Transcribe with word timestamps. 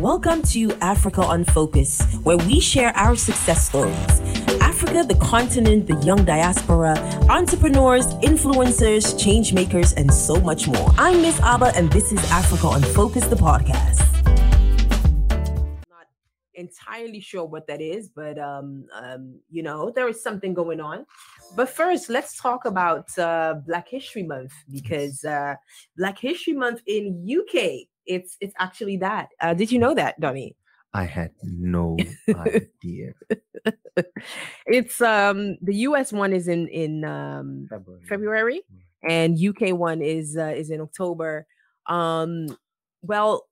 Welcome 0.00 0.42
to 0.42 0.72
Africa 0.82 1.22
on 1.22 1.42
Focus, 1.44 2.02
where 2.22 2.36
we 2.36 2.60
share 2.60 2.94
our 2.98 3.16
success 3.16 3.66
stories. 3.66 4.20
Africa, 4.60 5.04
the 5.08 5.16
continent, 5.22 5.86
the 5.86 5.96
young 6.04 6.22
diaspora, 6.22 6.98
entrepreneurs, 7.30 8.06
influencers, 8.16 9.18
change 9.18 9.54
makers, 9.54 9.94
and 9.94 10.12
so 10.12 10.38
much 10.38 10.68
more. 10.68 10.90
I'm 10.98 11.22
Miss 11.22 11.40
ABA, 11.40 11.72
and 11.74 11.90
this 11.92 12.12
is 12.12 12.18
Africa 12.30 12.66
on 12.66 12.82
Focus, 12.82 13.26
the 13.28 13.36
podcast. 13.36 14.00
Not 15.88 16.08
entirely 16.52 17.20
sure 17.20 17.46
what 17.46 17.66
that 17.66 17.80
is, 17.80 18.10
but 18.10 18.38
um, 18.38 18.84
um, 18.92 19.40
you 19.48 19.62
know, 19.62 19.90
there 19.90 20.08
is 20.08 20.22
something 20.22 20.52
going 20.52 20.78
on. 20.78 21.06
But 21.56 21.70
first, 21.70 22.10
let's 22.10 22.38
talk 22.38 22.66
about 22.66 23.18
uh, 23.18 23.54
Black 23.66 23.88
History 23.88 24.24
Month 24.24 24.52
because 24.70 25.24
uh, 25.24 25.54
Black 25.96 26.18
History 26.18 26.52
Month 26.52 26.82
in 26.86 27.26
UK 27.26 27.86
it's 28.06 28.36
it's 28.40 28.54
actually 28.58 28.96
that. 28.98 29.28
Uh, 29.40 29.54
did 29.54 29.70
you 29.72 29.78
know 29.78 29.94
that, 29.94 30.20
Donny? 30.20 30.56
I 30.94 31.04
had 31.04 31.32
no 31.42 31.98
idea. 32.28 33.12
it's 34.66 35.00
um 35.00 35.56
the 35.60 35.74
US 35.88 36.12
one 36.12 36.32
is 36.32 36.48
in 36.48 36.68
in 36.68 37.04
um 37.04 37.66
February, 37.68 38.02
February 38.08 38.62
and 39.08 39.38
UK 39.38 39.76
one 39.76 40.00
is 40.00 40.36
uh, 40.36 40.54
is 40.56 40.70
in 40.70 40.80
October. 40.80 41.46
Um 41.86 42.56
well, 43.02 43.46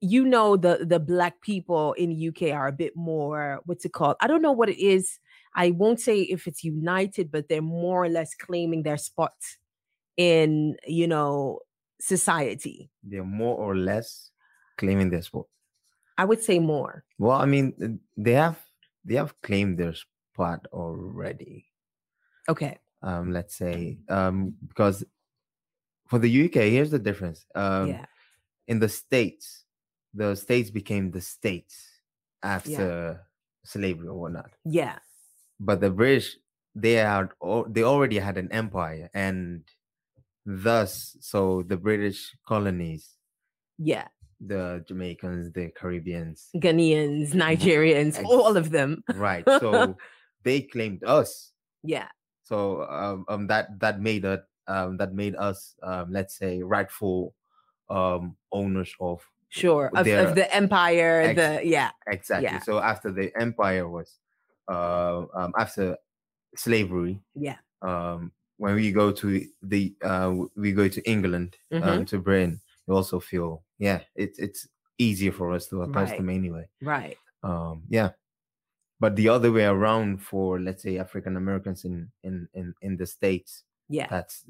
you 0.00 0.24
know 0.24 0.56
the 0.56 0.84
the 0.84 0.98
black 0.98 1.40
people 1.40 1.92
in 1.92 2.28
UK 2.28 2.50
are 2.52 2.68
a 2.68 2.72
bit 2.72 2.96
more 2.96 3.60
what's 3.64 3.84
it 3.84 3.92
called? 3.92 4.16
I 4.20 4.26
don't 4.26 4.42
know 4.42 4.52
what 4.52 4.68
it 4.68 4.82
is. 4.82 5.18
I 5.54 5.70
won't 5.70 6.00
say 6.00 6.20
if 6.20 6.46
it's 6.46 6.64
united, 6.64 7.30
but 7.30 7.48
they're 7.48 7.62
more 7.62 8.04
or 8.04 8.08
less 8.08 8.34
claiming 8.34 8.82
their 8.82 8.96
spot 8.96 9.34
in, 10.16 10.76
you 10.86 11.06
know, 11.06 11.60
society. 12.00 12.90
They're 13.02 13.24
more 13.24 13.56
or 13.56 13.76
less 13.76 14.30
claiming 14.76 15.10
their 15.10 15.22
spot. 15.22 15.46
I 16.16 16.24
would 16.24 16.42
say 16.42 16.58
more. 16.58 17.04
Well, 17.18 17.38
I 17.38 17.46
mean, 17.46 18.00
they 18.16 18.32
have 18.32 18.58
they 19.04 19.14
have 19.14 19.40
claimed 19.42 19.78
their 19.78 19.94
spot 19.94 20.66
already. 20.72 21.66
Okay. 22.48 22.78
Um, 23.02 23.32
let's 23.32 23.54
say 23.54 23.98
um, 24.08 24.54
because 24.66 25.04
for 26.08 26.18
the 26.18 26.44
UK, 26.46 26.54
here's 26.54 26.90
the 26.90 26.98
difference. 26.98 27.46
Um, 27.54 27.88
yeah. 27.88 28.06
In 28.66 28.80
the 28.80 28.88
states, 28.88 29.64
the 30.12 30.34
states 30.34 30.70
became 30.70 31.10
the 31.10 31.20
states 31.20 31.86
after 32.42 32.70
yeah. 32.70 33.14
slavery 33.64 34.08
or 34.08 34.18
whatnot. 34.18 34.50
Yeah. 34.64 34.98
But 35.60 35.80
the 35.80 35.90
British, 35.90 36.36
they 36.74 37.00
are 37.00 37.30
they 37.68 37.82
already 37.82 38.18
had 38.18 38.38
an 38.38 38.50
empire, 38.52 39.10
and 39.14 39.64
thus 40.48 41.14
so 41.20 41.62
the 41.62 41.76
british 41.76 42.34
colonies. 42.46 43.16
Yeah. 43.76 44.08
The 44.40 44.82
jamaicans 44.88 45.52
the 45.52 45.70
caribbeans. 45.76 46.48
Ghanaians 46.56 47.34
nigerians 47.34 48.22
all 48.24 48.56
of 48.56 48.70
them. 48.70 49.04
Right 49.14 49.44
so 49.46 49.96
they 50.44 50.62
claimed 50.62 51.04
us. 51.04 51.52
Yeah. 51.82 52.08
So 52.44 52.82
um, 52.88 53.26
um 53.28 53.46
that 53.48 53.78
that 53.80 54.00
made 54.00 54.24
it 54.24 54.40
um 54.66 54.96
that 54.96 55.12
made 55.12 55.36
us 55.36 55.74
um 55.82 56.10
let's 56.10 56.38
say 56.38 56.62
rightful 56.62 57.34
um 57.90 58.36
owners 58.50 58.94
of 59.00 59.20
sure 59.50 59.90
of, 59.94 60.04
their, 60.04 60.26
of 60.28 60.34
the 60.34 60.54
empire 60.54 61.22
ex- 61.22 61.36
the 61.36 61.66
yeah 61.66 61.90
exactly 62.06 62.44
yeah. 62.44 62.58
so 62.60 62.78
after 62.78 63.10
the 63.10 63.32
empire 63.40 63.88
was 63.88 64.18
uh 64.70 65.24
um 65.34 65.52
after 65.58 65.96
slavery 66.54 67.18
yeah. 67.34 67.56
um 67.80 68.30
when 68.58 68.74
we 68.74 68.92
go 68.92 69.10
to 69.10 69.46
the 69.62 69.94
uh 70.02 70.34
we 70.56 70.72
go 70.72 70.88
to 70.88 71.02
England 71.08 71.56
um, 71.72 71.80
mm-hmm. 71.80 71.88
um, 71.88 72.04
to 72.06 72.18
Britain, 72.18 72.60
we 72.86 72.94
also 72.94 73.18
feel 73.18 73.62
yeah, 73.78 74.00
it's 74.14 74.38
it's 74.38 74.68
easier 74.98 75.32
for 75.32 75.52
us 75.52 75.66
to 75.68 75.82
oppose 75.82 76.10
right. 76.10 76.18
them 76.18 76.28
anyway. 76.28 76.68
Right. 76.82 77.16
Um 77.42 77.84
yeah. 77.88 78.10
But 79.00 79.14
the 79.14 79.28
other 79.28 79.52
way 79.52 79.64
around 79.64 80.22
for 80.22 80.60
let's 80.60 80.82
say 80.82 80.98
African 80.98 81.36
Americans 81.36 81.84
in 81.84 82.10
in 82.24 82.48
in 82.54 82.74
in 82.82 82.96
the 82.96 83.06
states, 83.06 83.62
yeah, 83.88 84.08
that's 84.10 84.44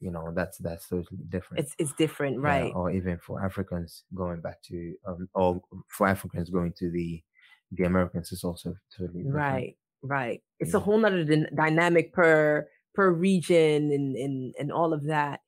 you 0.00 0.10
know 0.10 0.32
that's 0.34 0.58
that's 0.58 0.88
totally 0.88 1.20
different. 1.28 1.64
It's 1.64 1.76
it's 1.78 1.92
different, 1.92 2.40
right? 2.40 2.66
Yeah, 2.66 2.74
or 2.74 2.90
even 2.90 3.18
for 3.18 3.44
Africans 3.44 4.02
going 4.12 4.40
back 4.40 4.60
to 4.62 4.94
um, 5.06 5.28
or 5.34 5.62
for 5.86 6.08
Africans 6.08 6.50
going 6.50 6.72
to 6.78 6.90
the 6.90 7.22
the 7.70 7.84
Americans 7.84 8.32
is 8.32 8.42
also 8.42 8.74
totally 8.96 9.22
different. 9.22 9.36
right, 9.36 9.76
right. 10.02 10.42
It's 10.58 10.72
yeah. 10.72 10.78
a 10.78 10.80
whole 10.80 10.98
nother 10.98 11.24
dynamic 11.54 12.12
per 12.12 12.66
per 12.94 13.10
region 13.10 13.90
and 13.92 14.16
and 14.16 14.54
and 14.58 14.72
all 14.72 14.92
of 14.92 15.04
that. 15.06 15.40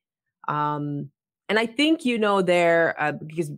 Um, 0.48 1.10
and 1.48 1.58
I 1.58 1.66
think 1.66 2.04
you 2.04 2.18
know 2.18 2.42
there 2.42 2.94
uh, 3.00 3.12
because 3.12 3.50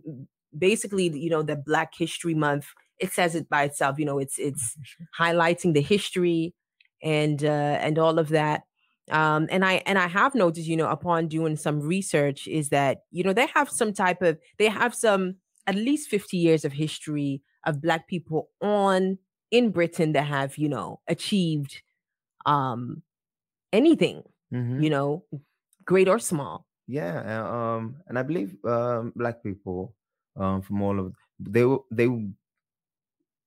basically 0.56 1.10
you 1.18 1.30
know 1.30 1.42
the 1.42 1.56
Black 1.56 1.92
History 1.96 2.34
Month 2.34 2.66
it 2.98 3.12
says 3.12 3.34
it 3.34 3.48
by 3.48 3.64
itself. 3.64 3.98
You 3.98 4.04
know 4.06 4.18
it's 4.18 4.38
it's 4.38 4.76
highlighting 5.18 5.74
the 5.74 5.82
history 5.82 6.54
and 7.02 7.42
uh, 7.44 7.78
and 7.80 7.98
all 7.98 8.18
of 8.18 8.28
that. 8.30 8.62
Um, 9.10 9.48
and 9.50 9.64
I 9.64 9.82
and 9.86 9.98
I 9.98 10.08
have 10.08 10.34
noticed, 10.34 10.66
you 10.66 10.76
know, 10.76 10.88
upon 10.88 11.28
doing 11.28 11.56
some 11.56 11.80
research, 11.80 12.48
is 12.48 12.70
that 12.70 13.00
you 13.10 13.22
know 13.22 13.32
they 13.32 13.46
have 13.54 13.68
some 13.68 13.92
type 13.92 14.22
of 14.22 14.38
they 14.58 14.68
have 14.68 14.94
some 14.94 15.36
at 15.66 15.74
least 15.74 16.08
fifty 16.08 16.38
years 16.38 16.64
of 16.64 16.72
history 16.72 17.42
of 17.66 17.82
Black 17.82 18.08
people 18.08 18.48
on 18.62 19.18
in 19.50 19.70
Britain 19.70 20.12
that 20.12 20.26
have 20.26 20.56
you 20.56 20.68
know 20.68 21.00
achieved 21.06 21.82
um 22.46 23.02
anything, 23.74 24.22
mm-hmm. 24.54 24.82
you 24.82 24.90
know, 24.90 25.24
great 25.84 26.08
or 26.08 26.18
small. 26.18 26.66
Yeah, 26.86 27.20
um, 27.42 27.96
and 28.06 28.18
I 28.18 28.22
believe 28.22 28.56
um, 28.64 29.12
black 29.16 29.42
people 29.42 29.94
um, 30.36 30.62
from 30.62 30.82
all 30.82 30.98
of 31.00 31.12
they 31.38 31.64
they 31.90 32.08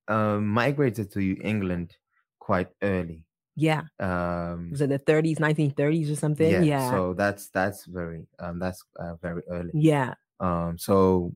um, 0.08 0.48
migrated 0.48 1.12
to 1.12 1.22
England 1.42 1.96
quite 2.40 2.70
early. 2.82 3.24
Yeah. 3.56 3.84
Um, 4.00 4.70
was 4.72 4.82
it 4.82 4.90
the 4.90 5.00
30s, 5.00 5.40
1930s 5.40 6.12
or 6.12 6.16
something? 6.16 6.52
Yeah. 6.52 6.62
yeah. 6.62 6.92
So 6.92 7.14
that's 7.14 7.50
that's 7.50 7.86
very 7.86 8.28
um 8.40 8.60
that's 8.60 8.84
uh, 9.00 9.16
very 9.16 9.42
early. 9.50 9.72
Yeah. 9.74 10.14
Um. 10.40 10.78
So 10.78 11.34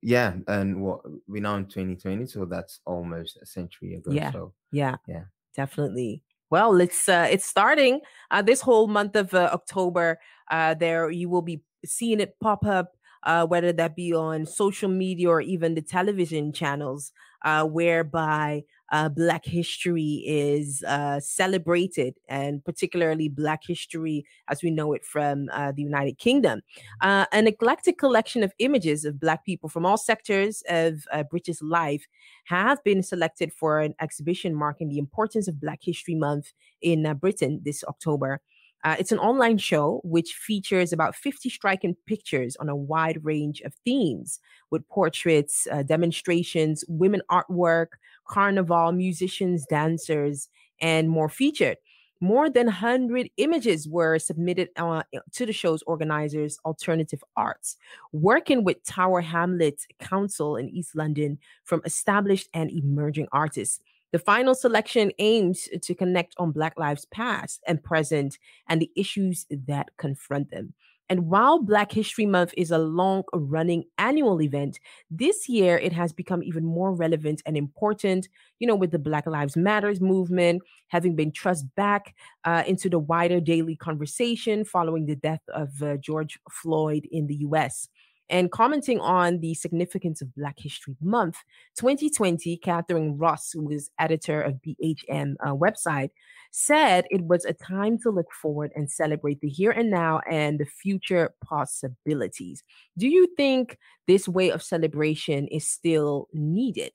yeah, 0.00 0.34
and 0.48 0.82
what 0.82 1.00
we 1.28 1.40
now 1.40 1.56
in 1.56 1.66
2020, 1.66 2.26
so 2.26 2.44
that's 2.44 2.80
almost 2.84 3.38
a 3.40 3.46
century 3.46 3.94
ago. 3.94 4.10
Yeah. 4.10 4.32
So 4.32 4.54
yeah. 4.72 4.96
Yeah. 5.06 5.24
Definitely. 5.54 6.22
Well, 6.52 6.80
it's 6.82 7.08
uh, 7.08 7.28
it's 7.30 7.46
starting 7.46 8.00
uh, 8.30 8.42
this 8.42 8.60
whole 8.62 8.88
month 8.88 9.16
of 9.16 9.34
uh, 9.34 9.50
October. 9.54 10.20
Uh, 10.50 10.74
there 10.74 11.10
you 11.10 11.30
will 11.30 11.42
be 11.42 11.62
seeing 11.84 12.20
it 12.20 12.36
pop 12.40 12.66
up, 12.66 12.92
uh, 13.24 13.46
whether 13.46 13.72
that 13.72 13.96
be 13.96 14.14
on 14.14 14.46
social 14.46 14.90
media 14.90 15.30
or 15.30 15.40
even 15.40 15.74
the 15.74 15.82
television 15.82 16.52
channels, 16.52 17.12
uh, 17.44 17.64
whereby 17.64 18.64
uh, 18.92 19.08
Black 19.08 19.44
history 19.44 20.22
is 20.26 20.84
uh, 20.86 21.18
celebrated, 21.18 22.14
and 22.28 22.62
particularly 22.64 23.28
Black 23.28 23.62
history 23.66 24.26
as 24.48 24.62
we 24.62 24.70
know 24.70 24.92
it 24.92 25.04
from 25.04 25.48
uh, 25.52 25.72
the 25.72 25.82
United 25.82 26.18
Kingdom. 26.18 26.60
Uh, 27.00 27.24
an 27.32 27.46
eclectic 27.46 27.98
collection 27.98 28.42
of 28.42 28.52
images 28.58 29.06
of 29.06 29.18
Black 29.18 29.44
people 29.46 29.70
from 29.70 29.86
all 29.86 29.96
sectors 29.96 30.62
of 30.68 31.04
uh, 31.10 31.22
British 31.22 31.62
life 31.62 32.06
have 32.44 32.84
been 32.84 33.02
selected 33.02 33.50
for 33.52 33.80
an 33.80 33.94
exhibition 34.00 34.54
marking 34.54 34.90
the 34.90 34.98
importance 34.98 35.48
of 35.48 35.58
Black 35.60 35.80
History 35.82 36.14
Month 36.14 36.52
in 36.82 37.06
uh, 37.06 37.14
Britain 37.14 37.62
this 37.64 37.82
October. 37.84 38.42
Uh, 38.84 38.96
it's 38.98 39.12
an 39.12 39.18
online 39.18 39.58
show 39.58 40.00
which 40.02 40.32
features 40.32 40.92
about 40.92 41.14
50 41.14 41.48
striking 41.48 41.96
pictures 42.06 42.56
on 42.56 42.68
a 42.68 42.74
wide 42.74 43.24
range 43.24 43.60
of 43.60 43.72
themes 43.84 44.40
with 44.70 44.86
portraits, 44.88 45.68
uh, 45.70 45.84
demonstrations, 45.84 46.84
women 46.88 47.22
artwork, 47.30 47.88
carnival, 48.26 48.92
musicians, 48.92 49.66
dancers, 49.66 50.48
and 50.80 51.08
more 51.08 51.28
featured. 51.28 51.76
More 52.20 52.48
than 52.48 52.66
100 52.66 53.30
images 53.36 53.88
were 53.88 54.16
submitted 54.20 54.68
uh, 54.76 55.02
to 55.32 55.44
the 55.44 55.52
show's 55.52 55.82
organizers, 55.82 56.56
Alternative 56.64 57.22
Arts, 57.36 57.76
working 58.12 58.62
with 58.62 58.84
Tower 58.84 59.20
Hamlets 59.20 59.88
Council 59.98 60.56
in 60.56 60.68
East 60.68 60.94
London 60.94 61.38
from 61.64 61.82
established 61.84 62.48
and 62.54 62.70
emerging 62.70 63.26
artists. 63.32 63.80
The 64.12 64.20
final 64.20 64.54
selection 64.54 65.10
aims 65.18 65.68
to 65.80 65.94
connect 65.96 66.34
on 66.36 66.52
Black 66.52 66.78
lives 66.78 67.06
past 67.06 67.60
and 67.66 67.82
present 67.82 68.38
and 68.68 68.80
the 68.80 68.90
issues 68.94 69.46
that 69.50 69.90
confront 69.96 70.50
them. 70.50 70.74
And 71.12 71.26
while 71.26 71.58
Black 71.58 71.92
History 71.92 72.24
Month 72.24 72.54
is 72.56 72.70
a 72.70 72.78
long 72.78 73.24
running 73.34 73.84
annual 73.98 74.40
event, 74.40 74.80
this 75.10 75.46
year 75.46 75.76
it 75.76 75.92
has 75.92 76.10
become 76.10 76.42
even 76.42 76.64
more 76.64 76.94
relevant 76.94 77.42
and 77.44 77.54
important, 77.54 78.30
you 78.60 78.66
know, 78.66 78.74
with 78.74 78.92
the 78.92 78.98
Black 78.98 79.26
Lives 79.26 79.54
Matters 79.54 80.00
movement 80.00 80.62
having 80.88 81.14
been 81.14 81.30
thrust 81.30 81.66
back 81.76 82.14
uh, 82.44 82.62
into 82.66 82.88
the 82.88 82.98
wider 82.98 83.40
daily 83.40 83.76
conversation 83.76 84.64
following 84.64 85.04
the 85.04 85.16
death 85.16 85.42
of 85.48 85.82
uh, 85.82 85.98
George 85.98 86.38
Floyd 86.50 87.06
in 87.12 87.26
the 87.26 87.36
US. 87.48 87.90
And 88.30 88.50
commenting 88.50 88.98
on 89.00 89.40
the 89.40 89.54
significance 89.54 90.22
of 90.22 90.34
Black 90.34 90.58
History 90.58 90.96
Month 91.02 91.36
2020, 91.76 92.56
Catherine 92.58 93.18
Ross, 93.18 93.52
who 93.52 93.70
is 93.70 93.90
editor 93.98 94.40
of 94.40 94.60
BHM 94.66 95.34
uh, 95.44 95.54
website, 95.54 96.10
said 96.50 97.04
it 97.10 97.22
was 97.22 97.44
a 97.44 97.52
time 97.52 97.98
to 97.98 98.10
look 98.10 98.32
forward 98.32 98.72
and 98.74 98.90
celebrate 98.90 99.40
the 99.40 99.48
here 99.48 99.70
and 99.70 99.90
now 99.90 100.20
and 100.30 100.58
the 100.58 100.66
future 100.66 101.34
possibilities. 101.44 102.62
Do 102.96 103.08
you 103.08 103.26
think 103.36 103.78
this 104.06 104.28
way 104.28 104.50
of 104.50 104.62
celebration 104.62 105.48
is 105.48 105.66
still 105.66 106.28
needed? 106.32 106.92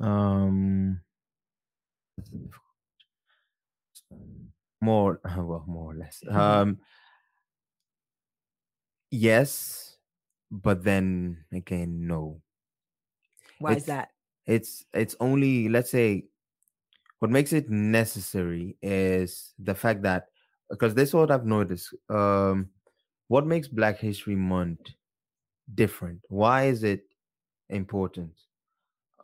Um, 0.00 1.00
more 4.80 5.20
well, 5.36 5.64
more 5.66 5.92
or 5.92 5.94
less. 5.94 6.22
Mm-hmm. 6.26 6.36
Um, 6.36 6.78
yes, 9.10 9.91
but 10.52 10.84
then 10.84 11.38
again, 11.50 12.06
no. 12.06 12.40
Why 13.58 13.72
it's, 13.72 13.80
is 13.80 13.86
that? 13.86 14.10
It's 14.46 14.84
it's 14.92 15.16
only 15.18 15.68
let's 15.68 15.90
say 15.90 16.26
what 17.20 17.30
makes 17.30 17.52
it 17.52 17.70
necessary 17.70 18.76
is 18.82 19.54
the 19.58 19.74
fact 19.74 20.02
that 20.02 20.26
because 20.68 20.94
this 20.94 21.10
is 21.10 21.14
what 21.14 21.30
I've 21.30 21.46
noticed. 21.46 21.94
Um, 22.08 22.68
what 23.28 23.46
makes 23.46 23.68
Black 23.68 23.98
History 23.98 24.36
Month 24.36 24.90
different? 25.74 26.20
Why 26.28 26.64
is 26.64 26.84
it 26.84 27.04
important? 27.70 28.32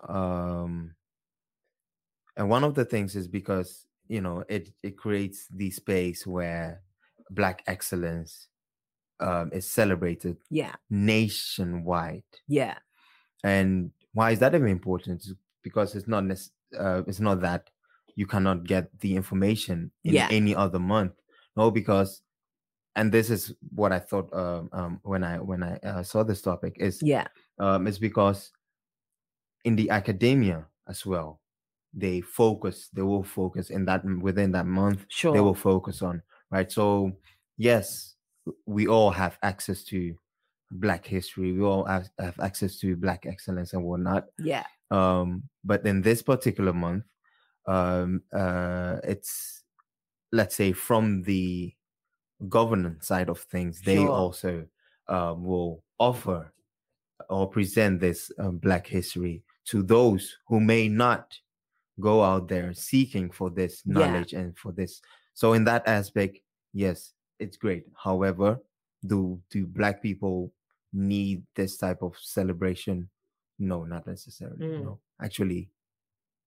Um, 0.09 0.95
and 2.37 2.49
one 2.49 2.65
of 2.65 2.75
the 2.75 2.85
things 2.85 3.17
is 3.17 3.29
because 3.29 3.87
you 4.09 4.23
know 4.23 4.45
it 4.49 4.71
it 4.83 4.97
creates 4.97 5.47
the 5.49 5.71
space 5.71 6.27
where 6.27 6.81
Black 7.31 7.63
excellence 7.67 8.49
um, 9.21 9.51
is 9.53 9.71
celebrated. 9.71 10.37
Yeah, 10.51 10.75
nationwide. 10.91 12.23
Yeah, 12.47 12.79
and 13.45 13.91
why 14.15 14.33
is 14.33 14.39
that 14.41 14.55
even 14.55 14.69
important? 14.69 15.27
Because 15.63 15.95
it's 15.95 16.09
not 16.09 16.25
uh, 16.79 17.03
it's 17.07 17.21
not 17.21 17.41
that 17.41 17.71
you 18.15 18.27
cannot 18.27 18.65
get 18.65 18.91
the 19.01 19.15
information 19.15 19.91
in 20.05 20.15
yeah. 20.15 20.29
any 20.31 20.55
other 20.55 20.79
month. 20.79 21.13
No, 21.57 21.71
because 21.71 22.23
and 22.99 23.13
this 23.13 23.31
is 23.31 23.55
what 23.75 23.93
I 23.93 24.01
thought 24.01 24.29
um, 24.35 24.69
um, 24.73 25.01
when 25.05 25.23
I 25.23 25.39
when 25.39 25.63
I 25.63 25.77
uh, 25.77 26.03
saw 26.03 26.25
this 26.25 26.43
topic 26.43 26.77
is 26.79 27.01
yeah 27.01 27.29
um, 27.59 27.87
it's 27.87 27.99
because 27.99 28.51
in 29.65 29.77
the 29.77 29.89
academia 29.91 30.67
as 30.89 31.07
well 31.07 31.41
they 31.95 32.21
focus 32.21 32.89
they 32.93 33.03
will 33.03 33.23
focus 33.23 33.71
in 33.71 33.85
that 33.85 34.05
within 34.05 34.51
that 34.53 34.67
month 34.67 35.07
sure 35.09 35.33
they 35.33 35.41
will 35.41 35.55
focus 35.55 36.03
on 36.03 36.21
right 36.51 36.71
so 36.71 37.13
yes 37.57 38.15
we 38.67 38.87
all 38.87 39.11
have 39.11 39.39
access 39.43 39.83
to 39.85 40.15
black 40.71 41.07
history 41.07 41.53
we 41.53 41.63
all 41.63 41.85
have, 41.85 42.09
have 42.19 42.39
access 42.41 42.79
to 42.79 42.97
black 42.97 43.25
excellence 43.27 43.73
and 43.73 43.83
whatnot 43.83 44.27
yeah 44.39 44.65
um 44.91 45.43
but 45.65 45.85
in 45.87 46.03
this 46.03 46.23
particular 46.23 46.73
month 46.73 47.05
um, 47.69 48.23
uh, 48.33 48.97
it's 49.05 49.63
let's 50.33 50.57
say 50.57 50.73
from 50.73 51.23
the 51.23 51.73
governance 52.49 53.07
side 53.07 53.29
of 53.29 53.41
things, 53.41 53.81
they 53.83 53.97
sure. 53.97 54.09
also 54.09 54.67
um, 55.09 55.45
will 55.45 55.85
offer 55.99 56.53
or 57.29 57.49
present 57.49 58.01
this 58.01 58.31
um, 58.39 58.57
Black 58.59 58.87
history 58.87 59.43
to 59.67 59.83
those 59.83 60.37
who 60.47 60.61
may 60.61 60.89
not 60.89 61.37
go 62.01 62.23
out 62.23 62.49
there 62.49 62.73
seeking 62.73 63.31
for 63.31 63.51
this 63.51 63.83
knowledge 63.85 64.33
yeah. 64.33 64.41
and 64.41 64.57
for 64.57 64.73
this. 64.73 65.03
So 65.35 65.53
in 65.53 65.65
that 65.65 65.87
aspect, 65.87 66.39
yes, 66.73 67.13
it's 67.39 67.57
great. 67.57 67.85
However, 67.95 68.61
do 69.07 69.41
do 69.51 69.67
Black 69.67 70.03
people 70.03 70.53
need 70.93 71.43
this 71.55 71.77
type 71.77 72.03
of 72.03 72.17
celebration? 72.19 73.09
No, 73.59 73.85
not 73.85 74.07
necessarily. 74.07 74.59
Mm. 74.59 74.85
No, 74.85 75.01
actually, 75.23 75.71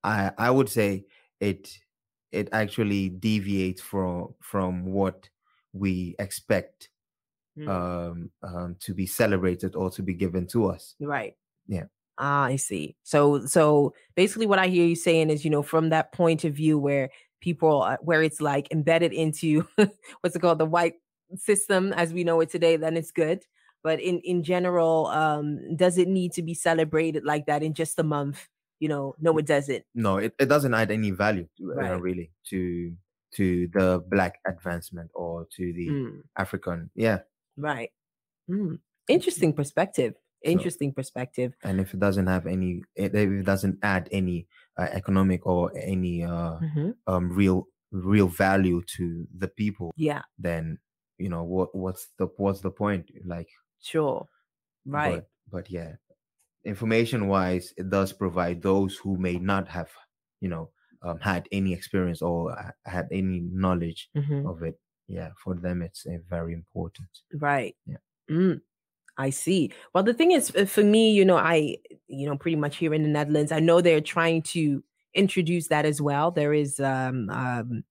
I 0.03 0.31
I 0.37 0.51
would 0.51 0.69
say 0.69 1.05
it 1.39 1.77
it 2.31 2.49
actually 2.51 3.09
deviates 3.09 3.81
from 3.81 4.33
from 4.41 4.85
what 4.85 5.29
we 5.73 6.15
expect 6.19 6.89
mm. 7.57 7.67
um, 7.69 8.31
um, 8.43 8.75
to 8.79 8.93
be 8.93 9.05
celebrated 9.05 9.75
or 9.75 9.89
to 9.91 10.01
be 10.01 10.13
given 10.13 10.47
to 10.47 10.67
us. 10.67 10.95
Right. 10.99 11.35
Yeah. 11.67 11.85
Ah, 12.17 12.43
I 12.43 12.55
see. 12.57 12.95
So 13.03 13.45
so 13.45 13.93
basically, 14.15 14.45
what 14.45 14.59
I 14.59 14.67
hear 14.67 14.85
you 14.85 14.95
saying 14.95 15.29
is, 15.29 15.43
you 15.43 15.51
know, 15.51 15.63
from 15.63 15.89
that 15.89 16.11
point 16.11 16.43
of 16.43 16.53
view 16.53 16.77
where 16.77 17.09
people 17.41 17.95
where 18.01 18.23
it's 18.23 18.39
like 18.39 18.71
embedded 18.71 19.13
into 19.13 19.67
what's 20.21 20.35
it 20.35 20.39
called 20.39 20.59
the 20.59 20.65
white 20.65 20.95
system 21.35 21.91
as 21.93 22.13
we 22.13 22.23
know 22.23 22.39
it 22.41 22.49
today, 22.49 22.77
then 22.77 22.95
it's 22.95 23.11
good. 23.11 23.43
But 23.83 23.99
in 23.99 24.19
in 24.19 24.43
general, 24.43 25.07
um, 25.07 25.75
does 25.75 25.97
it 25.97 26.07
need 26.07 26.33
to 26.33 26.43
be 26.43 26.53
celebrated 26.53 27.25
like 27.25 27.47
that 27.47 27.63
in 27.63 27.73
just 27.73 27.99
a 27.99 28.03
month? 28.03 28.47
you 28.81 28.89
know 28.89 29.15
no 29.21 29.37
it 29.37 29.45
doesn't 29.45 29.85
no 29.95 30.17
it, 30.17 30.33
it 30.39 30.47
doesn't 30.49 30.73
add 30.73 30.91
any 30.91 31.11
value 31.11 31.47
to, 31.57 31.71
uh, 31.71 31.75
right. 31.75 31.91
uh, 31.91 31.99
really 31.99 32.31
to 32.49 32.91
to 33.33 33.69
the 33.73 34.03
black 34.09 34.39
advancement 34.45 35.09
or 35.13 35.47
to 35.55 35.71
the 35.71 35.87
mm. 35.87 36.19
african 36.37 36.89
yeah 36.95 37.19
right 37.55 37.91
mm. 38.49 38.77
interesting 39.07 39.53
perspective 39.53 40.15
interesting 40.43 40.89
so, 40.89 40.95
perspective 40.95 41.53
and 41.63 41.79
if 41.79 41.93
it 41.93 41.99
doesn't 41.99 42.27
have 42.27 42.47
any 42.47 42.81
if 42.95 43.13
it 43.13 43.45
doesn't 43.45 43.77
add 43.83 44.09
any 44.11 44.47
uh, 44.81 44.89
economic 44.91 45.45
or 45.45 45.71
any 45.75 46.23
uh 46.23 46.57
mm-hmm. 46.59 46.91
um 47.07 47.31
real 47.31 47.67
real 47.91 48.27
value 48.27 48.81
to 48.97 49.27
the 49.37 49.47
people 49.47 49.91
yeah 49.97 50.21
then 50.39 50.77
you 51.17 51.29
know 51.29 51.43
what 51.43 51.73
what's 51.75 52.07
the 52.17 52.27
what's 52.37 52.61
the 52.61 52.71
point 52.71 53.11
like 53.25 53.49
sure 53.81 54.27
right 54.85 55.23
but, 55.49 55.63
but 55.63 55.71
yeah 55.71 55.93
information 56.63 57.27
wise, 57.27 57.73
it 57.77 57.89
does 57.89 58.13
provide 58.13 58.61
those 58.61 58.95
who 58.97 59.17
may 59.17 59.37
not 59.37 59.67
have, 59.67 59.89
you 60.39 60.49
know, 60.49 60.69
um, 61.03 61.19
had 61.19 61.47
any 61.51 61.73
experience 61.73 62.21
or 62.21 62.55
had 62.85 63.07
any 63.11 63.41
knowledge 63.51 64.09
mm-hmm. 64.15 64.47
of 64.47 64.61
it. 64.63 64.79
Yeah, 65.07 65.29
for 65.43 65.55
them, 65.55 65.81
it's 65.81 66.05
uh, 66.05 66.17
very 66.29 66.53
important. 66.53 67.09
Right. 67.33 67.75
Yeah. 67.85 67.97
Mm, 68.29 68.61
I 69.17 69.29
see. 69.29 69.71
Well, 69.93 70.03
the 70.03 70.13
thing 70.13 70.31
is, 70.31 70.55
uh, 70.55 70.65
for 70.65 70.83
me, 70.83 71.11
you 71.11 71.25
know, 71.25 71.37
I, 71.37 71.77
you 72.07 72.27
know, 72.27 72.37
pretty 72.37 72.57
much 72.57 72.77
here 72.77 72.93
in 72.93 73.03
the 73.03 73.09
Netherlands, 73.09 73.51
I 73.51 73.59
know 73.59 73.81
they're 73.81 74.01
trying 74.01 74.41
to 74.43 74.83
introduce 75.13 75.67
that 75.67 75.85
as 75.85 76.01
well. 76.01 76.31
There 76.31 76.53
is, 76.53 76.79
um, 76.79 77.29
um, 77.29 77.83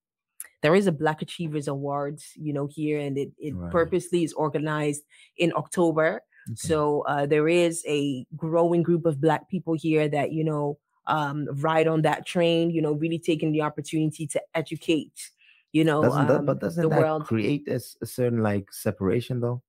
there 0.62 0.75
is 0.75 0.87
a 0.87 0.93
Black 0.93 1.22
Achievers 1.22 1.69
Awards, 1.69 2.32
you 2.37 2.52
know, 2.52 2.67
here, 2.67 2.99
and 2.99 3.17
it, 3.17 3.31
it 3.38 3.55
right. 3.55 3.70
purposely 3.70 4.25
is 4.25 4.32
organized 4.32 5.02
in 5.37 5.52
October. 5.56 6.22
Okay. 6.49 6.56
So 6.56 7.02
uh, 7.02 7.26
there 7.26 7.49
is 7.49 7.84
a 7.87 8.26
growing 8.37 8.82
group 8.82 9.06
of 9.06 9.20
Black 9.20 9.49
people 9.49 9.75
here 9.75 10.08
that, 10.08 10.32
you 10.32 10.44
know, 10.44 10.78
um, 11.06 11.49
ride 11.61 11.87
on 11.87 12.02
that 12.02 12.26
train, 12.26 12.70
you 12.70 12.82
know, 12.82 12.93
really 12.93 13.19
taking 13.19 13.52
the 13.52 13.62
opportunity 13.62 14.26
to 14.28 14.40
educate, 14.55 15.31
you 15.72 15.84
know, 15.84 16.02
doesn't 16.02 16.26
that, 16.28 16.40
um, 16.40 16.46
but 16.46 16.61
doesn't 16.61 16.88
that 16.88 16.99
world. 16.99 17.26
create 17.26 17.67
a, 17.69 17.81
a 18.02 18.06
certain 18.06 18.43
like 18.43 18.72
separation 18.72 19.40
though? 19.40 19.62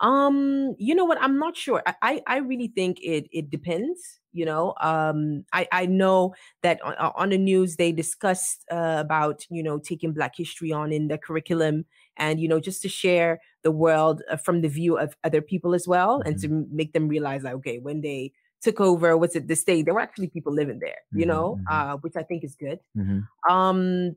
Um, 0.00 0.74
you 0.78 0.94
know 0.94 1.04
what? 1.04 1.20
I'm 1.20 1.38
not 1.38 1.56
sure. 1.56 1.82
I 2.02 2.22
I 2.26 2.38
really 2.38 2.68
think 2.68 2.98
it 3.02 3.28
it 3.32 3.50
depends. 3.50 4.20
You 4.32 4.44
know, 4.44 4.74
um, 4.80 5.44
I 5.52 5.66
I 5.72 5.86
know 5.86 6.34
that 6.62 6.82
on, 6.82 6.94
on 6.94 7.30
the 7.30 7.38
news 7.38 7.76
they 7.76 7.92
discussed 7.92 8.64
uh, 8.70 8.96
about 8.98 9.46
you 9.48 9.62
know 9.62 9.78
taking 9.78 10.12
Black 10.12 10.34
history 10.36 10.72
on 10.72 10.92
in 10.92 11.08
the 11.08 11.18
curriculum, 11.18 11.86
and 12.16 12.38
you 12.40 12.48
know 12.48 12.60
just 12.60 12.82
to 12.82 12.88
share 12.88 13.40
the 13.62 13.70
world 13.70 14.22
uh, 14.30 14.36
from 14.36 14.60
the 14.60 14.68
view 14.68 14.98
of 14.98 15.16
other 15.24 15.40
people 15.40 15.74
as 15.74 15.88
well, 15.88 16.18
mm-hmm. 16.18 16.28
and 16.28 16.40
to 16.42 16.66
make 16.70 16.92
them 16.92 17.08
realize 17.08 17.42
that 17.42 17.54
okay, 17.54 17.78
when 17.78 18.02
they 18.02 18.32
took 18.60 18.80
over, 18.80 19.16
what's 19.16 19.36
it 19.36 19.48
the 19.48 19.56
state? 19.56 19.84
There 19.84 19.94
were 19.94 20.00
actually 20.00 20.28
people 20.28 20.52
living 20.52 20.80
there. 20.80 20.98
You 21.12 21.20
mm-hmm. 21.20 21.28
know, 21.28 21.58
mm-hmm. 21.68 21.92
uh, 21.92 21.96
which 21.98 22.16
I 22.16 22.22
think 22.22 22.44
is 22.44 22.54
good. 22.54 22.80
Mm-hmm. 22.96 23.52
Um, 23.52 24.16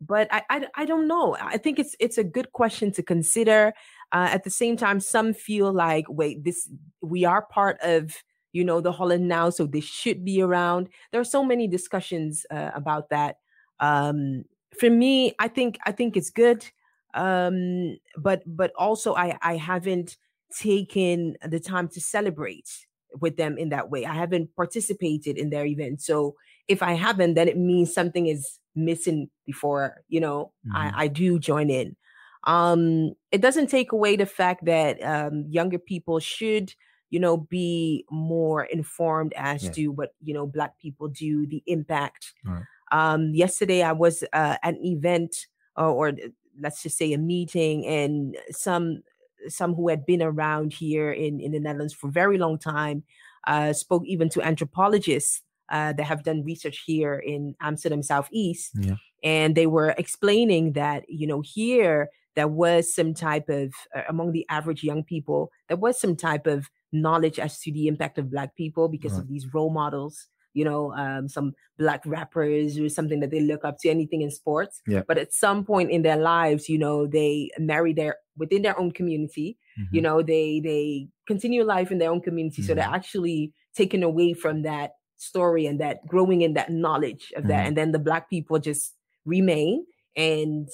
but 0.00 0.28
I, 0.30 0.42
I 0.48 0.66
I 0.74 0.84
don't 0.86 1.06
know. 1.06 1.36
I 1.38 1.58
think 1.58 1.78
it's 1.78 1.94
it's 2.00 2.18
a 2.18 2.24
good 2.24 2.52
question 2.52 2.90
to 2.92 3.02
consider. 3.02 3.74
Uh, 4.12 4.28
at 4.32 4.44
the 4.44 4.50
same 4.50 4.76
time, 4.76 4.98
some 4.98 5.32
feel 5.32 5.72
like, 5.72 6.04
wait, 6.08 6.42
this 6.44 6.68
we 7.00 7.24
are 7.24 7.42
part 7.42 7.78
of 7.82 8.12
you 8.52 8.64
know 8.64 8.80
the 8.80 8.92
Holland 8.92 9.28
now, 9.28 9.50
so 9.50 9.66
this 9.66 9.84
should 9.84 10.24
be 10.24 10.42
around. 10.42 10.88
There 11.12 11.20
are 11.20 11.24
so 11.24 11.44
many 11.44 11.68
discussions 11.68 12.44
uh, 12.50 12.70
about 12.74 13.10
that. 13.10 13.36
Um, 13.78 14.44
for 14.78 14.90
me, 14.90 15.34
I 15.38 15.48
think 15.48 15.78
I 15.86 15.92
think 15.92 16.16
it's 16.16 16.30
good, 16.30 16.66
um, 17.14 17.98
but 18.16 18.42
but 18.46 18.72
also 18.76 19.14
I 19.14 19.38
I 19.42 19.56
haven't 19.56 20.16
taken 20.58 21.36
the 21.46 21.60
time 21.60 21.88
to 21.88 22.00
celebrate 22.00 22.86
with 23.20 23.36
them 23.36 23.56
in 23.58 23.68
that 23.68 23.90
way. 23.90 24.04
I 24.04 24.14
haven't 24.14 24.54
participated 24.56 25.38
in 25.38 25.50
their 25.50 25.66
event, 25.66 26.02
so 26.02 26.34
if 26.66 26.82
I 26.82 26.94
haven't, 26.94 27.34
then 27.34 27.48
it 27.48 27.56
means 27.56 27.94
something 27.94 28.26
is 28.26 28.58
missing 28.74 29.28
before 29.46 30.02
you 30.08 30.20
know 30.20 30.52
mm-hmm. 30.66 30.76
I, 30.76 30.92
I 31.04 31.06
do 31.08 31.38
join 31.38 31.70
in 31.70 31.96
um 32.44 33.12
it 33.32 33.40
doesn't 33.40 33.68
take 33.68 33.92
away 33.92 34.16
the 34.16 34.26
fact 34.26 34.64
that 34.64 35.02
um 35.02 35.44
younger 35.48 35.78
people 35.78 36.18
should 36.18 36.74
you 37.10 37.20
know 37.20 37.36
be 37.36 38.04
more 38.10 38.64
informed 38.64 39.32
as 39.36 39.64
yeah. 39.64 39.70
to 39.70 39.88
what 39.88 40.14
you 40.22 40.32
know 40.32 40.46
black 40.46 40.78
people 40.78 41.08
do 41.08 41.46
the 41.46 41.62
impact 41.66 42.32
right. 42.44 42.62
um 42.92 43.34
yesterday 43.34 43.82
i 43.82 43.92
was 43.92 44.22
uh, 44.32 44.56
at 44.62 44.74
an 44.74 44.84
event 44.84 45.46
uh, 45.78 45.90
or 45.92 46.12
let's 46.60 46.82
just 46.82 46.96
say 46.96 47.12
a 47.12 47.18
meeting 47.18 47.86
and 47.86 48.36
some 48.50 49.02
some 49.48 49.74
who 49.74 49.88
had 49.88 50.04
been 50.06 50.22
around 50.22 50.72
here 50.72 51.10
in, 51.10 51.40
in 51.40 51.52
the 51.52 51.60
Netherlands 51.60 51.94
for 51.94 52.08
a 52.08 52.12
very 52.12 52.38
long 52.38 52.58
time, 52.58 53.02
uh, 53.46 53.72
spoke 53.72 54.02
even 54.06 54.28
to 54.30 54.42
anthropologists 54.42 55.42
uh, 55.70 55.92
that 55.94 56.04
have 56.04 56.24
done 56.24 56.44
research 56.44 56.82
here 56.84 57.14
in 57.14 57.54
Amsterdam 57.60 58.02
Southeast. 58.02 58.72
Yeah. 58.74 58.96
And 59.22 59.54
they 59.54 59.66
were 59.66 59.94
explaining 59.96 60.72
that, 60.72 61.04
you 61.08 61.26
know, 61.26 61.42
here 61.44 62.10
there 62.36 62.48
was 62.48 62.94
some 62.94 63.14
type 63.14 63.48
of, 63.48 63.72
uh, 63.94 64.02
among 64.08 64.32
the 64.32 64.46
average 64.48 64.82
young 64.82 65.02
people, 65.04 65.50
there 65.68 65.76
was 65.76 66.00
some 66.00 66.16
type 66.16 66.46
of 66.46 66.68
knowledge 66.92 67.38
as 67.38 67.60
to 67.60 67.72
the 67.72 67.86
impact 67.86 68.18
of 68.18 68.30
Black 68.30 68.54
people 68.56 68.88
because 68.88 69.12
right. 69.12 69.22
of 69.22 69.28
these 69.28 69.52
role 69.52 69.70
models 69.70 70.28
you 70.52 70.64
know, 70.64 70.92
um, 70.94 71.28
some 71.28 71.52
black 71.78 72.02
rappers 72.04 72.78
or 72.78 72.88
something 72.88 73.20
that 73.20 73.30
they 73.30 73.40
look 73.40 73.64
up 73.64 73.78
to, 73.80 73.88
anything 73.88 74.22
in 74.22 74.30
sports. 74.30 74.82
Yeah. 74.86 75.02
But 75.06 75.18
at 75.18 75.32
some 75.32 75.64
point 75.64 75.90
in 75.90 76.02
their 76.02 76.16
lives, 76.16 76.68
you 76.68 76.78
know, 76.78 77.06
they 77.06 77.50
marry 77.58 77.92
their 77.92 78.16
within 78.36 78.62
their 78.62 78.78
own 78.78 78.92
community. 78.92 79.58
Mm-hmm. 79.78 79.94
You 79.94 80.02
know, 80.02 80.22
they 80.22 80.60
they 80.60 81.08
continue 81.26 81.64
life 81.64 81.90
in 81.90 81.98
their 81.98 82.10
own 82.10 82.20
community. 82.20 82.62
Mm-hmm. 82.62 82.68
So 82.68 82.74
they're 82.74 82.84
mm-hmm. 82.84 82.94
actually 82.94 83.52
taken 83.74 84.02
away 84.02 84.34
from 84.34 84.62
that 84.62 84.92
story 85.16 85.66
and 85.66 85.80
that 85.80 86.06
growing 86.06 86.42
in 86.42 86.54
that 86.54 86.70
knowledge 86.70 87.32
of 87.36 87.42
mm-hmm. 87.42 87.48
that. 87.50 87.66
And 87.66 87.76
then 87.76 87.92
the 87.92 87.98
black 87.98 88.28
people 88.28 88.58
just 88.58 88.94
remain 89.24 89.84
and 90.16 90.68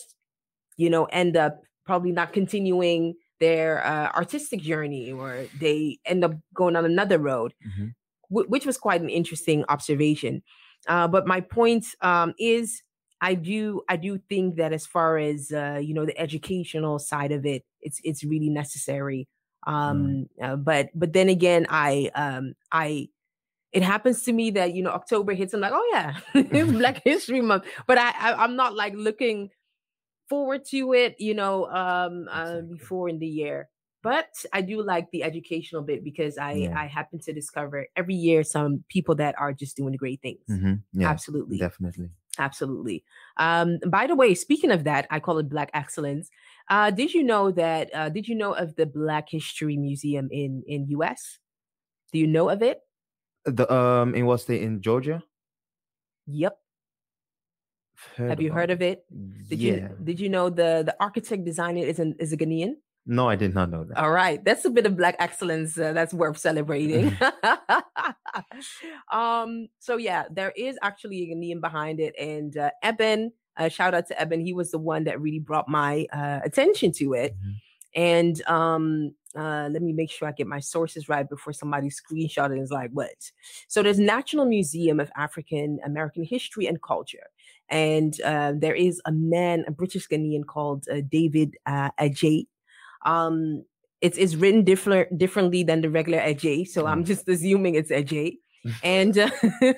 you 0.77 0.91
know 0.91 1.05
end 1.07 1.37
up 1.37 1.61
probably 1.85 2.13
not 2.13 2.33
continuing 2.33 3.15
their 3.39 3.85
uh, 3.87 4.11
artistic 4.17 4.61
journey 4.61 5.13
or 5.13 5.47
they 5.61 5.99
end 6.07 6.25
up 6.25 6.33
going 6.55 6.75
on 6.75 6.85
another 6.85 7.19
road 7.19 7.55
mm-hmm 7.67 7.89
w- 8.31 8.49
which 8.49 8.67
was 8.67 8.79
quite 8.79 9.01
an 9.01 9.09
interesting 9.09 9.65
observation. 9.69 10.43
Uh, 10.89 11.09
but 11.09 11.27
my 11.27 11.41
point 11.41 11.87
um, 12.01 12.35
is, 12.39 12.83
I 13.21 13.35
do 13.35 13.83
I 13.89 13.97
do 13.97 14.19
think 14.29 14.57
that 14.57 14.73
as 14.73 14.87
far 14.87 15.19
as 15.19 15.51
uh, 15.51 15.81
you 15.83 15.95
know 15.95 16.05
the 16.05 16.19
educational 16.19 16.99
side 16.99 17.33
of 17.33 17.47
it, 17.47 17.65
it's 17.81 18.01
it's 18.05 18.25
really 18.25 18.51
necessary. 18.51 19.27
Um, 19.67 20.29
mm. 20.39 20.45
uh, 20.45 20.57
but 20.57 20.91
but 20.95 21.13
then 21.13 21.29
again, 21.29 21.67
I 21.71 22.11
um, 22.15 22.55
I 22.71 23.09
it 23.73 23.83
happens 23.83 24.23
to 24.25 24.33
me 24.33 24.51
that 24.53 24.75
you 24.75 24.83
know 24.83 24.91
October 24.91 25.33
hits. 25.33 25.55
I'm 25.55 25.61
like, 25.61 25.73
oh 25.75 25.89
yeah, 25.93 26.19
it's 26.35 26.73
Black 26.79 27.03
History 27.05 27.41
Month. 27.41 27.65
But 27.87 27.99
I, 27.99 28.11
I 28.11 28.45
am 28.45 28.55
not 28.55 28.75
like 28.75 28.95
looking 28.95 29.51
forward 30.29 30.65
to 30.67 30.93
it. 30.93 31.17
You 31.19 31.35
know, 31.35 31.67
um, 31.67 32.29
uh, 32.31 32.61
before 32.63 33.09
in 33.09 33.19
the 33.19 33.27
year 33.27 33.69
but 34.07 34.45
I 34.53 34.61
do 34.61 34.85
like 34.85 35.11
the 35.11 35.25
educational 35.25 35.83
bit 35.83 36.05
because 36.05 36.39
I 36.39 36.53
yeah. 36.53 36.79
I 36.79 36.87
happen 36.87 37.19
to 37.23 37.33
discover 37.33 37.89
every 37.97 38.15
year 38.15 38.45
some 38.45 38.85
people 38.89 39.17
that 39.17 39.35
are 39.37 39.53
just 39.53 39.77
doing 39.77 39.97
great 39.97 40.23
things. 40.23 40.47
Mm-hmm. 40.49 40.75
Yeah, 40.93 41.11
Absolutely, 41.11 41.59
definitely, 41.59 42.11
absolutely. 42.39 43.03
Um, 43.37 43.81
by 43.89 44.07
the 44.07 44.15
way, 44.15 44.33
speaking 44.37 44.71
of 44.71 44.85
that, 44.85 45.09
I 45.11 45.19
call 45.19 45.39
it 45.39 45.49
Black 45.49 45.71
Excellence. 45.75 46.31
Uh, 46.71 46.93
did 46.93 47.15
you 47.15 47.25
know 47.25 47.51
that? 47.51 47.91
Uh, 47.93 48.09
did 48.09 48.29
you 48.29 48.37
know 48.37 48.53
of 48.53 48.77
the 48.77 48.87
Black 48.87 49.29
History 49.29 49.77
Museum 49.77 50.29
in 50.31 50.63
in 50.69 50.87
U.S.? 50.91 51.41
Do 52.13 52.21
you 52.21 52.29
know 52.29 52.49
of 52.49 52.63
it? 52.63 52.83
The 53.45 53.67
um 53.73 54.15
in 54.15 54.25
what 54.27 54.39
state 54.39 54.63
in 54.63 54.83
Georgia? 54.83 55.21
Yep. 56.29 56.57
Heard 58.17 58.31
Have 58.31 58.41
you 58.41 58.53
heard 58.53 58.71
of 58.71 58.83
it? 58.83 59.05
Did 59.49 59.59
yeah. 59.59 59.73
you 59.73 59.97
did 60.03 60.21
you 60.21 60.29
know 60.29 60.51
the 60.51 60.83
the 60.85 60.97
architect 61.01 61.45
designer 61.45 61.85
is 61.85 61.99
an 61.99 62.17
is 62.19 62.33
a 62.33 62.37
Ghanaian? 62.37 62.75
No, 63.09 63.29
I 63.29 63.37
did 63.37 63.55
not 63.55 63.71
know 63.71 63.85
that. 63.85 63.99
All 63.99 64.11
right, 64.11 64.45
that's 64.45 64.65
a 64.65 64.71
bit 64.71 64.85
of 64.85 64.97
black 64.97 65.15
excellence 65.21 65.79
uh, 65.79 65.93
that's 65.93 66.13
worth 66.13 66.39
celebrating. 66.39 67.17
um, 69.13 69.69
so 69.79 69.97
yeah, 69.97 70.25
there 70.31 70.53
is 70.57 70.77
actually 70.83 71.31
a 71.31 71.37
name 71.37 71.61
behind 71.61 72.01
it, 72.01 72.15
and 72.19 72.57
uh, 72.57 72.71
Eben, 72.83 73.33
uh, 73.57 73.69
shout 73.69 73.95
out 73.95 74.09
to 74.09 74.21
Eben, 74.21 74.41
he 74.41 74.53
was 74.53 74.73
the 74.73 74.79
one 74.79 75.05
that 75.05 75.21
really 75.21 75.39
brought 75.39 75.69
my 75.69 76.07
uh, 76.13 76.41
attention 76.45 76.93
to 76.93 77.15
it. 77.15 77.35
Mm-hmm. 77.35 77.51
And 77.95 78.43
um, 78.47 79.15
uh, 79.35 79.69
let 79.73 79.81
me 79.81 79.93
make 79.93 80.11
sure 80.11 80.29
I 80.29 80.33
get 80.33 80.47
my 80.47 80.61
sources 80.61 81.09
right 81.09 81.29
before 81.29 81.55
somebody 81.55 81.89
screenshot 81.89 82.47
it 82.47 82.53
and 82.53 82.63
is 82.63 82.71
like, 82.71 82.91
what? 82.93 83.31
So 83.69 83.83
there's 83.83 83.99
National 83.99 84.45
Museum 84.45 85.01
of 85.01 85.11
African 85.17 85.79
American 85.85 86.25
History 86.25 86.67
and 86.67 86.83
Culture. 86.83 87.29
And 87.69 88.21
uh, 88.23 88.53
there 88.57 88.75
is 88.75 89.01
a 89.07 89.13
man, 89.13 89.65
a 89.67 89.73
British 89.73 90.09
Ghanaian 90.09 90.47
called 90.47 90.85
uh, 90.91 91.01
David 91.09 91.57
uh, 91.67 91.91
Adjaye 92.01 92.47
um, 93.07 93.65
it's 94.03 94.19
it's 94.19 94.35
written 94.35 94.65
different 94.65 95.17
differently 95.17 95.63
than 95.63 95.81
the 95.81 95.89
regular 95.89 96.19
Ajay. 96.19 96.67
so 96.69 96.85
mm. 96.85 96.91
I'm 96.91 97.05
just 97.05 97.27
assuming 97.29 97.77
it's 97.77 97.91
Adjaye. 97.91 98.39
and 98.83 99.17
uh, 99.17 99.31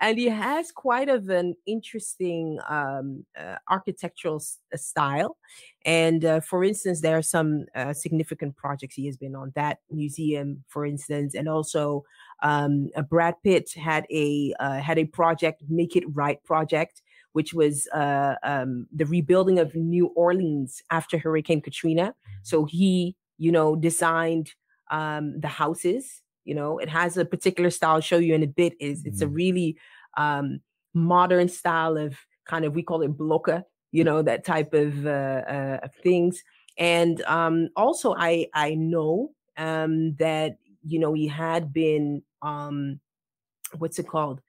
and 0.00 0.18
he 0.18 0.26
has 0.26 0.72
quite 0.72 1.10
of 1.10 1.28
an 1.28 1.54
interesting 1.66 2.58
um, 2.70 3.26
uh, 3.38 3.56
architectural 3.68 4.36
s- 4.36 4.56
uh, 4.72 4.78
style. 4.78 5.36
And 5.84 6.24
uh, 6.24 6.40
for 6.40 6.64
instance, 6.64 7.02
there 7.02 7.18
are 7.18 7.22
some 7.22 7.66
uh, 7.74 7.92
significant 7.92 8.56
projects 8.56 8.94
he 8.94 9.04
has 9.06 9.18
been 9.18 9.36
on. 9.36 9.52
That 9.56 9.80
museum, 9.90 10.64
for 10.68 10.86
instance, 10.86 11.34
and 11.34 11.50
also 11.50 12.04
um, 12.42 12.88
uh, 12.96 13.02
Brad 13.02 13.34
Pitt 13.44 13.72
had 13.76 14.06
a 14.10 14.54
had 14.58 14.98
a 14.98 15.04
project, 15.04 15.62
Make 15.68 15.94
It 15.94 16.04
Right 16.08 16.42
project, 16.42 17.02
which 17.32 17.54
was 17.54 17.86
uh, 17.88 18.34
um, 18.42 18.86
the 18.92 19.06
rebuilding 19.06 19.58
of 19.58 19.74
New 19.74 20.06
Orleans 20.08 20.82
after 20.90 21.18
Hurricane 21.18 21.60
Katrina. 21.60 22.02
Mm-hmm. 22.02 22.38
So 22.42 22.64
he, 22.64 23.16
you 23.38 23.52
know, 23.52 23.76
designed 23.76 24.52
um, 24.90 25.40
the 25.40 25.48
houses. 25.48 26.22
You 26.44 26.54
know, 26.54 26.78
it 26.78 26.88
has 26.88 27.16
a 27.16 27.24
particular 27.24 27.70
style. 27.70 27.96
I'll 27.96 28.00
show 28.00 28.18
you 28.18 28.34
in 28.34 28.42
a 28.42 28.48
bit. 28.48 28.74
Is 28.80 29.04
it's 29.04 29.22
a 29.22 29.26
mm-hmm. 29.26 29.34
really 29.34 29.78
um, 30.16 30.60
modern 30.94 31.48
style 31.48 31.96
of 31.96 32.16
kind 32.46 32.64
of 32.64 32.74
we 32.74 32.82
call 32.82 33.02
it 33.02 33.16
blokke. 33.16 33.62
You 33.92 34.04
know, 34.04 34.22
that 34.22 34.44
type 34.44 34.72
of 34.72 35.06
uh, 35.06 35.42
uh, 35.48 35.88
things. 36.02 36.42
And 36.78 37.20
um, 37.22 37.68
also, 37.76 38.14
I 38.16 38.46
I 38.54 38.74
know 38.74 39.32
um, 39.56 40.14
that 40.16 40.56
you 40.84 40.98
know 40.98 41.12
he 41.12 41.26
had 41.28 41.72
been 41.72 42.22
um, 42.42 43.00
what's 43.78 43.98
it 43.98 44.08
called 44.08 44.40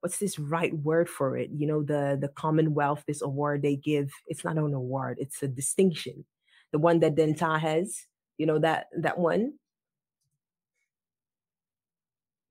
what's 0.00 0.18
this 0.18 0.38
right 0.38 0.74
word 0.74 1.08
for 1.08 1.36
it? 1.36 1.50
You 1.54 1.66
know, 1.66 1.82
the 1.82 2.18
the 2.20 2.28
Commonwealth, 2.28 3.04
this 3.06 3.22
award 3.22 3.62
they 3.62 3.76
give, 3.76 4.10
it's 4.26 4.44
not 4.44 4.56
an 4.56 4.74
award, 4.74 5.18
it's 5.20 5.42
a 5.42 5.48
distinction. 5.48 6.24
The 6.72 6.78
one 6.78 7.00
that 7.00 7.16
Denta 7.16 7.58
has, 7.58 8.06
you 8.38 8.46
know, 8.46 8.58
that 8.58 8.86
that 8.98 9.18
one. 9.18 9.54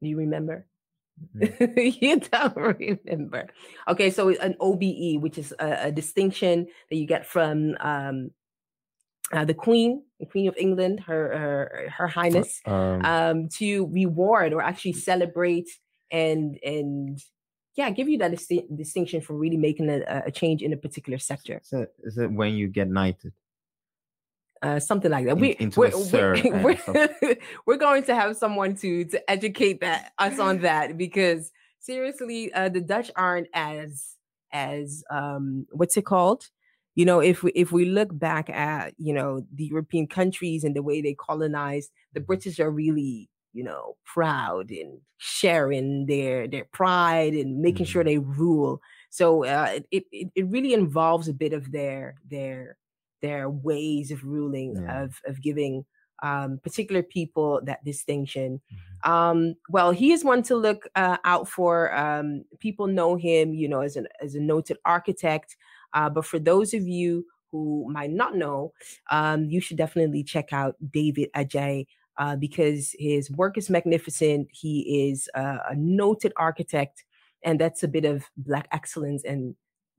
Do 0.02 0.08
you 0.08 0.18
remember? 0.18 0.66
Mm-hmm. 1.36 1.80
you 2.06 2.20
don't 2.20 2.56
remember. 2.56 3.48
Okay, 3.88 4.10
so 4.10 4.30
an 4.30 4.56
OBE, 4.60 5.22
which 5.22 5.38
is 5.38 5.54
a, 5.60 5.88
a 5.88 5.92
distinction 5.92 6.68
that 6.90 6.96
you 6.96 7.06
get 7.06 7.26
from 7.26 7.76
um, 7.82 8.32
uh, 9.34 9.44
the 9.44 9.54
Queen, 9.54 10.04
the 10.20 10.26
Queen 10.26 10.48
of 10.48 10.56
England, 10.58 11.02
her 11.02 11.38
her, 11.38 11.94
her 11.98 12.08
Highness, 12.08 12.62
um, 12.66 13.04
um, 13.04 13.50
to 13.58 13.88
reward 13.92 14.54
or 14.54 14.62
actually 14.62 14.94
celebrate 14.94 15.70
and 16.12 16.58
and 16.64 17.20
yeah, 17.76 17.90
give 17.90 18.10
you 18.10 18.18
that 18.20 18.32
dis- 18.32 18.64
distinction 18.76 19.22
for 19.22 19.34
really 19.34 19.58
making 19.58 19.90
a, 19.90 20.24
a, 20.26 20.32
change 20.32 20.62
in 20.62 20.74
a 20.74 20.78
particular 20.78 21.18
sector. 21.20 21.62
So 21.64 21.88
is 22.04 22.18
it 22.18 22.32
when 22.32 22.54
you 22.54 22.68
get 22.68 22.90
knighted? 22.90 23.34
Uh, 24.62 24.80
something 24.80 25.10
like 25.10 25.26
that. 25.26 25.38
In, 25.38 25.40
we, 25.40 25.56
we're, 25.78 25.92
we're, 26.12 26.62
we're, 26.88 27.36
we're, 27.66 27.78
going 27.78 28.04
to 28.04 28.16
have 28.16 28.36
someone 28.36 28.76
to 28.78 29.06
to 29.06 29.30
educate 29.32 29.80
that 29.80 30.12
us 30.20 30.38
on 30.40 30.60
that 30.60 30.98
because 30.98 31.52
seriously, 31.80 32.52
uh, 32.54 32.68
the 32.68 32.82
Dutch 32.82 33.10
aren't 33.16 33.48
as 33.54 34.16
as 34.52 35.04
um 35.10 35.66
what's 35.72 35.96
it 35.96 36.06
called? 36.06 36.50
You 36.96 37.06
know, 37.06 37.22
if 37.22 37.44
we 37.44 37.52
if 37.52 37.72
we 37.72 37.86
look 37.86 38.10
back 38.12 38.50
at 38.50 38.94
you 38.98 39.14
know 39.14 39.46
the 39.54 39.66
European 39.66 40.08
countries 40.08 40.66
and 40.66 40.76
the 40.76 40.84
way 40.84 41.02
they 41.02 41.14
colonized, 41.14 41.92
the 42.14 42.20
British 42.20 42.60
are 42.60 42.72
really 42.72 43.30
you 43.54 43.64
know, 43.64 43.96
proud 44.06 44.72
and 44.72 45.00
sharing 45.18 46.06
their 46.06 46.48
their 46.48 46.66
pride 46.66 47.34
and 47.34 47.62
making 47.62 47.86
mm-hmm. 47.86 47.92
sure 47.92 48.04
they 48.04 48.18
rule. 48.18 48.82
So 49.10 49.46
uh, 49.46 49.80
it, 49.92 50.06
it 50.12 50.28
it 50.36 50.48
really 50.48 50.74
involves 50.74 51.28
a 51.28 51.34
bit 51.34 51.54
of 51.54 51.72
their 51.72 52.16
their 52.30 52.78
their 53.22 53.50
ways 53.50 54.12
of 54.12 54.24
ruling 54.24 54.76
yeah. 54.82 55.04
of 55.04 55.20
of 55.26 55.42
giving 55.42 55.86
um, 56.22 56.60
particular 56.64 57.02
people 57.02 57.62
that 57.64 57.84
distinction. 57.84 58.62
Mm-hmm. 58.72 59.12
Um, 59.12 59.56
well, 59.70 59.92
he 59.92 60.12
is 60.12 60.24
one 60.24 60.44
to 60.44 60.56
look 60.56 60.88
uh, 60.96 61.18
out 61.24 61.48
for. 61.48 61.96
Um, 61.96 62.44
people 62.60 62.88
know 62.88 63.16
him, 63.16 63.54
you 63.54 63.68
know, 63.68 63.82
as 63.82 63.96
an 63.96 64.08
as 64.22 64.36
a 64.36 64.40
noted 64.40 64.78
architect. 64.86 65.56
Uh, 65.94 66.10
but 66.10 66.26
for 66.26 66.40
those 66.40 66.74
of 66.74 66.88
you 66.88 67.26
who 67.52 67.88
might 67.90 68.12
not 68.12 68.36
know, 68.36 68.74
um, 69.10 69.46
you 69.46 69.60
should 69.60 69.78
definitely 69.78 70.24
check 70.24 70.54
out 70.54 70.76
David 70.92 71.30
Adjaye 71.36 71.88
uh, 72.20 72.36
because 72.36 72.96
his 73.00 73.32
work 73.32 73.58
is 73.58 73.70
magnificent. 73.70 74.48
He 74.52 75.10
is 75.10 75.30
uh, 75.34 75.58
a 75.70 75.76
noted 75.76 76.34
architect, 76.38 77.04
and 77.44 77.60
that's 77.60 77.82
a 77.84 77.88
bit 77.88 78.06
of 78.06 78.26
Black 78.38 78.68
excellence 78.72 79.24
and 79.24 79.56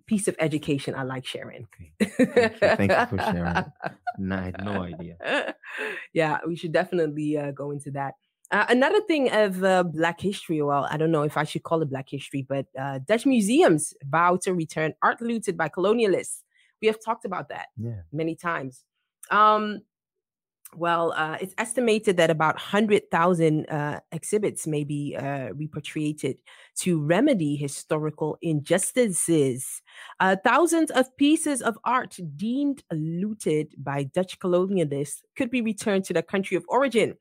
piece 0.07 0.29
of 0.29 0.37
education 0.39 0.95
I 0.95 1.03
like 1.03 1.25
sharing. 1.27 1.67
Okay. 2.03 2.17
Thank, 2.19 2.37
you. 2.37 2.59
Thank 2.77 2.91
you 2.93 3.19
for 3.19 3.19
sharing. 3.19 3.65
no, 4.19 4.37
I 4.37 4.43
had 4.43 4.65
no 4.65 4.83
idea. 4.83 5.17
Yeah, 6.13 6.39
we 6.47 6.57
should 6.57 6.73
definitely 6.73 7.39
uh, 7.39 7.53
go 7.53 7.71
into 7.71 7.91
that. 7.93 8.15
Uh, 8.51 8.67
another 8.69 9.01
thing 9.03 9.31
of 9.31 9.63
uh, 9.63 9.85
Black 9.85 10.21
history, 10.21 10.61
well, 10.61 10.89
I 10.91 10.97
don't 10.97 11.13
know 11.13 11.23
if 11.23 11.37
I 11.37 11.45
should 11.45 11.63
call 11.63 11.83
it 11.83 11.91
Black 11.91 12.11
history, 12.11 12.45
but 12.49 12.67
uh, 12.79 12.99
Dutch 13.07 13.25
museums 13.25 13.95
vow 14.05 14.37
to 14.43 14.55
return 14.55 14.93
art 15.03 15.23
looted 15.23 15.57
by 15.57 15.69
colonialists. 15.69 16.43
We 16.83 16.89
have 16.89 16.99
talked 17.03 17.25
about 17.25 17.49
that 17.51 17.67
yeah. 17.77 18.01
many 18.13 18.35
times. 18.35 18.85
Um, 19.31 19.83
Well, 20.77 21.13
uh, 21.17 21.37
it's 21.41 21.55
estimated 21.59 22.17
that 22.19 22.31
about 22.31 22.55
100,000 22.55 23.67
uh, 23.67 24.01
exhibits 24.13 24.69
may 24.69 24.85
be 24.85 25.17
uh, 25.17 25.53
repatriated 25.55 26.39
to 26.77 27.03
remedy 27.03 27.57
historical 27.57 28.39
injustices. 28.41 29.83
Uh, 30.21 30.37
thousands 30.45 30.93
of 30.93 31.15
pieces 31.17 31.61
of 31.61 31.77
art 31.85 32.19
deemed 32.37 32.85
looted 32.93 33.75
by 33.79 34.05
Dutch 34.05 34.39
colonialists 34.39 35.23
could 35.37 35.51
be 35.51 35.61
returned 35.61 36.05
to 36.05 36.13
their 36.13 36.23
country 36.23 36.57
of 36.57 36.65
origin 36.69 37.17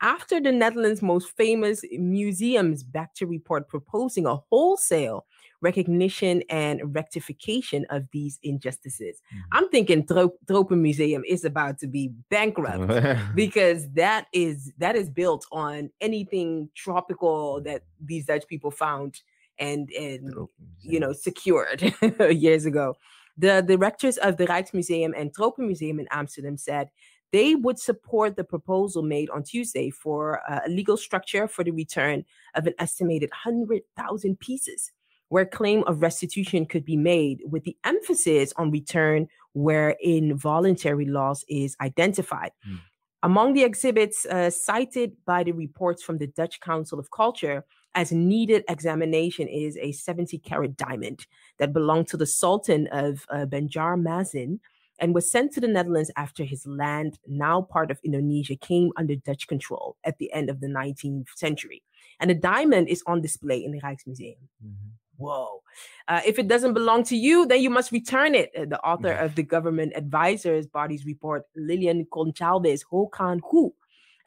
after 0.00 0.40
the 0.40 0.52
Netherlands' 0.52 1.02
most 1.02 1.30
famous 1.36 1.82
museums 1.92 2.82
back 2.82 3.14
to 3.14 3.26
report 3.26 3.68
proposing 3.68 4.26
a 4.26 4.36
wholesale 4.50 5.26
recognition 5.60 6.42
and 6.50 6.94
rectification 6.94 7.86
of 7.90 8.06
these 8.12 8.38
injustices. 8.42 9.20
Mm-hmm. 9.20 9.38
I'm 9.52 9.68
thinking 9.70 10.06
Tropen 10.06 10.78
Museum 10.78 11.22
is 11.26 11.44
about 11.44 11.78
to 11.78 11.86
be 11.86 12.12
bankrupt 12.30 13.16
because 13.34 13.88
that 13.92 14.26
is 14.32 14.72
that 14.78 14.96
is 14.96 15.08
built 15.08 15.46
on 15.52 15.90
anything 16.00 16.68
tropical 16.74 17.60
that 17.62 17.82
these 18.00 18.26
Dutch 18.26 18.46
people 18.46 18.70
found 18.70 19.20
and 19.58 19.90
and 19.92 20.34
you 20.80 21.00
know 21.00 21.12
secured 21.12 21.94
years 22.30 22.66
ago. 22.66 22.96
The 23.36 23.62
directors 23.62 24.16
of 24.18 24.36
the 24.36 24.46
Rijksmuseum 24.46 25.12
and 25.16 25.34
Tropenmuseum 25.34 25.98
in 25.98 26.06
Amsterdam 26.10 26.56
said 26.56 26.90
they 27.32 27.56
would 27.56 27.80
support 27.80 28.36
the 28.36 28.44
proposal 28.44 29.02
made 29.02 29.28
on 29.30 29.42
Tuesday 29.42 29.90
for 29.90 30.40
a 30.48 30.68
legal 30.68 30.96
structure 30.96 31.48
for 31.48 31.64
the 31.64 31.72
return 31.72 32.24
of 32.54 32.68
an 32.68 32.74
estimated 32.78 33.28
100,000 33.30 34.38
pieces 34.38 34.92
where 35.28 35.46
claim 35.46 35.82
of 35.86 36.02
restitution 36.02 36.66
could 36.66 36.84
be 36.84 36.96
made, 36.96 37.40
with 37.48 37.64
the 37.64 37.76
emphasis 37.84 38.52
on 38.56 38.70
return 38.70 39.26
where 39.52 39.96
involuntary 40.00 41.06
loss 41.06 41.44
is 41.48 41.76
identified. 41.80 42.52
Mm. 42.68 42.80
Among 43.22 43.54
the 43.54 43.64
exhibits 43.64 44.26
uh, 44.26 44.50
cited 44.50 45.16
by 45.24 45.44
the 45.44 45.52
reports 45.52 46.02
from 46.02 46.18
the 46.18 46.26
Dutch 46.26 46.60
Council 46.60 46.98
of 46.98 47.10
Culture 47.10 47.64
as 47.94 48.12
needed 48.12 48.64
examination 48.68 49.48
is 49.48 49.78
a 49.78 49.92
70 49.92 50.38
carat 50.38 50.76
diamond 50.76 51.26
that 51.58 51.72
belonged 51.72 52.08
to 52.08 52.16
the 52.16 52.26
Sultan 52.26 52.86
of 52.88 53.24
uh, 53.30 53.46
Banjarmasin 53.46 54.58
and 54.98 55.14
was 55.14 55.30
sent 55.30 55.52
to 55.52 55.60
the 55.60 55.68
Netherlands 55.68 56.10
after 56.16 56.44
his 56.44 56.66
land, 56.66 57.18
now 57.26 57.62
part 57.62 57.90
of 57.90 57.98
Indonesia, 58.04 58.56
came 58.56 58.90
under 58.96 59.16
Dutch 59.16 59.48
control 59.48 59.96
at 60.04 60.18
the 60.18 60.32
end 60.32 60.50
of 60.50 60.60
the 60.60 60.68
19th 60.68 61.28
century. 61.34 61.82
And 62.20 62.30
the 62.30 62.34
diamond 62.34 62.88
is 62.88 63.02
on 63.06 63.22
display 63.22 63.64
in 63.64 63.72
the 63.72 63.80
Rijksmuseum. 63.80 64.36
Mm-hmm 64.64 64.90
whoa. 65.16 65.62
Uh, 66.08 66.20
if 66.26 66.38
it 66.38 66.48
doesn't 66.48 66.74
belong 66.74 67.02
to 67.04 67.16
you, 67.16 67.46
then 67.46 67.60
you 67.60 67.70
must 67.70 67.92
return 67.92 68.34
it. 68.34 68.50
Uh, 68.56 68.64
the 68.66 68.80
author 68.80 69.12
of 69.12 69.34
the 69.34 69.42
government 69.42 69.92
advisors 69.96 70.66
bodies 70.66 71.06
report, 71.06 71.44
Lilian 71.56 72.06
Gonçalves 72.06 72.84
Hokan 72.90 73.40
Hu, 73.50 73.72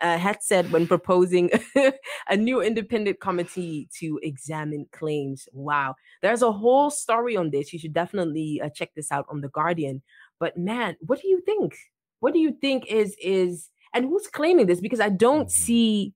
uh, 0.02 0.18
had 0.18 0.42
said 0.42 0.72
when 0.72 0.88
proposing 0.88 1.50
a 2.30 2.38
new 2.38 2.62
independent 2.62 3.20
committee 3.20 3.90
to 4.00 4.20
examine 4.24 4.86
claims. 4.92 5.48
Wow, 5.54 5.96
there's 6.22 6.42
a 6.42 6.52
whole 6.52 6.90
story 6.90 7.36
on 7.36 7.52
this. 7.52 7.74
You 7.74 7.80
should 7.80 7.94
definitely 7.94 8.62
uh, 8.64 8.70
check 8.70 8.92
this 8.96 9.12
out 9.12 9.26
on 9.30 9.42
the 9.42 9.50
Guardian. 9.50 10.02
But 10.40 10.58
man, 10.58 10.98
what 11.02 11.22
do 11.22 11.28
you 11.28 11.42
think? 11.42 11.76
What 12.20 12.34
do 12.34 12.40
you 12.40 12.52
think 12.60 12.86
is 12.88 13.16
is 13.22 13.70
and 13.94 14.06
who's 14.06 14.28
claiming 14.28 14.68
this? 14.68 14.82
Because 14.82 15.00
I 15.00 15.10
don't 15.10 15.48
mm-hmm. 15.48 15.64
see 15.64 16.14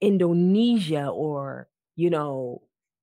Indonesia 0.00 1.08
or 1.08 1.68
you 1.96 2.10
know 2.10 2.62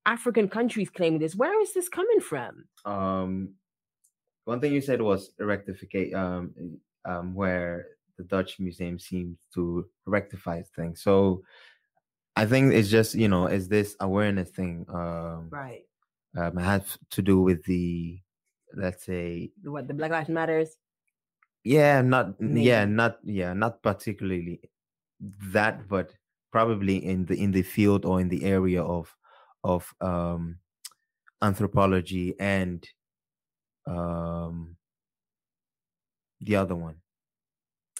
African 0.09 0.49
countries 0.49 0.89
claiming 0.89 1.19
this. 1.19 1.35
Where 1.35 1.61
is 1.61 1.73
this 1.73 1.87
coming 1.87 2.19
from? 2.19 2.65
Um, 2.83 3.53
one 4.45 4.59
thing 4.59 4.73
you 4.73 4.81
said 4.81 5.01
was 5.01 5.31
rectification, 5.39 6.15
um, 6.15 6.53
um, 7.05 7.35
where 7.35 7.85
the 8.17 8.23
Dutch 8.23 8.59
museum 8.59 8.97
seems 8.97 9.37
to 9.53 9.85
rectify 10.07 10.63
things. 10.75 11.03
So 11.03 11.43
I 12.35 12.45
think 12.47 12.73
it's 12.73 12.89
just 12.89 13.13
you 13.13 13.27
know, 13.27 13.45
is 13.45 13.67
this 13.67 13.95
awareness 13.99 14.49
thing? 14.49 14.85
Um, 14.89 15.49
right. 15.51 15.83
Um, 16.35 16.57
it 16.57 16.63
has 16.63 16.97
to 17.11 17.21
do 17.21 17.41
with 17.41 17.63
the, 17.65 18.19
let's 18.75 19.05
say, 19.05 19.51
what 19.63 19.87
the 19.87 19.93
Black 19.93 20.11
Lives 20.11 20.29
Matters. 20.29 20.69
Yeah, 21.63 22.01
not 22.01 22.39
Maybe. 22.39 22.63
yeah, 22.63 22.85
not 22.85 23.19
yeah, 23.23 23.53
not 23.53 23.83
particularly 23.83 24.61
that, 25.53 25.87
but 25.87 26.13
probably 26.51 26.97
in 26.97 27.25
the 27.25 27.35
in 27.35 27.51
the 27.51 27.61
field 27.61 28.05
or 28.05 28.21
in 28.21 28.29
the 28.29 28.43
area 28.43 28.81
of 28.81 29.15
of 29.63 29.93
um, 30.01 30.57
anthropology 31.41 32.35
and 32.39 32.87
um, 33.85 34.75
the 36.41 36.55
other 36.55 36.75
one 36.75 36.95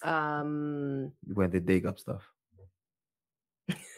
um 0.03 1.12
where 1.33 1.49
they 1.49 1.60
dig 1.60 1.86
up 1.86 1.99
stuff 1.99 2.23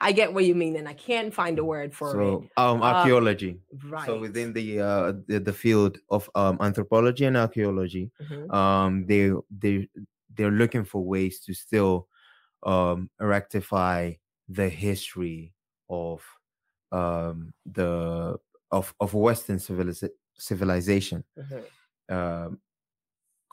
I 0.00 0.12
get 0.14 0.32
what 0.32 0.44
you 0.44 0.54
mean, 0.54 0.76
and 0.76 0.88
I 0.88 0.92
can't 0.92 1.34
find 1.34 1.58
a 1.58 1.64
word 1.64 1.94
for 1.94 2.12
so, 2.12 2.44
it. 2.44 2.50
Um, 2.56 2.82
archaeology. 2.82 3.58
right. 3.86 4.06
So 4.06 4.18
within 4.18 4.52
the 4.52 4.80
uh 4.80 5.12
the, 5.26 5.40
the 5.40 5.52
field 5.52 5.98
of 6.10 6.30
um 6.34 6.58
anthropology 6.60 7.24
and 7.24 7.36
archaeology, 7.36 8.10
mm-hmm. 8.22 8.50
um 8.54 9.06
they 9.06 9.32
they 9.50 9.88
they're 10.34 10.50
looking 10.50 10.84
for 10.84 11.02
ways 11.02 11.40
to 11.40 11.54
still 11.54 12.06
um 12.62 13.10
rectify 13.18 14.12
the 14.48 14.68
history 14.68 15.54
of 15.88 16.22
um, 16.92 17.52
the 17.66 18.36
of 18.70 18.94
of 19.00 19.14
Western 19.14 19.58
civiliza- 19.58 20.10
civilization. 20.38 21.24
Because 21.36 21.64
mm-hmm. 22.10 22.54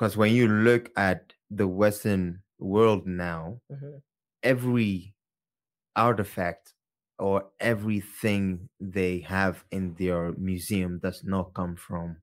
um, 0.02 0.12
when 0.16 0.34
you 0.34 0.48
look 0.48 0.92
at 0.96 1.34
the 1.50 1.68
Western 1.68 2.42
world 2.60 3.08
now, 3.08 3.60
mm-hmm. 3.72 3.98
every 4.44 5.16
artifact 5.96 6.74
or 7.18 7.46
everything 7.60 8.70
they 8.80 9.20
have 9.20 9.64
in 9.72 9.94
their 9.96 10.32
museum 10.38 11.00
does 11.04 11.24
not 11.24 11.54
come 11.54 11.76
from 11.76 12.16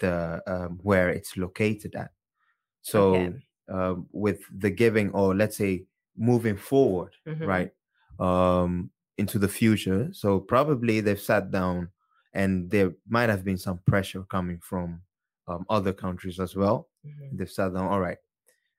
the 0.00 0.42
um, 0.46 0.78
where 0.82 1.08
it's 1.08 1.36
located 1.36 1.94
at. 1.94 2.10
So 2.82 3.14
okay. 3.14 3.32
uh, 3.72 3.94
with 4.12 4.40
the 4.56 4.70
giving, 4.70 5.10
or 5.10 5.34
let's 5.34 5.56
say 5.56 5.84
moving 6.16 6.56
forward, 6.56 7.14
mm-hmm. 7.26 7.44
right? 7.44 7.70
Um, 8.18 8.90
into 9.18 9.38
the 9.38 9.48
future. 9.48 10.08
So 10.12 10.40
probably 10.40 11.00
they've 11.00 11.20
sat 11.20 11.50
down 11.50 11.88
and 12.32 12.70
there 12.70 12.92
might 13.08 13.28
have 13.28 13.44
been 13.44 13.58
some 13.58 13.80
pressure 13.86 14.22
coming 14.22 14.60
from 14.62 15.02
um, 15.48 15.66
other 15.68 15.92
countries 15.92 16.38
as 16.38 16.54
well. 16.54 16.88
Mm-hmm. 17.04 17.36
They've 17.36 17.50
sat 17.50 17.74
down, 17.74 17.88
all 17.88 18.00
right, 18.00 18.18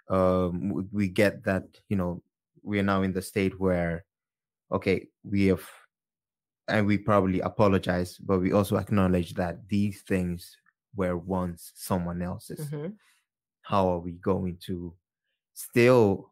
um, 0.09 0.87
we 0.91 1.07
get 1.07 1.43
that, 1.43 1.63
you 1.89 1.97
know, 1.97 2.21
we 2.63 2.79
are 2.79 2.83
now 2.83 3.03
in 3.03 3.13
the 3.13 3.21
state 3.21 3.59
where, 3.59 4.05
okay, 4.71 5.07
we 5.23 5.47
have, 5.47 5.67
and 6.67 6.85
we 6.85 6.97
probably 6.97 7.39
apologize, 7.39 8.17
but 8.17 8.39
we 8.39 8.53
also 8.53 8.77
acknowledge 8.77 9.33
that 9.33 9.67
these 9.67 10.01
things 10.03 10.57
were 10.95 11.17
once 11.17 11.71
someone 11.75 12.21
else's. 12.21 12.69
Mm-hmm. 12.69 12.89
How 13.63 13.89
are 13.89 13.99
we 13.99 14.13
going 14.13 14.57
to 14.67 14.93
still 15.53 16.31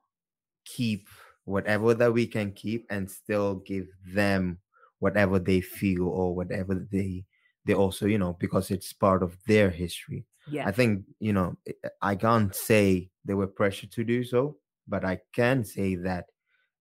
keep 0.65 1.08
whatever 1.48 1.94
that 1.94 2.14
we 2.14 2.28
can 2.28 2.52
keep 2.52 2.86
and 2.90 3.10
still 3.10 3.56
give 3.66 3.88
them 4.14 4.60
whatever 5.00 5.40
they 5.40 5.62
feel 5.62 6.08
or 6.08 6.36
whatever 6.36 6.88
they 6.92 7.26
they 7.66 7.74
also 7.74 8.06
you 8.06 8.18
know 8.18 8.36
because 8.40 8.72
it's 8.72 8.94
part 8.94 9.24
of 9.24 9.38
their 9.48 9.70
history. 9.70 10.26
Yeah 10.50 10.66
i 10.66 10.72
think 10.72 11.04
you 11.20 11.34
know 11.34 11.58
i 12.02 12.16
can't 12.16 12.56
say 12.56 13.10
they 13.26 13.34
were 13.34 13.48
pressured 13.48 13.92
to 13.92 14.06
do 14.06 14.24
so 14.24 14.56
but 14.88 15.04
i 15.04 15.20
can 15.34 15.66
say 15.66 15.96
that 15.96 16.26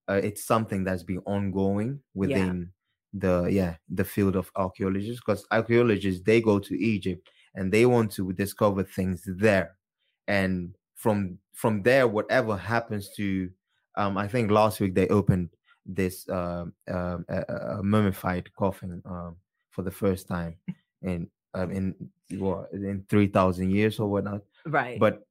uh, 0.07 0.21
it's 0.23 0.45
something 0.45 0.85
that's 0.85 1.03
been 1.03 1.21
ongoing 1.25 1.99
within 2.13 2.71
yeah. 3.11 3.19
the 3.25 3.49
yeah 3.51 3.75
the 3.89 4.05
field 4.05 4.37
of 4.37 4.49
archaeologists 4.55 5.19
because 5.19 5.45
archaeologists 5.51 6.23
they 6.23 6.39
go 6.39 6.59
to 6.59 6.81
egypt 6.81 7.29
and 7.57 7.71
they 7.71 7.85
want 7.87 8.11
to 8.11 8.31
discover 8.33 8.83
things 8.83 9.23
there. 9.25 9.75
And 10.27 10.75
from 10.95 11.39
from 11.53 11.81
there 11.83 12.07
whatever 12.07 12.55
happens 12.55 13.09
to 13.17 13.49
um, 13.97 14.17
I 14.17 14.27
think 14.27 14.51
last 14.51 14.79
week 14.79 14.93
they 14.95 15.07
opened 15.07 15.49
this 15.85 16.27
uh, 16.29 16.65
uh, 16.89 17.17
a, 17.27 17.81
mummified 17.83 18.53
coffin 18.53 19.01
um, 19.05 19.35
for 19.71 19.81
the 19.81 19.91
first 19.91 20.27
time 20.27 20.55
in 21.01 21.27
um, 21.53 21.71
in 21.71 21.95
what 22.37 22.69
in 22.71 23.03
three 23.09 23.27
thousand 23.27 23.71
years 23.71 23.99
or 23.99 24.07
whatnot. 24.07 24.41
Right. 24.65 24.99
But 24.99 25.25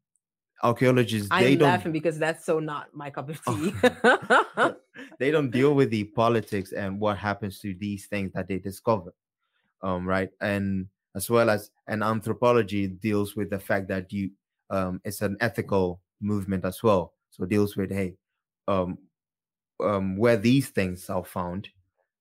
archaeologists 0.62 1.28
I'm 1.30 1.44
they 1.44 1.56
don't 1.56 1.68
laughing 1.68 1.92
because 1.92 2.18
that's 2.18 2.44
so 2.44 2.58
not 2.58 2.88
my 2.92 3.10
cup 3.10 3.28
of 3.28 3.40
tea. 3.48 3.72
they 5.18 5.30
don't 5.30 5.50
deal 5.50 5.74
with 5.74 5.90
the 5.90 6.04
politics 6.04 6.72
and 6.72 6.98
what 6.98 7.18
happens 7.18 7.60
to 7.60 7.74
these 7.74 8.06
things 8.06 8.32
that 8.32 8.48
they 8.48 8.58
discover. 8.58 9.14
Um, 9.82 10.08
right. 10.08 10.30
And 10.40 10.88
as 11.14 11.30
well 11.30 11.50
as 11.50 11.70
an 11.86 12.02
anthropology 12.02 12.88
deals 12.88 13.36
with 13.36 13.50
the 13.50 13.60
fact 13.60 13.88
that 13.88 14.12
you 14.12 14.30
um 14.70 15.00
it's 15.04 15.20
an 15.22 15.36
ethical 15.40 16.00
movement 16.20 16.64
as 16.64 16.82
well. 16.82 17.12
So 17.30 17.44
deals 17.44 17.76
with 17.76 17.92
hey, 17.92 18.14
um, 18.68 18.98
um, 19.82 20.16
where 20.16 20.36
these 20.36 20.68
things 20.68 21.08
are 21.10 21.24
found. 21.24 21.68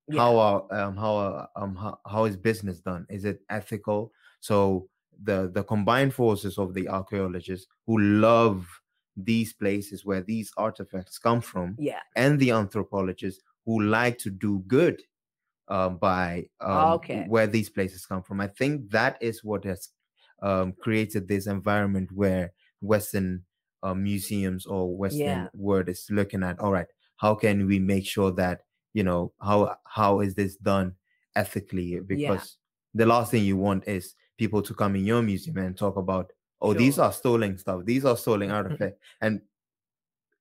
Yeah. 0.07 0.21
How 0.21 0.37
are 0.37 0.65
um, 0.71 0.97
how 0.97 1.15
are, 1.15 1.49
um, 1.55 1.75
how, 1.75 1.99
how 2.05 2.25
is 2.25 2.37
business 2.37 2.79
done? 2.79 3.07
Is 3.09 3.25
it 3.25 3.41
ethical? 3.49 4.11
So 4.39 4.87
the 5.23 5.49
the 5.53 5.63
combined 5.63 6.13
forces 6.13 6.57
of 6.57 6.73
the 6.73 6.87
archaeologists 6.87 7.67
who 7.85 7.99
love 7.99 8.67
these 9.17 9.53
places 9.53 10.05
where 10.05 10.21
these 10.21 10.51
artifacts 10.57 11.17
come 11.17 11.39
from 11.39 11.75
yeah 11.79 12.01
and 12.15 12.39
the 12.39 12.51
anthropologists 12.51 13.41
who 13.65 13.81
like 13.81 14.17
to 14.17 14.29
do 14.29 14.63
good 14.67 15.01
uh, 15.69 15.89
by 15.89 16.45
um, 16.59 16.93
okay. 16.93 17.25
where 17.27 17.47
these 17.47 17.69
places 17.69 18.05
come 18.05 18.21
from 18.21 18.41
i 18.41 18.47
think 18.47 18.89
that 18.89 19.17
is 19.21 19.43
what 19.43 19.63
has 19.63 19.89
um, 20.41 20.73
created 20.81 21.27
this 21.27 21.47
environment 21.47 22.11
where 22.11 22.51
western 22.81 23.41
uh, 23.83 23.93
museums 23.93 24.65
or 24.65 24.95
western 24.95 25.19
Yeah. 25.27 25.47
world 25.53 25.89
is 25.89 26.07
looking 26.09 26.43
at 26.43 26.59
all 26.59 26.71
right 26.71 26.87
how 27.17 27.35
can 27.35 27.65
we 27.67 27.79
make 27.79 28.05
sure 28.05 28.31
that 28.31 28.61
you 28.93 29.03
know 29.03 29.31
how 29.41 29.77
how 29.85 30.19
is 30.21 30.35
this 30.35 30.55
done 30.57 30.95
ethically? 31.35 31.99
Because 31.99 32.57
the 32.93 33.05
last 33.05 33.31
thing 33.31 33.43
you 33.43 33.57
want 33.57 33.87
is 33.87 34.15
people 34.37 34.61
to 34.61 34.73
come 34.73 34.95
in 34.95 35.05
your 35.05 35.21
museum 35.21 35.57
and 35.57 35.77
talk 35.77 35.97
about 35.97 36.31
oh 36.61 36.73
these 36.73 36.97
are 36.99 37.11
stolen 37.11 37.57
stuff. 37.57 37.83
These 37.85 38.05
are 38.05 38.17
stolen 38.17 38.51
artifacts 38.51 38.99
and 39.21 39.41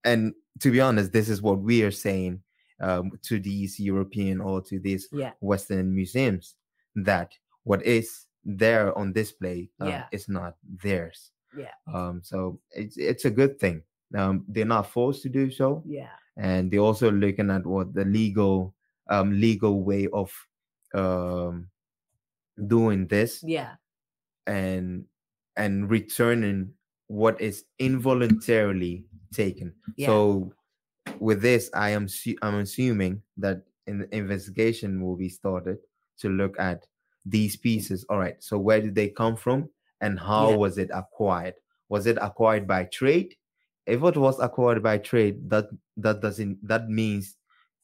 and 0.05 0.35
to 0.61 0.71
be 0.71 0.81
honest 0.81 1.13
this 1.13 1.29
is 1.29 1.43
what 1.43 1.59
we 1.59 1.83
are 1.83 1.91
saying 1.91 2.41
um, 2.81 3.11
to 3.23 3.39
these 3.39 3.79
european 3.81 4.41
or 4.41 4.61
to 4.61 4.79
these 4.79 5.09
yeah. 5.13 5.33
Western 5.41 5.95
museums 5.95 6.55
that 6.95 7.33
what 7.65 7.83
is 7.85 8.27
there 8.45 8.97
on 8.99 9.13
display 9.13 9.71
uh, 9.81 9.87
Yeah. 9.87 10.07
is 10.13 10.29
not 10.29 10.57
theirs 10.83 11.31
yeah. 11.57 11.73
Um, 11.93 12.21
so 12.23 12.61
it's 12.71 12.97
it's 12.97 13.25
a 13.25 13.31
good 13.31 13.59
thing. 13.59 13.83
Um, 14.17 14.45
they're 14.49 14.65
not 14.65 14.91
forced 14.91 15.23
to 15.23 15.29
do 15.29 15.51
so 15.51 15.83
yeah. 15.85 16.11
and 16.37 16.71
they're 16.71 16.79
also 16.81 17.11
looking 17.11 17.51
at 17.51 17.67
what 17.67 17.93
the 17.95 18.05
legal 18.05 18.73
um 19.11 19.41
legal 19.41 19.83
way 19.83 20.07
of 20.13 20.33
um 20.95 21.67
doing 22.69 23.09
this 23.09 23.43
yeah. 23.43 23.73
and 24.47 25.05
and 25.57 25.91
returning 25.91 26.71
what 27.09 27.41
is 27.41 27.65
involuntarily 27.79 29.05
taken. 29.33 29.75
Yeah. 29.97 30.07
so 30.07 30.53
with 31.19 31.43
this 31.43 31.71
i 31.75 31.91
am 31.91 32.09
su- 32.09 32.39
i'm 32.43 32.61
assuming 32.61 33.21
that 33.37 33.63
an 33.87 34.09
investigation 34.13 35.03
will 35.03 35.17
be 35.17 35.29
started 35.29 35.79
to 36.19 36.29
look 36.29 36.59
at 36.59 36.87
these 37.27 37.57
pieces. 37.57 38.05
All 38.09 38.19
right 38.19 38.37
so 38.43 38.59
where 38.59 38.81
did 38.81 38.95
they 38.95 39.09
come 39.09 39.35
from 39.35 39.69
and 40.05 40.19
how 40.21 40.49
Yeah. 40.51 40.57
was 40.65 40.79
it 40.79 40.91
acquired 40.93 41.55
was 41.89 42.07
it 42.07 42.19
acquired 42.29 42.67
by 42.75 42.85
trade 43.01 43.31
if 43.87 44.03
it 44.11 44.17
was 44.17 44.39
acquired 44.41 44.83
by 44.83 44.97
trade 44.99 45.37
that 45.51 45.67
that 45.97 46.21
doesn't 46.21 46.57
that 46.67 46.89
means 46.89 47.37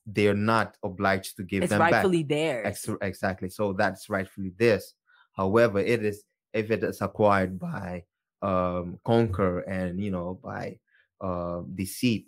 they're 0.07 0.35
not 0.55 0.77
obliged 0.83 1.37
to 1.37 1.43
give 1.45 1.63
it's 1.65 1.71
them 1.73 1.79
back 1.81 1.91
It's 1.91 1.95
rightfully 2.05 2.23
theirs 2.25 2.67
Ex- 2.67 2.99
exactly. 3.03 3.49
So 3.51 3.73
that's 3.73 4.09
rightfully 4.09 4.53
this. 4.59 4.95
However, 5.41 5.79
it 5.79 6.05
is 6.05 6.25
if 6.53 6.71
it 6.71 6.83
is 6.83 7.01
acquired 7.01 7.59
by 7.59 8.05
um 8.43 8.99
conquer 9.05 9.61
and 9.61 10.01
you 10.03 10.11
know 10.11 10.41
by 10.43 10.79
uh 11.21 11.61
deceit, 11.75 12.27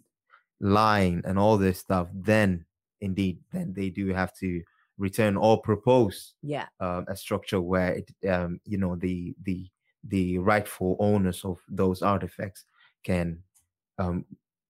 lying, 0.60 1.22
and 1.24 1.38
all 1.38 1.56
this 1.58 1.78
stuff, 1.80 2.08
then 2.14 2.66
indeed, 3.00 3.40
then 3.52 3.72
they 3.72 3.90
do 3.90 4.08
have 4.12 4.32
to 4.38 4.62
return 4.98 5.36
or 5.36 5.60
propose 5.60 6.34
yeah 6.42 6.68
um, 6.78 7.04
a 7.08 7.16
structure 7.16 7.60
where 7.60 7.94
it 8.00 8.08
um 8.28 8.60
you 8.64 8.78
know 8.78 8.94
the 8.96 9.34
the 9.42 9.66
the 10.04 10.38
rightful 10.38 10.96
owners 11.00 11.44
of 11.44 11.60
those 11.68 12.02
artifacts 12.02 12.64
can 13.04 13.42
um 13.98 14.24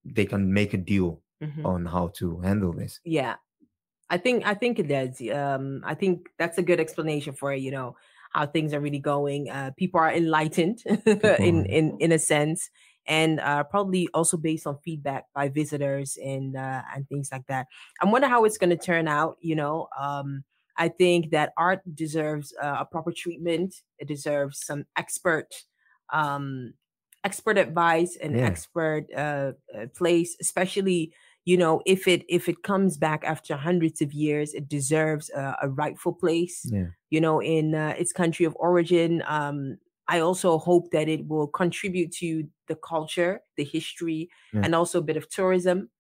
they 0.04 0.26
can 0.26 0.52
make 0.52 0.74
a 0.74 0.78
deal 0.78 1.22
Mhm. 1.42 1.64
on 1.66 1.86
how 1.86 2.08
to 2.08 2.38
handle 2.40 2.72
this. 2.72 3.00
Yeah. 3.04 3.36
I 4.10 4.18
think 4.18 4.46
I 4.46 4.54
think 4.54 4.78
it 4.78 4.88
does. 4.88 5.20
Um, 5.30 5.82
I 5.84 5.94
think 5.94 6.28
that's 6.38 6.58
a 6.58 6.62
good 6.62 6.80
explanation 6.80 7.32
for 7.34 7.54
you 7.54 7.70
know 7.70 7.96
how 8.32 8.46
things 8.46 8.74
are 8.74 8.80
really 8.80 8.98
going. 8.98 9.50
Uh, 9.50 9.70
people 9.76 10.00
are 10.00 10.12
enlightened 10.12 10.82
in 11.40 11.64
are. 11.64 11.66
in 11.66 11.96
in 12.00 12.12
a 12.12 12.18
sense, 12.18 12.70
and 13.06 13.40
uh, 13.40 13.64
probably 13.64 14.08
also 14.14 14.36
based 14.36 14.66
on 14.66 14.78
feedback 14.84 15.26
by 15.34 15.48
visitors 15.48 16.18
and 16.22 16.56
uh, 16.56 16.82
and 16.94 17.08
things 17.08 17.30
like 17.32 17.46
that. 17.48 17.66
I 18.00 18.06
wonder 18.06 18.28
how 18.28 18.44
it's 18.44 18.58
going 18.58 18.70
to 18.70 18.76
turn 18.76 19.08
out. 19.08 19.36
You 19.40 19.56
know, 19.56 19.88
um, 19.98 20.44
I 20.76 20.88
think 20.88 21.30
that 21.30 21.52
art 21.56 21.82
deserves 21.94 22.54
uh, 22.62 22.76
a 22.80 22.84
proper 22.86 23.12
treatment. 23.12 23.82
It 23.98 24.08
deserves 24.08 24.64
some 24.64 24.86
expert 24.96 25.64
um, 26.12 26.74
expert 27.24 27.56
advice 27.58 28.16
and 28.16 28.36
Yeah. 28.36 28.42
expert 28.42 29.06
uh, 29.14 29.52
uh, 29.76 29.86
place, 29.94 30.36
especially 30.40 31.14
you 31.44 31.56
know 31.56 31.82
if 31.86 32.06
it 32.06 32.24
if 32.28 32.48
it 32.48 32.62
comes 32.62 32.96
back 32.96 33.24
after 33.24 33.56
hundreds 33.56 34.00
of 34.00 34.12
years 34.12 34.54
it 34.54 34.68
deserves 34.68 35.28
a, 35.30 35.56
a 35.62 35.68
rightful 35.68 36.12
place 36.14 36.72
Yeah. 36.72 36.92
you 37.10 37.20
know 37.20 37.40
in 37.42 37.74
uh, 37.74 37.94
its 37.98 38.12
country 38.12 38.46
of 38.46 38.54
origin 38.60 39.24
um 39.26 39.76
i 40.06 40.20
also 40.20 40.56
hope 40.56 40.92
that 40.92 41.08
it 41.08 41.26
will 41.26 41.48
contribute 41.48 42.12
to 42.12 42.44
the 42.68 42.76
culture 42.76 43.40
the 43.56 43.64
history 43.64 44.30
Yeah. 44.52 44.62
and 44.62 44.72
also 44.72 45.00
a 45.00 45.02
bit 45.02 45.16
of 45.16 45.28
tourism 45.28 45.90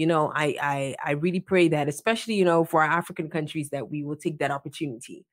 you 0.00 0.06
know 0.06 0.32
I, 0.34 0.46
I 0.74 0.96
i 1.04 1.10
really 1.24 1.40
pray 1.40 1.68
that 1.68 1.86
especially 1.88 2.34
you 2.34 2.44
know 2.50 2.64
for 2.64 2.82
our 2.82 2.90
african 2.90 3.28
countries 3.36 3.68
that 3.70 3.90
we 3.90 4.02
will 4.02 4.16
take 4.16 4.38
that 4.38 4.50
opportunity 4.50 5.26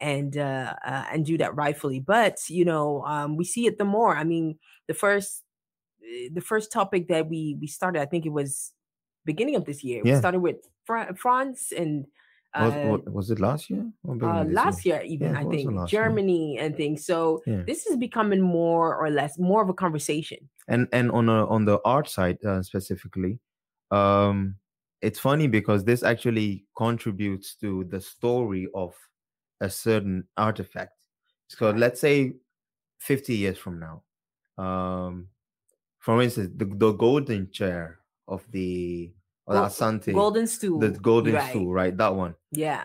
and 0.00 0.36
uh, 0.36 0.74
uh 0.86 1.04
and 1.12 1.26
do 1.26 1.36
that 1.38 1.56
rightfully 1.56 1.98
but 2.00 2.36
you 2.48 2.64
know 2.64 3.02
um 3.14 3.36
we 3.36 3.44
see 3.44 3.66
it 3.66 3.78
the 3.78 3.84
more 3.84 4.16
i 4.16 4.24
mean 4.24 4.46
the 4.86 4.94
first 4.94 5.42
eh, 6.08 6.28
the 6.32 6.40
first 6.40 6.70
topic 6.70 7.08
that 7.08 7.28
we 7.28 7.56
we 7.60 7.66
started 7.66 8.00
i 8.00 8.06
think 8.06 8.24
it 8.24 8.34
was 8.40 8.72
beginning 9.24 9.56
of 9.56 9.64
this 9.64 9.82
year 9.82 10.04
we 10.04 10.14
started 10.14 10.40
with 10.40 10.56
Fra- 10.86 11.14
france 11.16 11.72
and 11.72 12.06
Was, 12.58 12.74
uh, 12.74 12.80
wa- 12.88 13.12
was 13.18 13.30
it 13.30 13.40
last 13.40 13.70
year? 13.70 13.84
Or 14.04 14.14
uh, 14.22 14.44
last 14.44 14.84
year 14.84 15.02
even 15.14 15.28
Yeah, 15.28 15.38
i 15.40 15.44
think 15.44 15.70
last 15.72 15.92
year. 15.92 16.02
germany 16.02 16.58
and 16.62 16.76
things 16.76 17.06
so 17.06 17.42
Yeah. 17.46 17.62
this 17.66 17.86
is 17.86 17.96
becoming 17.96 18.40
more 18.40 18.88
or 19.02 19.10
less 19.10 19.38
more 19.38 19.62
of 19.62 19.68
a 19.68 19.74
conversation 19.84 20.38
and 20.68 20.86
and 20.92 21.10
on 21.10 21.28
a, 21.28 21.46
on 21.46 21.64
the 21.64 21.78
art 21.84 22.08
side 22.08 22.38
uh, 22.44 22.62
specifically 22.62 23.38
um 23.92 24.56
it's 25.02 25.18
funny 25.18 25.46
because 25.46 25.84
this 25.84 26.02
actually 26.02 26.64
contributes 26.76 27.54
to 27.56 27.84
the 27.84 28.00
story 28.00 28.66
of 28.74 28.94
a 29.60 29.68
certain 29.70 30.24
artifact 30.36 30.92
so 31.48 31.70
let's 31.70 32.00
say 32.00 32.32
50 32.98 33.34
years 33.34 33.58
from 33.58 33.78
now 33.78 34.02
um 34.58 35.28
for 35.98 36.22
instance 36.22 36.50
the, 36.56 36.64
the 36.64 36.92
golden 36.92 37.50
chair 37.50 37.98
of 38.28 38.42
the 38.50 39.12
or 39.46 39.54
Gol- 39.54 39.64
asante 39.66 40.12
golden 40.14 40.46
stool 40.46 40.78
the 40.78 40.90
golden 40.90 41.34
right. 41.34 41.50
stool 41.50 41.72
right 41.72 41.96
that 41.96 42.14
one 42.14 42.34
yeah 42.50 42.84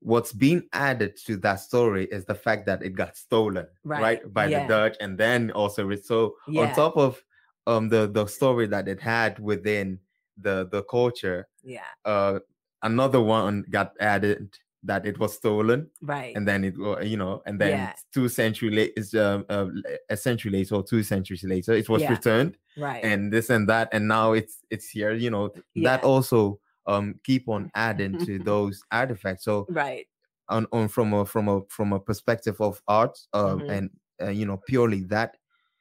what's 0.00 0.32
being 0.34 0.62
added 0.74 1.16
to 1.24 1.36
that 1.38 1.60
story 1.60 2.04
is 2.12 2.26
the 2.26 2.34
fact 2.34 2.66
that 2.66 2.82
it 2.82 2.90
got 2.90 3.16
stolen 3.16 3.66
Right, 3.84 4.02
right, 4.02 4.34
by 4.34 4.46
yeah. 4.46 4.62
the 4.62 4.68
dutch 4.68 4.96
and 5.00 5.16
then 5.16 5.50
also 5.52 5.88
so 5.96 6.36
Yeah. 6.46 6.62
on 6.62 6.74
top 6.74 6.96
of 6.98 7.22
um 7.66 7.88
the 7.88 8.06
the 8.08 8.26
story 8.26 8.66
that 8.66 8.88
it 8.88 9.00
had 9.00 9.38
within 9.38 9.98
the 10.36 10.68
the 10.70 10.82
culture 10.84 11.48
yeah. 11.62 11.86
uh 12.04 12.38
another 12.82 13.20
one 13.20 13.64
got 13.70 13.94
added 14.00 14.58
that 14.82 15.06
it 15.06 15.18
was 15.18 15.34
stolen 15.34 15.90
right. 16.02 16.36
and 16.36 16.46
then 16.46 16.64
it 16.64 16.74
you 17.06 17.16
know 17.16 17.42
and 17.46 17.60
then 17.60 17.70
Yeah. 17.70 17.92
two 18.12 18.28
century 18.28 18.70
later 18.70 19.22
um, 19.22 19.46
uh, 19.48 19.66
a 20.10 20.16
century 20.16 20.50
later 20.50 20.74
or 20.76 20.82
two 20.82 21.02
centuries 21.02 21.44
later 21.44 21.72
it 21.72 21.88
was 21.88 22.02
Yeah. 22.02 22.10
returned 22.10 22.58
right. 22.76 23.02
and 23.04 23.32
this 23.32 23.48
and 23.50 23.68
that 23.68 23.88
and 23.92 24.08
now 24.08 24.32
it's 24.32 24.62
it's 24.70 24.88
here 24.88 25.12
you 25.14 25.30
know. 25.30 25.54
That 25.76 26.02
also 26.04 26.60
um 26.86 27.20
keep 27.24 27.48
on 27.48 27.70
adding 27.74 28.18
to 28.18 28.38
those 28.38 28.82
artifacts. 28.90 29.44
So 29.44 29.70
right. 29.70 30.06
on, 30.48 30.66
on 30.72 30.88
from 30.88 31.14
a 31.14 31.24
from 31.24 31.48
a 31.48 31.62
from 31.68 31.92
a 31.92 32.00
perspective 32.00 32.60
of 32.60 32.82
art 32.88 33.18
um 33.32 33.60
Mhm. 33.60 33.68
and 33.68 33.90
uh, 34.22 34.30
you 34.30 34.46
know 34.46 34.58
purely 34.66 35.04
that 35.04 35.36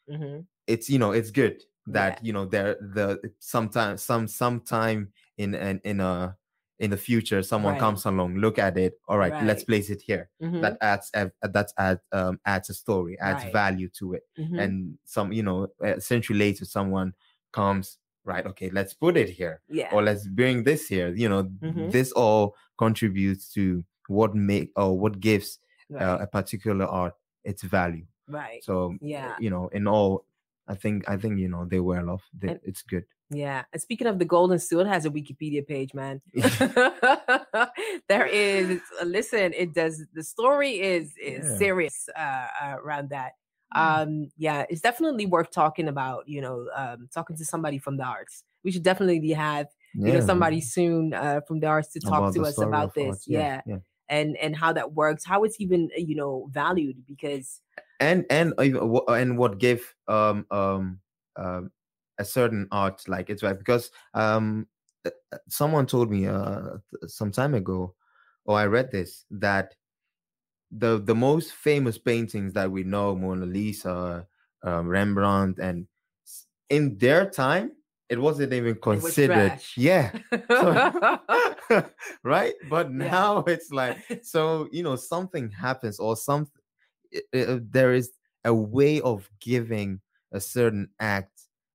hmm 0.07 0.45
it's 0.67 0.89
you 0.89 0.99
know 0.99 1.11
it's 1.11 1.31
good 1.31 1.61
that 1.87 2.17
Yeah. 2.17 2.19
you 2.21 2.33
know 2.33 2.45
there 2.45 2.75
the 2.75 3.19
sometimes 3.39 4.01
some 4.03 4.27
sometime 4.27 5.11
in 5.37 5.53
in 5.55 5.79
in 5.83 5.99
a 5.99 6.37
in 6.79 6.89
the 6.91 6.97
future 6.97 7.43
someone 7.43 7.73
Right. 7.73 7.79
comes 7.79 8.05
along 8.05 8.35
look 8.37 8.57
at 8.57 8.77
it 8.77 8.99
all 9.07 9.17
right, 9.17 9.33
let's 9.41 9.63
place 9.63 9.89
it 9.89 10.01
here 10.01 10.29
hmm 10.39 10.59
that 10.61 10.77
adds 10.81 11.11
uh, 11.13 11.29
that's 11.51 11.73
add 11.77 11.99
um 12.11 12.39
adds 12.45 12.69
a 12.69 12.73
story 12.73 13.17
adds 13.19 13.43
Right. 13.43 13.51
value 13.51 13.89
to 13.89 14.13
it 14.13 14.23
hmm 14.37 14.57
and 14.59 14.97
some 15.05 15.31
you 15.33 15.43
know 15.43 15.67
a 15.81 15.99
century 16.01 16.37
later 16.37 16.65
someone 16.65 17.13
comes 17.51 17.99
right 18.23 18.45
okay 18.45 18.69
let's 18.69 18.93
put 18.93 19.17
it 19.17 19.29
here 19.29 19.61
yeah 19.69 19.93
or 19.93 20.01
let's 20.01 20.27
bring 20.27 20.63
this 20.63 20.87
here 20.87 21.13
you 21.13 21.27
know 21.29 21.49
Mhm. 21.61 21.91
this 21.91 22.11
all 22.13 22.55
contributes 22.77 23.51
to 23.53 23.83
what 24.07 24.33
make 24.35 24.71
or 24.75 24.97
what 24.97 25.19
gives 25.19 25.59
right 25.89 26.01
uh, 26.01 26.17
a 26.21 26.27
particular 26.27 26.85
art 26.85 27.13
its 27.43 27.61
value 27.63 28.05
right 28.27 28.63
so 28.63 28.95
Yeah. 29.01 29.35
you 29.39 29.49
know 29.49 29.67
in 29.69 29.87
all 29.87 30.25
i 30.67 30.75
think 30.75 31.07
i 31.09 31.15
think 31.17 31.39
you 31.39 31.49
know 31.49 31.65
they 31.65 31.79
well 31.79 32.09
off 32.09 32.23
they, 32.37 32.49
And- 32.49 32.59
it's 32.63 32.81
good 32.83 33.05
Yeah, 33.33 33.63
and 33.73 33.81
speaking 33.81 34.07
of 34.07 34.19
the 34.19 34.25
Golden 34.35 34.59
it 34.61 34.87
has 34.95 35.05
a 35.05 35.09
Wikipedia 35.09 35.63
page, 35.65 35.91
man. 36.01 36.21
there 38.09 38.25
is. 38.27 38.79
uh, 39.01 39.05
Listen, 39.05 39.53
it 39.53 39.73
does. 39.73 40.05
The 40.13 40.23
story 40.23 40.73
is 40.79 41.13
is 41.17 41.45
Yeah. 41.45 41.57
serious 41.57 42.09
uh, 42.15 42.47
uh, 42.61 42.75
around 42.83 43.09
that. 43.09 43.31
Um, 43.75 44.29
yeah, 44.37 44.65
it's 44.69 44.81
definitely 44.81 45.25
worth 45.25 45.49
talking 45.51 45.87
about. 45.87 46.27
You 46.27 46.41
know, 46.41 46.67
um, 46.75 47.09
talking 47.13 47.35
to 47.37 47.45
somebody 47.45 47.79
from 47.79 47.97
the 47.97 48.03
arts. 48.03 48.43
We 48.63 48.71
should 48.71 48.83
definitely 48.83 49.31
have 49.31 49.67
you 49.95 50.13
know 50.13 50.21
somebody 50.21 50.61
soon 50.61 51.13
uh, 51.13 51.41
from 51.47 51.59
the 51.59 51.67
arts 51.67 51.89
to 51.93 51.99
talk 51.99 52.19
about 52.19 52.33
to 52.35 52.43
us 52.45 52.57
about 52.61 52.93
this. 52.93 53.25
yeah. 53.27 53.61
yeah 53.65 53.77
and 54.09 54.35
and 54.37 54.55
how 54.55 54.73
that 54.73 54.93
works, 54.93 55.23
how 55.25 55.43
it's 55.45 55.57
even 55.59 55.89
you 55.97 56.15
know 56.15 56.47
valued 56.51 56.97
because 57.07 57.61
and 58.03 58.25
and 58.29 58.53
and 58.59 59.37
what 59.37 59.57
gave 59.57 59.93
um 60.07 60.45
um 60.51 60.99
um 61.35 61.71
a 62.19 62.25
certain 62.25 62.67
art 62.71 63.01
like 63.07 63.29
it's 63.29 63.43
right 63.43 63.57
because 63.57 63.91
um 64.13 64.67
uh, 65.05 65.09
uh, 65.31 65.37
someone 65.47 65.85
told 65.85 66.11
me 66.11 66.27
uh 66.27 66.77
some 67.07 67.31
time 67.31 67.53
ago 67.53 67.95
or 68.45 68.57
i 68.57 68.65
read 68.65 68.91
this 68.91 69.25
that 69.31 69.73
the 70.71 71.01
the 71.03 71.15
most 71.15 71.53
famous 71.53 71.97
paintings 71.97 72.53
that 72.53 72.69
we 72.69 72.83
know 72.83 73.15
mona 73.15 73.45
lisa 73.45 74.27
um, 74.63 74.87
rembrandt 74.87 75.59
and 75.59 75.87
in 76.69 76.97
their 76.97 77.29
time 77.29 77.71
it 78.09 78.19
wasn't 78.19 78.53
even 78.53 78.75
considered 78.75 79.59
yeah. 79.75 80.11
So, 80.49 81.85
right? 82.23 82.53
But 82.69 82.91
now 82.91 83.43
yeah. 83.47 83.53
it's 83.53 83.71
like 83.71 83.97
so 84.23 84.67
you 84.71 84.83
know 84.83 84.95
something 84.95 85.49
happens 85.49 85.99
or 85.99 86.15
there 87.31 87.93
is 87.93 88.11
a 88.45 88.53
way 88.53 89.01
of 89.01 89.29
giving 89.39 90.01
a 90.31 90.39
certain 90.39 90.89
act 90.99 91.31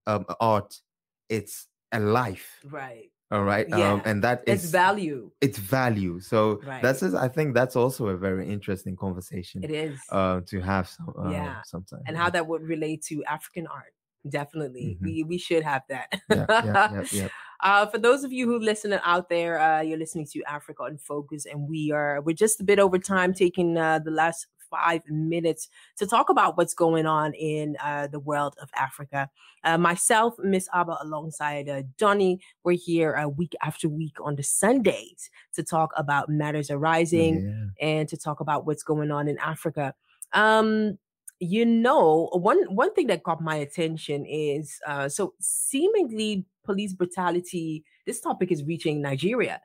um 0.06 0.24
art 0.40 0.80
it's 1.28 1.66
a 1.92 2.00
life. 2.00 2.60
Right. 2.64 3.10
All 3.30 3.44
right 3.44 3.68
yeah. 3.68 3.92
um 3.92 4.02
and 4.06 4.24
that 4.24 4.42
is 4.46 4.64
it's 4.64 4.72
value. 4.72 5.30
it's 5.40 5.58
value. 5.58 6.18
So 6.20 6.60
right. 6.64 6.82
that's 6.82 7.00
just, 7.00 7.14
i 7.14 7.28
think 7.28 7.54
that's 7.54 7.76
also 7.76 8.08
a 8.08 8.16
very 8.16 8.48
interesting 8.48 8.96
conversation 8.96 9.62
it 9.62 9.70
is. 9.70 9.98
uh, 10.10 10.40
to 10.46 10.60
have 10.60 10.88
some 10.88 11.12
uh, 11.18 11.30
yeah. 11.30 11.60
sometimes 11.64 12.04
and 12.06 12.16
how 12.16 12.30
that 12.30 12.46
would 12.46 12.62
relate 12.62 13.02
to 13.04 13.22
african 13.24 13.66
art. 13.66 13.92
Definitely. 14.28 14.96
Mm-hmm. 14.96 15.04
we 15.04 15.22
we 15.24 15.38
should 15.38 15.62
have 15.62 15.82
that. 15.88 16.20
Yeah, 16.30 16.46
yeah, 16.48 17.04
yeah, 17.12 17.28
uh 17.62 17.86
for 17.86 17.98
those 17.98 18.24
of 18.24 18.32
you 18.32 18.46
who 18.46 18.58
listen 18.58 18.98
out 19.04 19.28
there 19.28 19.58
uh 19.58 19.80
you're 19.80 19.98
listening 19.98 20.26
to 20.32 20.42
africa 20.44 20.84
in 20.84 20.96
focus 20.98 21.44
and 21.46 21.68
we 21.68 21.92
are 21.92 22.20
we're 22.22 22.34
just 22.34 22.60
a 22.60 22.64
bit 22.64 22.78
over 22.78 22.98
time 22.98 23.34
taking 23.34 23.76
uh 23.76 23.98
the 23.98 24.10
last 24.10 24.46
five 24.70 25.02
minutes 25.08 25.68
to 25.96 26.06
talk 26.06 26.30
about 26.30 26.56
what's 26.56 26.74
going 26.74 27.06
on 27.06 27.34
in 27.34 27.76
uh, 27.82 28.06
the 28.06 28.20
world 28.20 28.54
of 28.60 28.70
Africa. 28.76 29.28
Uh, 29.64 29.78
myself, 29.78 30.34
Miss 30.38 30.68
ABA, 30.72 30.98
alongside 31.02 31.68
uh, 31.68 31.82
Donny, 31.96 32.40
we're 32.64 32.72
here 32.76 33.16
uh, 33.16 33.28
week 33.28 33.54
after 33.62 33.88
week 33.88 34.16
on 34.22 34.36
the 34.36 34.42
Sundays 34.42 35.30
to 35.54 35.62
talk 35.62 35.92
about 35.96 36.28
matters 36.28 36.70
arising 36.70 37.72
yeah. 37.80 37.86
and 37.88 38.08
to 38.08 38.16
talk 38.16 38.40
about 38.40 38.66
what's 38.66 38.82
going 38.82 39.10
on 39.10 39.28
in 39.28 39.38
Africa. 39.38 39.94
Um, 40.32 40.98
you 41.40 41.64
know, 41.64 42.28
one 42.32 42.64
one 42.74 42.92
thing 42.94 43.06
that 43.08 43.22
caught 43.22 43.40
my 43.40 43.56
attention 43.56 44.26
is 44.26 44.78
uh, 44.86 45.08
so 45.08 45.34
seemingly 45.40 46.44
police 46.64 46.92
brutality. 46.92 47.84
This 48.06 48.20
topic 48.20 48.50
is 48.50 48.64
reaching 48.64 49.00
Nigeria. 49.00 49.60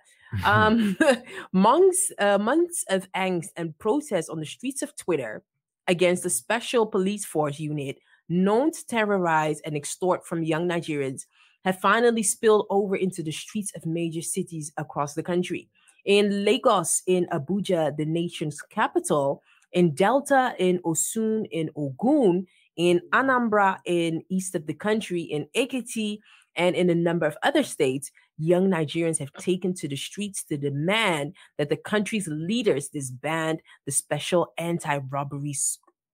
Um, 0.45 0.97
months, 1.53 2.11
uh, 2.19 2.37
months 2.37 2.83
of 2.89 3.11
angst 3.13 3.49
and 3.55 3.77
protests 3.79 4.29
on 4.29 4.39
the 4.39 4.45
streets 4.45 4.81
of 4.81 4.95
Twitter 4.95 5.43
against 5.87 6.23
the 6.23 6.29
special 6.29 6.85
police 6.85 7.25
force 7.25 7.59
unit 7.59 7.97
known 8.29 8.71
to 8.71 8.85
terrorize 8.87 9.59
and 9.61 9.75
extort 9.75 10.25
from 10.25 10.43
young 10.43 10.67
Nigerians 10.67 11.23
have 11.65 11.79
finally 11.79 12.23
spilled 12.23 12.65
over 12.69 12.95
into 12.95 13.23
the 13.23 13.31
streets 13.31 13.71
of 13.75 13.85
major 13.85 14.21
cities 14.21 14.71
across 14.77 15.13
the 15.13 15.23
country. 15.23 15.69
In 16.05 16.43
Lagos, 16.43 17.01
in 17.07 17.27
Abuja, 17.31 17.95
the 17.95 18.05
nation's 18.05 18.61
capital, 18.61 19.41
in 19.71 19.95
Delta, 19.95 20.53
in 20.59 20.79
Osun, 20.79 21.47
in 21.51 21.69
Ogun, 21.75 22.45
in 22.75 23.01
Anambra, 23.11 23.77
in 23.85 24.23
east 24.29 24.55
of 24.55 24.67
the 24.67 24.73
country, 24.73 25.21
in 25.21 25.47
Ekiti, 25.55 26.19
and 26.55 26.75
in 26.75 26.89
a 26.89 26.95
number 26.95 27.25
of 27.25 27.37
other 27.43 27.63
states, 27.63 28.11
young 28.37 28.69
Nigerians 28.69 29.19
have 29.19 29.33
taken 29.33 29.73
to 29.75 29.87
the 29.87 29.95
streets 29.95 30.43
to 30.45 30.57
demand 30.57 31.35
that 31.57 31.69
the 31.69 31.77
country's 31.77 32.27
leaders 32.27 32.89
disband 32.89 33.61
the 33.85 33.91
Special 33.91 34.53
Anti 34.57 34.97
Robbery 35.09 35.55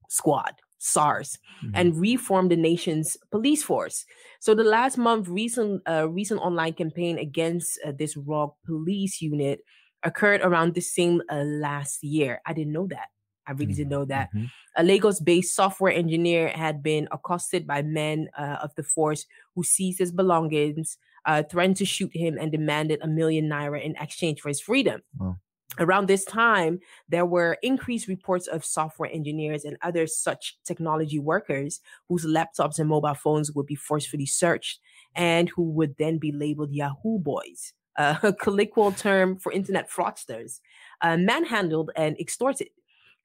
Squad. 0.09 0.53
SARS 0.81 1.37
mm-hmm. 1.61 1.75
and 1.75 1.99
reform 1.99 2.47
the 2.47 2.55
nation's 2.55 3.17
police 3.31 3.61
force. 3.61 4.05
So 4.39 4.55
the 4.55 4.63
last 4.63 4.97
month, 4.97 5.27
recent 5.27 5.81
uh, 5.87 6.07
recent 6.09 6.39
online 6.39 6.71
campaign 6.73 7.19
against 7.19 7.77
uh, 7.85 7.91
this 7.97 8.15
rogue 8.15 8.53
police 8.65 9.21
unit 9.21 9.59
occurred 10.03 10.41
around 10.41 10.73
the 10.73 10.81
same 10.81 11.21
uh, 11.29 11.43
last 11.43 12.01
year. 12.01 12.41
I 12.45 12.53
didn't 12.53 12.73
know 12.73 12.87
that. 12.87 13.09
I 13.49 13.53
really 13.53 13.73
didn't 13.73 13.89
know 13.89 14.05
that. 14.05 14.29
Mm-hmm. 14.29 14.45
A 14.77 14.83
Lagos 14.83 15.19
based 15.19 15.55
software 15.55 15.91
engineer 15.91 16.49
had 16.49 16.83
been 16.83 17.07
accosted 17.11 17.65
by 17.65 17.81
men 17.81 18.29
uh, 18.37 18.57
of 18.61 18.73
the 18.75 18.83
force 18.83 19.25
who 19.55 19.63
seized 19.63 19.99
his 19.99 20.11
belongings, 20.11 20.97
uh, 21.25 21.43
threatened 21.43 21.77
to 21.77 21.85
shoot 21.85 22.15
him, 22.15 22.37
and 22.37 22.51
demanded 22.51 22.99
a 23.01 23.07
million 23.07 23.49
naira 23.49 23.83
in 23.83 23.95
exchange 23.97 24.41
for 24.41 24.49
his 24.49 24.61
freedom. 24.61 25.01
Wow. 25.17 25.37
Around 25.77 26.07
this 26.07 26.25
time, 26.25 26.79
there 27.07 27.25
were 27.25 27.57
increased 27.61 28.07
reports 28.07 28.47
of 28.47 28.65
software 28.65 29.09
engineers 29.11 29.63
and 29.63 29.77
other 29.81 30.07
such 30.07 30.57
technology 30.65 31.19
workers 31.19 31.79
whose 32.09 32.25
laptops 32.25 32.79
and 32.79 32.89
mobile 32.89 33.13
phones 33.13 33.51
would 33.53 33.67
be 33.67 33.75
forcefully 33.75 34.25
searched 34.25 34.79
and 35.15 35.49
who 35.49 35.63
would 35.63 35.95
then 35.97 36.17
be 36.17 36.31
labeled 36.31 36.73
Yahoo 36.73 37.19
boys, 37.19 37.73
a 37.97 38.33
colloquial 38.41 38.91
term 38.91 39.37
for 39.37 39.51
internet 39.51 39.89
fraudsters, 39.89 40.59
uh, 41.01 41.15
manhandled 41.15 41.91
and 41.95 42.19
extorted. 42.19 42.69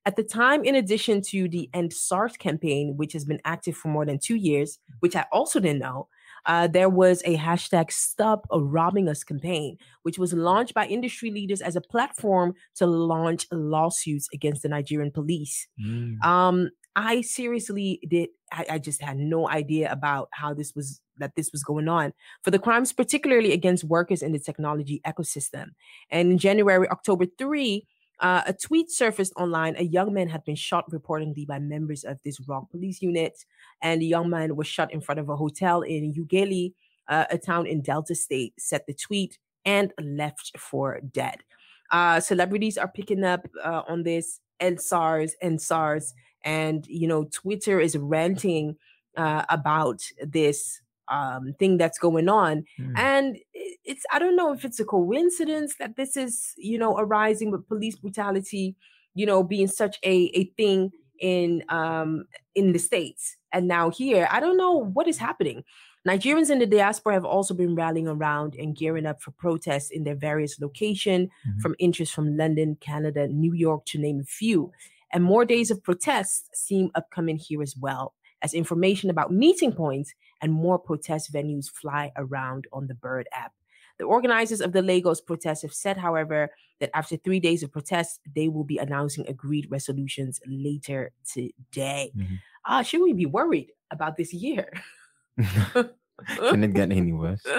At 0.07 0.17
the 0.17 0.23
time, 0.23 0.65
in 0.65 0.75
addition 0.75 1.23
to 1.23 1.49
the 1.49 1.71
End 1.73 1.93
SARS 1.93 2.37
campaign, 2.37 2.95
which 2.97 3.15
has 3.15 3.25
been 3.25 3.41
active 3.47 3.75
for 3.75 3.89
more 3.89 4.05
than 4.05 4.19
two 4.19 4.35
years, 4.35 4.79
which 5.01 5.17
I 5.17 5.25
also 5.33 5.61
didn't 5.61 5.81
know, 5.81 6.09
uh, 6.47 6.67
there 6.67 6.89
was 6.89 7.23
a 7.25 7.37
hashtag 7.37 7.91
Stop 7.91 8.47
Robbing 8.53 9.09
Us 9.09 9.25
campaign, 9.25 9.79
which 10.03 10.19
was 10.19 10.33
launched 10.33 10.75
by 10.75 10.87
industry 10.87 11.31
leaders 11.31 11.61
as 11.61 11.77
a 11.77 11.81
platform 11.81 12.55
to 12.77 12.87
launch 12.87 13.47
lawsuits 13.51 14.29
against 14.33 14.63
the 14.63 14.69
Nigerian 14.69 15.11
police. 15.11 15.67
Mm. 15.81 16.23
Um, 16.25 16.71
I 16.97 17.23
seriously 17.23 18.01
did. 18.09 18.29
I, 18.53 18.67
I, 18.71 18.79
just 18.79 19.03
had 19.03 19.17
no 19.17 19.49
idea 19.49 19.91
about 19.91 20.29
how 20.33 20.55
this 20.55 20.75
was 20.77 21.01
that 21.19 21.35
this 21.35 21.51
was 21.51 21.65
going 21.65 21.89
on 21.89 22.13
for 22.43 22.51
the 22.53 22.59
crimes, 22.59 22.93
particularly 22.93 23.53
against 23.53 23.85
workers 23.85 24.23
in 24.23 24.33
the 24.33 24.39
technology 24.39 25.01
ecosystem. 25.07 25.71
And 26.11 26.33
in 26.33 26.39
January, 26.39 26.89
October 26.89 27.27
3, 27.37 27.85
uh, 28.21 28.43
a 28.47 28.53
tweet 28.53 28.91
surfaced 28.91 29.33
online. 29.37 29.75
A 29.77 29.85
young 29.85 30.13
man 30.13 30.29
had 30.29 30.45
been 30.45 30.57
shot 30.57 30.91
reportedly 30.91 31.47
by 31.47 31.59
members 31.59 32.05
of 32.05 32.19
this 32.25 32.41
wrong 32.49 32.67
police 32.71 33.03
unit, 33.03 33.45
and 33.83 34.01
the 34.01 34.07
young 34.07 34.31
man 34.31 34.57
was 34.57 34.67
shot 34.67 34.93
in 34.93 35.01
front 35.01 35.21
of 35.21 35.29
a 35.29 35.37
hotel 35.37 35.83
in 35.83 36.13
Ughelli, 36.15 36.75
uh, 37.09 37.25
a 37.31 37.39
town 37.39 37.67
in 37.67 37.83
Delta 37.83 38.15
State. 38.15 38.55
Said 38.59 38.83
the 38.87 38.95
tweet 38.95 39.39
and 39.65 39.93
left 40.01 40.57
for 40.59 41.01
dead. 41.01 41.43
Uh, 41.91 42.21
celebrities 42.21 42.79
are 42.79 42.89
picking 42.89 43.25
up 43.25 43.47
uh, 43.63 43.83
on 43.89 44.03
this, 44.03 44.41
and 44.61 44.81
SARS 44.81 45.35
and 45.43 45.61
SARS, 45.61 46.15
and 46.45 46.87
you 46.87 47.09
know 47.09 47.25
Twitter 47.25 47.81
is 47.81 47.97
ranting 47.97 48.77
uh, 49.17 49.45
about 49.49 50.03
this 50.23 50.81
um, 51.09 51.55
thing 51.59 51.77
that's 51.77 51.99
going 51.99 52.29
on. 52.29 52.65
Mm. 52.79 52.99
And 52.99 53.39
it's, 53.85 54.05
I 54.13 54.19
don't 54.19 54.37
know 54.37 54.53
if 54.53 54.65
it's 54.65 54.81
a 54.81 54.85
coincidence 54.85 55.77
that 55.79 55.97
this 55.97 56.17
is, 56.17 56.55
you 56.57 56.79
know, 56.79 56.97
arising 56.97 57.51
with 57.51 57.69
police 57.69 57.97
brutality, 57.97 58.77
you 59.15 59.27
know, 59.27 59.43
being 59.43 59.69
such 59.69 59.99
a, 60.05 60.31
a 60.35 60.45
thing 60.57 60.91
in 61.21 61.63
um 61.69 62.25
in 62.57 62.73
the 62.73 62.79
states 62.79 63.37
and 63.53 63.69
now 63.69 63.89
here 63.89 64.27
i 64.33 64.41
don't 64.41 64.57
know 64.57 64.73
what 64.73 65.07
is 65.07 65.17
happening 65.17 65.63
nigerians 66.07 66.51
in 66.51 66.59
the 66.59 66.67
diaspora 66.67 67.15
have 67.15 67.25
also 67.25 67.55
been 67.55 67.77
rallying 67.77 68.09
around 68.09 68.57
and 68.57 68.77
gearing 68.77 69.07
up 69.07 69.23
for 69.23 69.31
protests 69.31 69.91
in 69.93 70.03
their 70.03 70.17
various 70.17 70.61
locations 70.61 71.29
mm-hmm. 71.29 71.61
from 71.61 71.77
interest 71.79 72.13
from 72.13 72.37
london 72.37 72.77
canada 72.81 73.29
new 73.29 73.55
york 73.55 73.85
to 73.87 73.97
name 73.97 74.19
a 74.19 74.25
few 74.25 74.73
and 75.13 75.23
more 75.23 75.45
days 75.45 75.71
of 75.71 75.85
protests 75.85 76.49
seem 76.53 76.91
upcoming 76.97 77.37
here 77.37 77.63
as 77.63 77.77
well 77.77 78.13
as 78.45 78.53
information 78.53 79.09
about 79.09 79.33
meeting 79.33 79.73
points 79.73 80.13
and 80.43 80.53
more 80.53 80.79
protest 80.79 81.33
venues 81.33 81.71
fly 81.71 82.13
around 82.17 82.67
on 82.73 82.87
the 82.87 82.95
Bird 82.95 83.27
app. 83.33 83.53
The 83.99 84.05
organizers 84.05 84.61
of 84.61 84.73
the 84.73 84.83
Lagos 84.83 85.21
protests 85.21 85.63
have 85.63 85.73
said, 85.73 85.97
however, 85.97 86.51
that 86.81 86.91
after 86.95 87.17
three 87.17 87.41
days 87.41 87.63
of 87.63 87.71
protests, 87.71 88.19
they 88.35 88.49
will 88.49 88.65
be 88.65 88.79
announcing 88.79 89.27
agreed 89.29 89.69
resolutions 89.71 90.41
later 90.47 91.13
today. 91.33 92.13
Mm-hmm. 92.17 92.35
Uh, 92.65 92.83
should 92.83 93.03
we 93.03 93.13
be 93.13 93.27
worried 93.27 93.71
about 93.91 94.17
this 94.17 94.33
year? 94.33 94.73
Can 95.39 96.65
it 96.65 96.75
get 96.75 96.91
any 96.91 97.13
worse? 97.13 97.45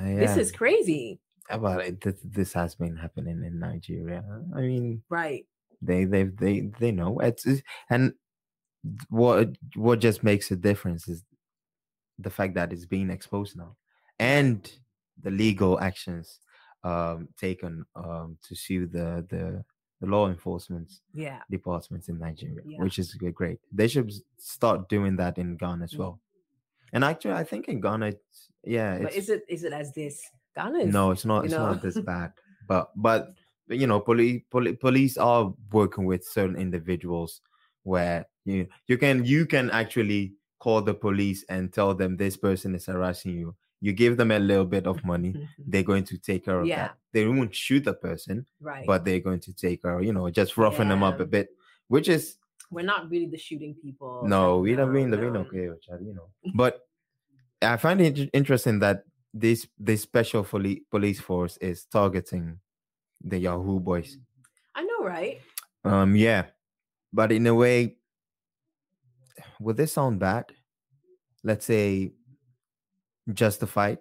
Uh, 0.00 0.06
yeah. 0.06 0.20
This 0.20 0.36
is 0.36 0.52
crazy. 0.52 1.20
About 1.50 1.80
it, 1.84 2.00
this, 2.00 2.14
this 2.24 2.52
has 2.54 2.74
been 2.74 2.96
happening 2.96 3.42
in 3.44 3.58
Nigeria. 3.58 4.24
I 4.56 4.60
mean, 4.60 5.02
right? 5.10 5.44
They 5.82 6.04
they 6.04 6.22
they 6.22 6.70
they 6.78 6.90
know 6.90 7.18
it's, 7.18 7.44
it's 7.44 7.60
and 7.90 8.14
what 9.08 9.48
what 9.74 9.98
just 9.98 10.22
makes 10.22 10.50
a 10.50 10.56
difference 10.56 11.08
is 11.08 11.22
the 12.20 12.30
fact 12.30 12.54
that 12.54 12.72
it's 12.72 12.86
being 12.86 13.10
exposed 13.10 13.56
now 13.56 13.76
and 14.18 14.72
the 15.22 15.30
legal 15.30 15.80
actions 15.80 16.40
um, 16.84 17.28
taken 17.38 17.84
um, 17.96 18.36
to 18.46 18.54
sue 18.54 18.86
the, 18.86 19.26
the 19.28 19.64
the 20.00 20.06
law 20.06 20.28
enforcement 20.28 20.90
yeah. 21.12 21.40
departments 21.50 22.08
in 22.08 22.18
Nigeria, 22.18 22.60
yeah. 22.64 22.78
which 22.82 22.98
is 22.98 23.14
great. 23.14 23.58
They 23.70 23.86
should 23.86 24.10
start 24.38 24.88
doing 24.88 25.16
that 25.16 25.36
in 25.38 25.56
Ghana 25.56 25.84
as 25.84 25.94
well. 25.96 26.20
And 26.92 27.04
actually, 27.04 27.34
I 27.34 27.44
think 27.44 27.68
in 27.68 27.80
Ghana, 27.80 28.06
it's, 28.06 28.48
yeah. 28.64 28.94
It's, 28.94 29.04
but 29.04 29.14
is 29.14 29.28
it 29.28 29.42
is 29.48 29.64
it 29.64 29.72
as 29.72 29.92
this 29.92 30.22
Ghana? 30.56 30.78
Is, 30.80 30.92
no, 30.92 31.10
it's 31.10 31.24
not. 31.24 31.44
It's 31.44 31.52
know? 31.52 31.66
not 31.66 31.82
this 31.82 32.00
bad. 32.12 32.32
But 32.66 32.90
but 32.96 33.34
you 33.68 33.86
know, 33.86 34.00
police 34.00 34.42
poli- 34.50 34.74
police 34.74 35.16
are 35.18 35.52
working 35.70 36.06
with 36.06 36.24
certain 36.24 36.56
individuals 36.56 37.42
where 37.82 38.26
you 38.44 38.66
you 38.86 38.96
can 38.98 39.24
you 39.24 39.46
can 39.46 39.70
actually 39.70 40.32
call 40.60 40.82
the 40.82 40.94
police 40.94 41.44
and 41.48 41.72
tell 41.72 41.94
them 41.94 42.16
this 42.16 42.36
person 42.36 42.74
is 42.76 42.86
harassing 42.86 43.36
you. 43.36 43.56
You 43.80 43.92
give 43.92 44.16
them 44.16 44.30
a 44.30 44.38
little 44.38 44.66
bit 44.66 44.86
of 44.86 45.02
money, 45.04 45.48
they're 45.58 45.82
going 45.82 46.04
to 46.04 46.18
take 46.18 46.44
care 46.44 46.60
of 46.60 46.66
yeah. 46.66 46.76
that. 46.76 46.96
They 47.12 47.26
won't 47.26 47.54
shoot 47.54 47.84
the 47.84 47.94
person, 47.94 48.46
right? 48.60 48.86
But 48.86 49.04
they're 49.04 49.20
going 49.20 49.40
to 49.40 49.52
take 49.52 49.82
care, 49.82 50.00
you 50.00 50.12
know, 50.12 50.30
just 50.30 50.56
roughen 50.56 50.86
yeah. 50.86 50.94
them 50.94 51.02
up 51.02 51.18
a 51.18 51.26
bit, 51.26 51.48
which 51.88 52.08
is 52.08 52.36
we're 52.70 52.84
not 52.84 53.10
really 53.10 53.26
the 53.26 53.38
shooting 53.38 53.74
people. 53.74 54.22
No, 54.24 54.58
we 54.58 54.76
don't 54.76 54.92
mean 54.92 55.10
the 55.10 55.16
don't 55.16 55.50
care, 55.50 55.76
you 56.00 56.14
know. 56.14 56.28
But 56.54 56.80
I 57.62 57.76
find 57.78 58.00
it 58.00 58.30
interesting 58.32 58.78
that 58.80 59.04
this 59.34 59.66
this 59.78 60.02
special 60.02 60.44
police 60.44 61.20
force 61.20 61.56
is 61.58 61.84
targeting 61.84 62.58
the 63.22 63.38
Yahoo 63.38 63.80
boys. 63.80 64.18
I 64.74 64.82
know, 64.82 65.04
right? 65.04 65.40
Um, 65.84 66.14
yeah, 66.14 66.46
but 67.12 67.32
in 67.32 67.46
a 67.46 67.54
way, 67.54 67.96
would 69.60 69.76
this 69.76 69.92
sound 69.92 70.18
bad? 70.18 70.46
Let's 71.44 71.66
say 71.66 72.12
justified, 73.32 73.98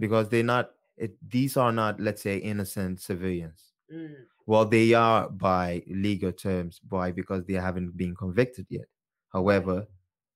because 0.00 0.28
they're 0.28 0.42
not. 0.42 0.70
It, 0.96 1.16
these 1.26 1.56
are 1.56 1.70
not, 1.70 2.00
let's 2.00 2.22
say, 2.22 2.38
innocent 2.38 3.00
civilians. 3.00 3.72
Mm. 3.92 4.14
Well, 4.46 4.64
they 4.64 4.94
are 4.94 5.28
by 5.28 5.84
legal 5.86 6.32
terms, 6.32 6.80
why? 6.88 7.12
Because 7.12 7.44
they 7.44 7.54
haven't 7.54 7.96
been 7.96 8.16
convicted 8.16 8.66
yet. 8.68 8.86
However, 9.32 9.86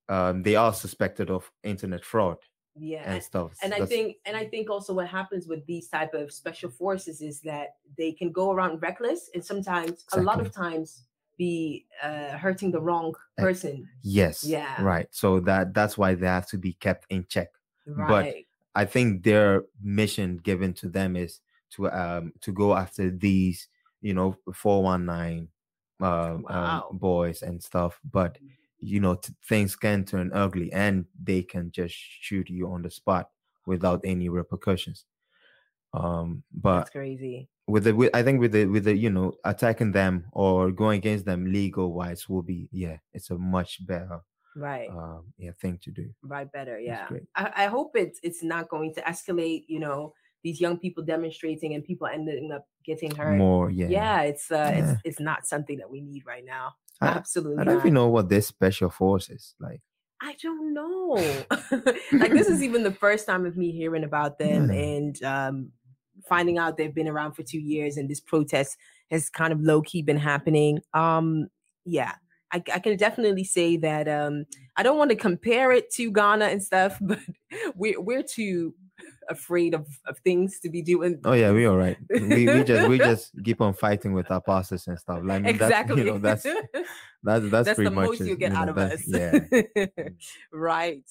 um, 0.09 0.43
they 0.43 0.55
are 0.55 0.73
suspected 0.73 1.31
of 1.31 1.51
internet 1.65 2.05
fraud 2.05 2.37
yeah 2.75 3.03
and 3.05 3.23
stuff 3.23 3.53
and 3.63 3.75
i 3.75 3.85
think 3.85 4.17
and 4.25 4.35
i 4.35 4.47
think 4.47 4.71
also 4.71 4.95
what 4.95 5.07
happens 5.07 5.47
with 5.47 5.65
these 5.67 5.89
type 5.89 6.15
of 6.15 6.33
special 6.33 6.71
forces 6.71 7.21
is 7.21 7.41
that 7.41 7.75
they 7.99 8.13
can 8.13 8.33
go 8.33 8.51
around 8.51 8.81
reckless 8.81 9.29
and 9.35 9.45
sometimes 9.45 9.91
exactly. 9.91 10.21
a 10.21 10.23
lot 10.23 10.41
of 10.41 10.51
times 10.53 11.05
be 11.37 11.87
uh, 12.03 12.37
hurting 12.39 12.71
the 12.71 12.81
wrong 12.81 13.15
person. 13.39 13.89
yes 14.03 14.45
yeah. 14.45 14.83
right. 14.83 15.09
So 15.11 15.41
that 15.41 15.75
that's 15.75 15.97
why 15.97 16.15
they 16.15 16.27
have 16.27 16.47
to 16.49 16.59
be 16.59 16.75
kept 16.75 17.07
in 17.11 17.27
check. 17.29 17.49
Right. 17.85 18.47
but 18.75 18.81
i 18.81 18.85
think 18.85 19.25
their 19.25 19.65
mission 19.83 20.37
given 20.39 20.73
to 20.73 20.89
them 20.89 21.17
is 21.17 21.41
to 21.73 21.91
um 21.91 22.33
to 22.43 22.53
go 22.53 22.77
after 22.77 23.11
these 23.11 23.69
you 24.03 24.15
know 24.15 24.37
419 24.55 25.49
uh, 26.01 26.05
um, 26.05 26.43
wow. 26.43 26.89
um, 26.91 26.99
boys 26.99 27.43
and 27.43 27.63
stuff. 27.63 27.99
But 28.11 28.39
you 28.79 29.01
know 29.01 29.15
t- 29.15 29.33
things 29.49 29.77
can 29.77 30.05
turn 30.05 30.33
ugly 30.35 30.73
and 30.73 31.07
they 31.23 31.43
can 31.43 31.71
just 31.71 31.95
shoot 31.95 32.51
you 32.51 32.69
on 32.69 32.83
the 32.83 32.91
spot 32.91 33.31
without 33.67 34.01
any 34.05 34.29
repercussions. 34.29 35.05
Um 35.95 36.43
but 36.53 36.79
That's 36.79 36.91
crazy 36.91 37.49
with 37.67 37.85
the 37.85 37.95
with, 37.95 38.11
i 38.15 38.23
think 38.23 38.41
with 38.41 38.53
the 38.53 38.67
with 38.67 38.85
the 38.85 38.97
you 38.97 39.11
know 39.11 39.33
attacking 39.45 39.93
them 39.93 40.25
or 40.33 40.71
going 40.71 40.99
against 40.99 41.25
them 41.25 41.51
legal 41.51 41.93
wise 41.93 42.29
will 42.29 42.43
be 42.43 42.69
yeah 42.73 42.97
it's 43.13 43.31
a 43.31 43.39
much 43.39 43.85
better 43.87 44.21
right 44.57 44.91
um 44.91 45.25
yeah 45.39 45.51
thing 45.61 45.79
to 45.83 45.91
do 45.91 46.09
right 46.23 46.51
better 46.53 46.79
yeah 46.79 47.09
I, 47.35 47.53
I 47.57 47.67
hope 47.67 47.93
it's 47.95 48.19
it's 48.23 48.43
not 48.43 48.69
going 48.69 48.93
to 48.95 49.03
escalate 49.03 49.65
you 49.69 49.81
know 49.81 50.13
these 50.43 50.61
young 50.61 50.77
people 50.77 51.05
demonstrating 51.05 51.75
and 51.75 51.85
people 51.85 52.09
ending 52.09 52.51
up 52.53 52.67
getting 52.85 53.15
hurt 53.15 53.37
more 53.37 53.71
yeah 53.71 53.87
yeah 53.89 54.21
it's 54.23 54.51
uh 54.51 54.57
yeah. 54.57 54.71
it's 54.71 55.01
it's 55.05 55.21
not 55.21 55.47
something 55.47 55.79
that 55.79 55.91
we 55.91 56.01
need 56.01 56.25
right 56.27 56.45
now 56.45 56.73
I, 57.03 57.09
Absolutely. 57.09 57.59
I 57.61 57.65
don't 57.65 57.75
not. 57.75 57.81
even 57.83 57.95
know 57.95 58.09
what 58.09 58.29
this 58.29 58.47
special 58.47 58.89
force 58.89 59.29
is 59.29 59.55
like. 59.59 59.81
I 60.21 60.37
don't 60.41 60.73
know. 60.73 61.15
like 62.13 62.33
this 62.33 62.49
is 62.49 62.63
even 62.63 62.85
the 62.85 62.93
first 62.93 63.27
time 63.27 63.45
of 63.45 63.57
me 63.57 63.73
hearing 63.73 64.05
about 64.05 64.39
them 64.39 64.71
yeah. 64.71 64.81
and 64.81 65.23
um, 65.25 65.73
finding 66.29 66.59
out 66.59 66.77
they've 66.77 66.95
been 66.95 67.09
around 67.09 67.33
for 67.33 67.43
two 67.43 67.61
years 67.61 67.97
and 67.97 68.09
this 68.09 68.21
protest 68.21 68.77
has 69.11 69.29
kind 69.29 69.53
of 69.53 69.61
low 69.61 69.83
key 69.83 70.03
been 70.03 70.17
happening. 70.17 70.81
Um, 70.95 71.49
yeah, 71.85 72.13
I, 72.53 72.63
I, 72.73 72.79
can 72.79 72.97
definitely 72.97 73.45
say 73.45 73.77
that 73.79 74.09
um, 74.09 74.45
I 74.77 74.83
don't 74.83 74.99
want 74.99 75.11
to 75.11 75.17
compare 75.17 75.73
it 75.73 75.91
to 75.95 76.11
Ghana 76.11 76.47
and 76.47 76.63
stuff, 76.63 76.99
but 77.01 77.19
we're 77.75 78.01
we're 78.01 78.23
too 78.23 78.75
afraid 79.29 79.75
of, 79.75 79.87
of 80.07 80.19
things 80.19 80.61
to 80.61 80.71
be 80.71 80.83
doing. 80.83 81.21
Oh 81.25 81.33
yeah, 81.33 81.53
we 81.53 81.67
all 81.67 81.77
right. 81.77 81.97
We 82.11 82.47
we 82.47 82.65
just 82.65 82.89
we 82.89 82.99
just 83.11 83.33
keep 83.45 83.61
on 83.61 83.75
fighting 83.75 84.13
with 84.13 84.31
our 84.31 84.41
pastors 84.41 84.87
and 84.87 84.99
stuff. 84.99 85.21
Like 85.25 85.45
exactly. 85.47 86.03
That's, 86.03 86.07
you 86.07 86.13
know, 86.13 86.19
that's 86.19 86.43
that's 87.23 87.51
that's, 87.51 87.51
that's 87.51 87.75
pretty 87.77 87.91
the 87.91 87.95
much 87.95 88.09
most 88.09 88.21
you 88.21 88.37
get 88.37 88.51
you 88.51 88.55
know, 88.55 88.61
out 88.61 88.69
of 88.69 88.79
us. 88.79 89.03
Yeah. 89.07 89.41
right. 90.53 91.03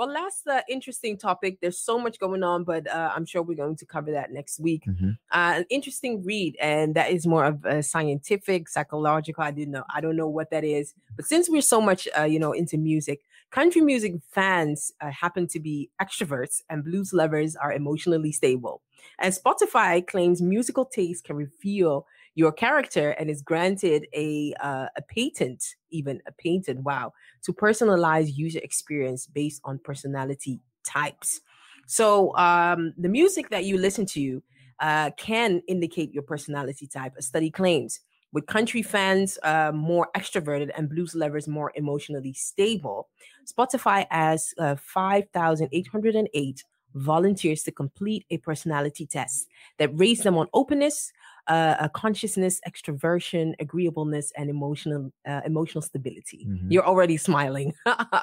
Well, 0.00 0.10
last 0.10 0.46
uh, 0.46 0.62
interesting 0.66 1.18
topic. 1.18 1.58
There's 1.60 1.76
so 1.76 1.98
much 1.98 2.18
going 2.18 2.42
on, 2.42 2.64
but 2.64 2.90
uh, 2.90 3.12
I'm 3.14 3.26
sure 3.26 3.42
we're 3.42 3.54
going 3.54 3.76
to 3.76 3.84
cover 3.84 4.12
that 4.12 4.32
next 4.32 4.58
week. 4.58 4.84
Mm-hmm. 4.88 5.10
Uh, 5.30 5.58
an 5.58 5.66
interesting 5.68 6.24
read, 6.24 6.56
and 6.58 6.94
that 6.94 7.10
is 7.10 7.26
more 7.26 7.44
of 7.44 7.62
a 7.66 7.82
scientific, 7.82 8.70
psychological. 8.70 9.44
I 9.44 9.50
didn't 9.50 9.72
know. 9.72 9.84
I 9.94 10.00
don't 10.00 10.16
know 10.16 10.26
what 10.26 10.48
that 10.52 10.64
is, 10.64 10.94
but 11.16 11.26
since 11.26 11.50
we're 11.50 11.60
so 11.60 11.82
much, 11.82 12.08
uh, 12.18 12.22
you 12.22 12.38
know, 12.38 12.52
into 12.52 12.78
music, 12.78 13.20
country 13.50 13.82
music 13.82 14.14
fans 14.30 14.90
uh, 15.02 15.10
happen 15.10 15.46
to 15.48 15.60
be 15.60 15.90
extroverts, 16.00 16.62
and 16.70 16.82
blues 16.82 17.12
lovers 17.12 17.54
are 17.54 17.70
emotionally 17.70 18.32
stable. 18.32 18.80
And 19.18 19.34
Spotify 19.34 20.06
claims 20.06 20.40
musical 20.40 20.86
taste 20.86 21.24
can 21.24 21.36
reveal 21.36 22.06
your 22.34 22.52
character 22.52 23.10
and 23.10 23.28
is 23.28 23.42
granted 23.42 24.06
a 24.14 24.54
uh, 24.60 24.86
a 24.96 25.02
patent, 25.02 25.64
even 25.90 26.20
a 26.26 26.32
patent, 26.32 26.80
wow, 26.80 27.12
to 27.42 27.52
personalize 27.52 28.36
user 28.36 28.60
experience 28.62 29.26
based 29.26 29.60
on 29.64 29.78
personality 29.78 30.60
types. 30.84 31.40
So 31.86 32.36
um, 32.36 32.94
the 32.96 33.08
music 33.08 33.50
that 33.50 33.64
you 33.64 33.76
listen 33.76 34.06
to 34.06 34.42
uh, 34.78 35.10
can 35.16 35.60
indicate 35.68 36.12
your 36.12 36.22
personality 36.22 36.86
type. 36.86 37.14
A 37.18 37.22
study 37.22 37.50
claims 37.50 38.00
with 38.32 38.46
country 38.46 38.82
fans 38.82 39.38
uh, 39.42 39.72
more 39.74 40.08
extroverted 40.16 40.70
and 40.76 40.88
blues 40.88 41.14
lovers 41.14 41.48
more 41.48 41.72
emotionally 41.74 42.32
stable. 42.32 43.08
Spotify 43.44 44.06
has 44.10 44.54
uh, 44.58 44.76
5,808 44.76 46.64
volunteers 46.94 47.62
to 47.62 47.72
complete 47.72 48.24
a 48.30 48.38
personality 48.38 49.06
test 49.06 49.46
that 49.78 49.90
rates 49.98 50.22
them 50.22 50.36
on 50.36 50.48
openness, 50.54 51.12
uh, 51.50 51.74
a 51.80 51.88
consciousness, 51.88 52.60
extroversion, 52.66 53.54
agreeableness, 53.58 54.32
and 54.36 54.48
emotional 54.48 55.10
uh, 55.28 55.40
emotional 55.44 55.82
stability. 55.82 56.46
Mm-hmm. 56.48 56.70
You're 56.70 56.86
already 56.86 57.16
smiling. 57.16 57.74
yeah. 57.86 58.22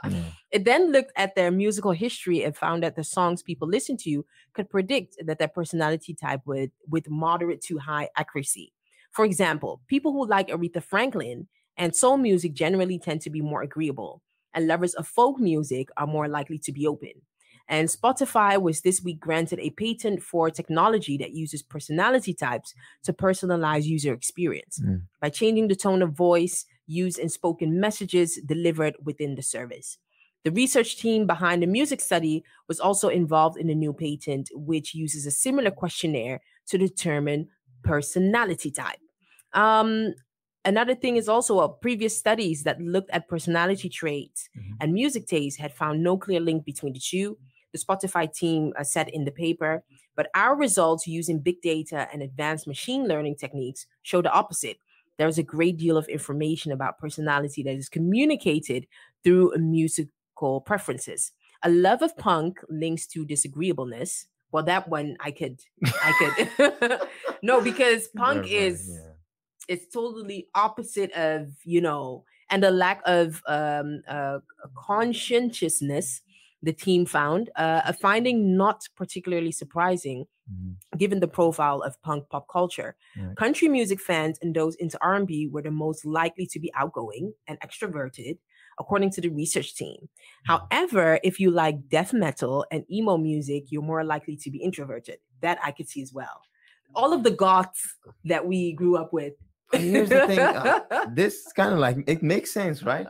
It 0.52 0.64
then 0.64 0.94
looked 0.94 1.12
at 1.18 1.36
their 1.36 1.52
musical 1.52 1.92
history 1.92 2.44
and 2.44 2.56
found 2.56 2.84
that 2.84 2.96
the 2.96 3.04
songs 3.04 3.44
people 3.44 3.68
listen 3.68 3.98
to 3.98 4.26
could 4.54 4.70
predict 4.70 5.18
that 5.26 5.40
their 5.40 5.50
personality 5.50 6.14
type 6.14 6.40
would 6.46 6.72
with 6.88 7.10
moderate 7.10 7.62
to 7.64 7.78
high 7.78 8.08
accuracy. 8.16 8.72
For 9.12 9.26
example, 9.26 9.82
people 9.88 10.14
who 10.14 10.26
like 10.26 10.48
Aretha 10.48 10.82
Franklin 10.82 11.50
and 11.76 11.94
soul 11.94 12.16
music 12.16 12.54
generally 12.54 12.98
tend 12.98 13.20
to 13.22 13.30
be 13.30 13.42
more 13.42 13.62
agreeable, 13.62 14.22
and 14.54 14.68
lovers 14.68 14.94
of 14.94 15.06
folk 15.06 15.38
music 15.38 15.90
are 15.98 16.08
more 16.08 16.30
likely 16.30 16.60
to 16.60 16.72
be 16.72 16.88
open. 16.88 17.12
And 17.70 17.90
Spotify 17.90 18.62
was 18.62 18.82
this 18.82 19.02
week 19.04 19.20
granted 19.20 19.60
a 19.60 19.72
patent 19.72 20.24
for 20.24 20.50
technology 20.50 21.18
that 21.18 21.34
uses 21.34 21.62
personality 21.62 22.34
types 22.34 22.74
to 23.04 23.12
personalize 23.12 23.84
user 23.84 24.14
experience 24.14 24.80
mm. 24.80 25.02
by 25.22 25.30
changing 25.30 25.68
the 25.68 25.76
tone 25.76 26.02
of 26.02 26.14
voice 26.14 26.66
used 26.86 27.20
in 27.20 27.28
spoken 27.30 27.80
messages 27.80 28.40
delivered 28.46 28.96
within 29.04 29.36
the 29.36 29.42
service. 29.42 29.98
The 30.46 30.52
research 30.52 30.98
team 30.98 31.28
behind 31.28 31.62
the 31.62 31.68
music 31.68 32.00
study 32.00 32.44
was 32.70 32.80
also 32.80 33.10
involved 33.10 33.58
in 33.58 33.68
the 33.68 33.76
new 33.76 33.92
patent, 33.92 34.50
which 34.54 34.94
uses 34.96 35.26
a 35.26 35.32
similar 35.32 35.72
questionnaire 35.72 36.40
to 36.68 36.78
determine 36.78 37.50
personality 37.84 38.72
type. 38.72 39.00
Um, 39.52 40.14
another 40.64 40.96
thing 40.96 41.18
is 41.18 41.28
also 41.28 41.60
uh, 41.60 41.68
previous 41.68 42.18
studies 42.18 42.64
that 42.64 42.80
looked 42.80 43.10
at 43.10 43.28
personality 43.28 43.90
traits 43.90 44.48
mm-hmm. 44.58 44.74
and 44.80 44.94
music 44.94 45.28
taste 45.28 45.60
had 45.60 45.74
found 45.74 46.02
no 46.02 46.18
clear 46.18 46.40
link 46.40 46.64
between 46.64 46.94
the 46.94 47.00
two 47.00 47.38
the 47.78 47.86
Spotify 47.86 48.32
team 48.32 48.74
uh, 48.78 48.84
said 48.84 49.10
in 49.10 49.26
the 49.26 49.32
paper. 49.32 49.84
But 50.16 50.30
our 50.34 50.56
results 50.56 51.08
using 51.08 51.40
big 51.40 51.62
data 51.62 52.08
and 52.12 52.22
advanced 52.24 52.68
machine 52.68 53.08
learning 53.08 53.36
techniques 53.36 53.86
show 54.02 54.22
the 54.22 54.32
opposite. 54.32 54.78
There's 55.18 55.38
a 55.38 55.44
great 55.44 55.78
deal 55.78 55.98
of 55.98 56.08
information 56.08 56.72
about 56.72 57.00
personality 57.00 57.64
that 57.64 57.76
is 57.76 57.90
communicated 57.90 58.88
through 59.24 59.54
musical 59.58 60.62
preferences. 60.62 61.32
A 61.64 61.70
love 61.70 62.02
of 62.02 62.16
punk 62.18 62.60
links 62.70 63.08
to 63.08 63.26
disagreeableness. 63.26 64.28
Well, 64.52 64.64
that 64.64 64.88
one 64.88 65.18
I 65.20 65.32
could, 65.32 65.60
I 65.84 66.48
could. 66.58 67.00
no, 67.42 67.62
because 67.62 68.08
punk 68.10 68.44
right, 68.44 68.52
is 68.52 68.90
yeah. 68.90 69.12
it's 69.68 69.92
totally 69.94 70.48
opposite 70.56 71.12
of 71.14 71.50
you 71.64 71.82
know, 71.82 72.24
and 72.50 72.64
the 72.64 72.72
lack 72.72 73.02
of 73.06 73.42
um, 73.48 74.02
uh, 74.08 74.40
conscientiousness 74.76 76.22
the 76.64 76.74
team 76.74 77.06
found, 77.06 77.50
uh, 77.56 77.82
a 77.86 77.94
finding 77.94 78.58
not 78.58 78.88
particularly 78.96 79.52
surprising 79.52 80.26
mm-hmm. 80.52 80.98
given 80.98 81.20
the 81.20 81.28
profile 81.28 81.82
of 81.82 82.02
punk 82.02 82.30
pop 82.30 82.48
culture. 82.52 82.96
Right. 83.18 83.36
Country 83.36 83.68
music 83.68 84.00
fans 84.00 84.40
and 84.42 84.56
those 84.56 84.76
into 84.76 84.98
R&B 85.02 85.50
were 85.52 85.62
the 85.62 85.72
most 85.72 86.06
likely 86.06 86.48
to 86.48 86.60
be 86.60 86.72
outgoing 86.76 87.34
and 87.48 87.60
extroverted, 87.60 88.38
according 88.80 89.12
to 89.12 89.22
the 89.22 89.30
research 89.30 89.76
team. 89.76 89.98
Mm-hmm. 90.50 90.54
However, 90.54 91.20
if 91.24 91.40
you 91.40 91.52
like 91.52 91.90
death 91.90 92.14
metal 92.14 92.66
and 92.72 92.84
emo 92.92 93.18
music, 93.18 93.66
you're 93.70 93.82
more 93.82 94.04
likely 94.04 94.36
to 94.38 94.52
be 94.52 94.60
introverted. 94.60 95.18
That 95.42 95.60
I 95.64 95.72
could 95.72 95.88
see 95.88 96.02
as 96.02 96.12
well. 96.12 96.42
All 96.96 97.14
of 97.14 97.24
the 97.24 97.32
goths 97.32 97.96
that 98.26 98.48
we 98.48 98.74
grew 98.74 98.98
up 98.98 99.14
with. 99.14 99.34
And 99.74 99.84
here's 99.84 100.10
the 100.10 100.26
thing: 100.26 100.40
uh, 100.40 100.80
this 101.14 101.52
kind 101.56 101.74
of 101.74 101.80
like 101.80 101.98
it 102.08 102.24
makes 102.24 102.52
sense, 102.52 102.82
right? 102.82 103.06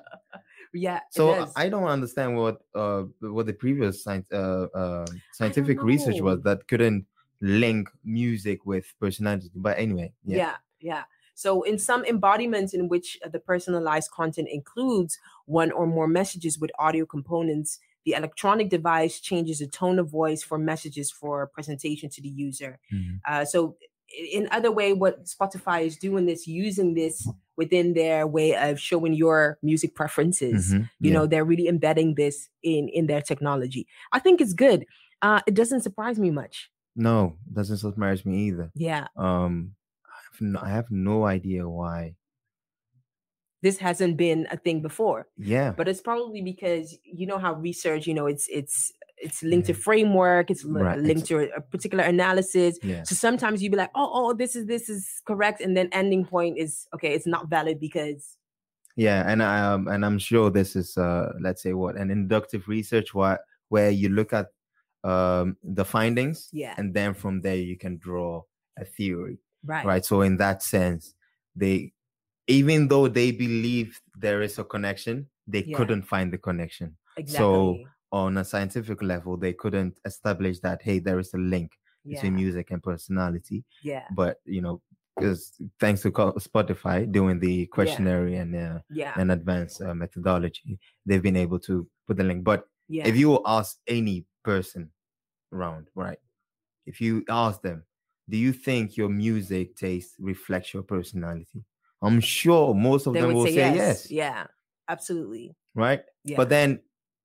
Yeah. 0.77 0.99
So 1.11 1.47
I 1.55 1.69
don't 1.69 1.85
understand 1.85 2.37
what 2.37 2.61
uh 2.75 3.03
what 3.19 3.45
the 3.45 3.53
previous 3.53 4.03
science 4.03 4.25
uh, 4.31 4.67
uh 4.73 5.05
scientific 5.33 5.81
research 5.81 6.21
was 6.21 6.41
that 6.43 6.67
couldn't 6.67 7.05
link 7.41 7.89
music 8.03 8.65
with 8.65 8.93
personality. 8.99 9.51
But 9.55 9.77
anyway, 9.79 10.13
yeah. 10.25 10.37
Yeah. 10.37 10.55
yeah. 10.79 11.03
So, 11.35 11.61
in 11.61 11.77
some 11.77 12.03
embodiments 12.03 12.73
in 12.73 12.89
which 12.89 13.19
the 13.31 13.39
personalized 13.39 14.09
content 14.09 14.47
includes 14.51 15.19
one 15.45 15.71
or 15.71 15.85
more 15.85 16.07
messages 16.07 16.57
with 16.57 16.71
audio 16.79 17.05
components, 17.05 17.79
the 18.05 18.13
electronic 18.13 18.69
device 18.69 19.19
changes 19.19 19.59
the 19.59 19.67
tone 19.67 19.99
of 19.99 20.09
voice 20.09 20.41
for 20.41 20.57
messages 20.57 21.11
for 21.11 21.45
presentation 21.47 22.09
to 22.09 22.21
the 22.21 22.29
user. 22.29 22.79
Mm-hmm. 22.91 23.17
Uh, 23.27 23.45
so, 23.45 23.77
in 24.09 24.47
other 24.51 24.71
way, 24.71 24.93
what 24.93 25.25
Spotify 25.25 25.85
is 25.85 25.97
doing 25.97 26.27
is 26.27 26.47
using 26.47 26.95
this 26.95 27.29
within 27.57 27.93
their 27.93 28.25
way 28.27 28.55
of 28.55 28.79
showing 28.79 29.13
your 29.13 29.57
music 29.61 29.95
preferences. 29.95 30.71
Mm-hmm. 30.71 30.83
You 30.99 31.11
yeah. 31.11 31.13
know, 31.13 31.25
they're 31.25 31.45
really 31.45 31.67
embedding 31.67 32.15
this 32.15 32.49
in 32.63 32.87
in 32.89 33.07
their 33.07 33.21
technology. 33.21 33.87
I 34.11 34.19
think 34.19 34.39
it's 34.39 34.53
good. 34.53 34.85
Uh, 35.21 35.41
it 35.47 35.55
doesn't 35.55 35.81
surprise 35.81 36.19
me 36.19 36.29
much. 36.29 36.69
No, 36.95 37.35
it 37.47 37.53
doesn't 37.53 37.77
surprise 37.77 38.25
me 38.25 38.47
either. 38.47 38.71
Yeah. 38.73 39.07
Um, 39.15 39.75
I 40.05 40.17
have 40.31 40.41
no, 40.41 40.59
I 40.61 40.69
have 40.69 40.91
no 40.91 41.25
idea 41.25 41.67
why 41.67 42.15
this 43.61 43.77
hasn't 43.79 44.17
been 44.17 44.47
a 44.51 44.57
thing 44.57 44.81
before. 44.81 45.27
Yeah. 45.37 45.73
But 45.75 45.87
it's 45.87 46.01
probably 46.01 46.41
because 46.41 46.97
you 47.03 47.25
know 47.25 47.37
how 47.37 47.53
research, 47.53 48.07
you 48.07 48.13
know, 48.13 48.27
it's 48.27 48.47
it's 48.49 48.91
it's 49.17 49.43
linked 49.43 49.67
yeah. 49.67 49.75
to 49.75 49.81
framework, 49.81 50.51
it's 50.51 50.63
right. 50.63 50.99
linked 50.99 51.25
to 51.27 51.49
a, 51.55 51.61
particular 51.61 52.03
analysis. 52.03 52.77
Yeah. 52.83 53.03
So 53.03 53.15
sometimes 53.15 53.61
you'd 53.61 53.71
be 53.71 53.77
like, 53.77 53.91
oh, 53.95 54.09
oh, 54.13 54.33
this 54.33 54.55
is 54.55 54.65
this 54.65 54.89
is 54.89 55.21
correct, 55.25 55.61
and 55.61 55.75
then 55.75 55.89
ending 55.91 56.25
point 56.25 56.57
is 56.57 56.87
okay, 56.95 57.13
it's 57.13 57.27
not 57.27 57.49
valid 57.49 57.79
because 57.79 58.37
yeah, 58.95 59.29
and 59.29 59.41
um 59.41 59.87
and 59.87 60.05
I'm 60.05 60.19
sure 60.19 60.49
this 60.49 60.75
is 60.75 60.97
uh 60.97 61.33
let's 61.41 61.61
say 61.61 61.73
what 61.73 61.95
an 61.95 62.11
inductive 62.11 62.67
research 62.67 63.13
where 63.13 63.39
where 63.69 63.89
you 63.89 64.09
look 64.09 64.33
at 64.33 64.47
um 65.03 65.55
the 65.63 65.85
findings 65.85 66.49
yeah 66.51 66.73
and 66.77 66.91
then 66.91 67.13
from 67.13 67.39
there 67.41 67.55
you 67.55 67.77
can 67.77 67.97
draw 67.97 68.41
a 68.79 68.83
theory 68.83 69.37
right 69.63 69.85
right 69.85 70.03
so 70.03 70.21
in 70.21 70.37
that 70.37 70.63
sense 70.63 71.13
they 71.55 71.93
even 72.47 72.87
though 72.87 73.07
they 73.07 73.31
believe 73.31 74.01
there 74.15 74.41
is 74.41 74.57
a 74.57 74.63
connection, 74.63 75.27
they 75.45 75.63
yeah. 75.63 75.77
couldn't 75.77 76.03
find 76.03 76.31
the 76.31 76.37
connection. 76.37 76.95
Exactly. 77.17 77.37
So 77.37 77.77
on 78.11 78.37
a 78.37 78.45
scientific 78.45 79.01
level, 79.01 79.37
they 79.37 79.53
couldn't 79.53 79.99
establish 80.05 80.59
that 80.59 80.81
hey, 80.81 80.99
there 80.99 81.19
is 81.19 81.33
a 81.33 81.37
link 81.37 81.71
yeah. 82.03 82.15
between 82.15 82.35
music 82.35 82.71
and 82.71 82.81
personality. 82.81 83.63
Yeah. 83.83 84.03
But 84.11 84.37
you 84.45 84.61
know, 84.61 84.81
because 85.15 85.53
thanks 85.79 86.01
to 86.03 86.11
Spotify 86.11 87.11
doing 87.11 87.39
the 87.39 87.65
questionnaire 87.67 88.27
yeah. 88.27 88.41
and 88.41 88.55
uh, 88.55 88.79
yeah. 88.89 89.13
and 89.17 89.31
advanced 89.31 89.81
uh, 89.81 89.93
methodology, 89.93 90.79
they've 91.05 91.23
been 91.23 91.35
able 91.35 91.59
to 91.59 91.87
put 92.07 92.17
the 92.17 92.23
link. 92.23 92.43
But 92.43 92.67
yeah. 92.87 93.07
if 93.07 93.17
you 93.17 93.41
ask 93.45 93.77
any 93.87 94.25
person 94.43 94.91
around, 95.51 95.87
right? 95.95 96.19
If 96.85 97.01
you 97.01 97.25
ask 97.29 97.61
them, 97.61 97.83
do 98.29 98.37
you 98.37 98.53
think 98.53 98.95
your 98.95 99.09
music 99.09 99.75
taste 99.75 100.15
reflects 100.19 100.73
your 100.73 100.83
personality? 100.83 101.63
I'm 102.01 102.19
sure 102.19 102.73
most 102.73 103.07
of 103.07 103.13
they 103.13 103.21
them 103.21 103.33
will 103.33 103.45
say, 103.45 103.55
say 103.55 103.55
yes. 103.55 103.75
yes. 103.75 104.11
Yeah, 104.11 104.47
absolutely. 104.87 105.55
Right. 105.73 106.01
Yeah. 106.23 106.37
But 106.37 106.49
then 106.49 106.81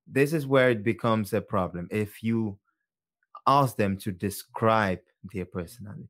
this 0.06 0.32
is 0.32 0.46
where 0.46 0.70
it 0.70 0.82
becomes 0.82 1.32
a 1.32 1.40
problem. 1.40 1.88
If 1.90 2.22
you 2.22 2.58
ask 3.46 3.76
them 3.76 3.96
to 3.98 4.12
describe 4.12 5.00
their 5.32 5.44
personality. 5.44 6.08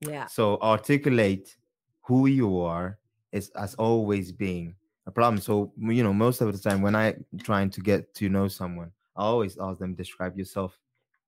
Yeah. 0.00 0.26
So 0.26 0.58
articulate 0.60 1.56
who 2.02 2.26
you 2.26 2.60
are 2.60 2.98
is 3.32 3.50
as 3.50 3.74
always 3.76 4.32
being 4.32 4.74
a 5.06 5.10
problem. 5.10 5.40
So 5.40 5.72
you 5.78 6.02
know, 6.02 6.12
most 6.12 6.40
of 6.40 6.52
the 6.52 6.58
time 6.58 6.82
when 6.82 6.94
I 6.94 7.14
trying 7.42 7.70
to 7.70 7.80
get 7.80 8.14
to 8.14 8.28
know 8.28 8.48
someone, 8.48 8.90
I 9.16 9.22
always 9.22 9.58
ask 9.58 9.78
them 9.78 9.94
describe 9.94 10.36
yourself 10.36 10.78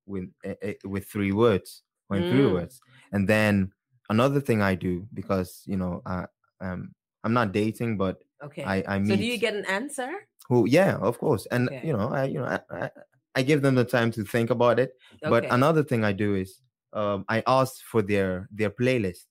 with 0.07 0.29
uh, 0.45 0.73
with 0.85 1.07
three 1.07 1.33
words 1.33 1.83
or 2.09 2.17
in 2.17 2.25
mm. 2.25 2.31
three 2.31 2.53
words, 2.53 2.81
and 3.13 3.29
then 3.29 3.73
another 4.11 4.41
thing 4.41 4.63
I 4.63 4.75
do 4.75 5.07
because 5.15 5.63
you 5.67 5.77
know 5.77 6.03
I 6.07 6.27
um 6.61 6.95
I'm 7.25 7.33
not 7.33 7.53
dating, 7.53 7.97
but 7.97 8.23
okay. 8.43 8.65
I 8.65 8.85
I 8.87 8.99
meet. 8.99 9.11
So 9.11 9.17
do 9.17 9.25
you 9.25 9.39
get 9.39 9.55
an 9.55 9.67
answer? 9.67 10.11
Who? 10.49 10.69
Yeah, 10.69 10.97
of 10.97 11.19
course. 11.19 11.47
And 11.51 11.69
okay. 11.69 11.87
you 11.87 11.93
know 11.93 12.09
I 12.09 12.25
you 12.25 12.39
know 12.39 12.47
I, 12.47 12.61
I, 12.71 12.91
I 13.35 13.43
give 13.43 13.63
them 13.63 13.75
the 13.75 13.85
time 13.85 14.11
to 14.13 14.25
think 14.25 14.51
about 14.51 14.79
it. 14.79 14.93
Okay. 15.23 15.31
But 15.31 15.47
another 15.53 15.83
thing 15.83 16.05
I 16.05 16.13
do 16.13 16.35
is 16.35 16.61
um 16.93 17.25
I 17.29 17.43
ask 17.47 17.83
for 17.85 18.03
their 18.03 18.49
their 18.51 18.71
playlist. 18.71 19.27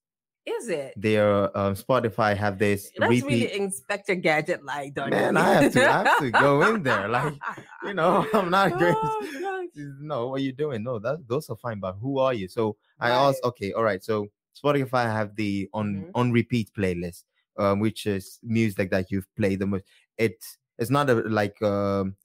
Is 0.46 0.70
it? 0.70 0.94
Their 0.96 1.58
uh, 1.58 1.74
Spotify 1.74 2.38
have 2.38 2.60
this. 2.60 2.92
That's 2.98 3.10
repeat... 3.10 3.26
really 3.26 3.54
Inspector 3.54 4.14
Gadget 4.16 4.64
like, 4.64 4.94
don't 4.94 5.10
Man, 5.10 5.34
you? 5.34 5.42
I 5.42 5.54
have 5.54 5.74
to 5.74 5.90
I 5.90 6.04
have 6.04 6.20
to 6.20 6.30
go 6.30 6.62
in 6.76 6.84
there. 6.84 7.08
Like, 7.08 7.34
you 7.84 7.96
know, 7.96 8.28
I'm 8.34 8.52
not 8.52 8.78
going 8.78 8.94
oh, 8.96 9.68
no, 10.00 10.28
what 10.28 10.42
are 10.42 10.44
you 10.44 10.54
doing? 10.54 10.84
No, 10.84 11.00
that 11.00 11.28
those 11.28 11.50
are 11.50 11.56
fine, 11.56 11.80
but 11.80 11.94
who 12.00 12.20
are 12.20 12.34
you? 12.34 12.48
So 12.48 12.78
I 13.00 13.10
ask, 13.10 13.44
okay, 13.44 13.72
all 13.74 13.84
right. 13.84 14.04
So 14.04 14.28
Spotify 14.56 15.06
have 15.06 15.36
the 15.36 15.68
on 15.74 15.96
mm-hmm. 15.96 16.10
on 16.14 16.32
repeat 16.32 16.70
playlist, 16.78 17.24
um, 17.58 17.80
which 17.80 18.06
is 18.06 18.40
music 18.44 18.92
that 18.92 19.10
you've 19.10 19.28
played 19.36 19.60
the 19.60 19.66
most. 19.66 19.86
It's 20.18 20.60
it's 20.78 20.92
not 20.92 21.10
a 21.10 21.16
like 21.16 21.62
um, 21.62 22.16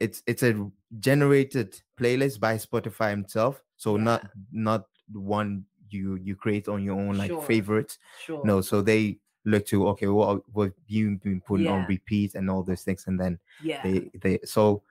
it's 0.00 0.22
it's 0.26 0.42
a 0.42 0.70
generated 0.98 1.80
playlist 1.98 2.40
by 2.40 2.56
Spotify 2.56 3.10
himself. 3.10 3.62
So 3.76 3.96
yeah. 3.96 4.04
not 4.04 4.30
not 4.52 4.86
one 5.12 5.64
you 5.90 6.16
you 6.16 6.36
create 6.36 6.68
on 6.68 6.82
your 6.82 6.98
own 6.98 7.16
like 7.16 7.30
sure. 7.30 7.42
favorites. 7.42 7.98
Sure. 8.24 8.44
No, 8.44 8.60
so 8.60 8.82
they 8.82 9.18
look 9.44 9.66
to 9.66 9.88
okay, 9.88 10.06
what 10.08 10.42
what 10.52 10.72
you've 10.86 11.22
been 11.22 11.40
putting 11.40 11.66
yeah. 11.66 11.72
on 11.72 11.86
repeat 11.86 12.34
and 12.34 12.50
all 12.50 12.62
those 12.62 12.82
things, 12.82 13.04
and 13.06 13.18
then 13.18 13.38
yeah, 13.62 13.82
they 13.82 14.10
they 14.20 14.38
so 14.44 14.82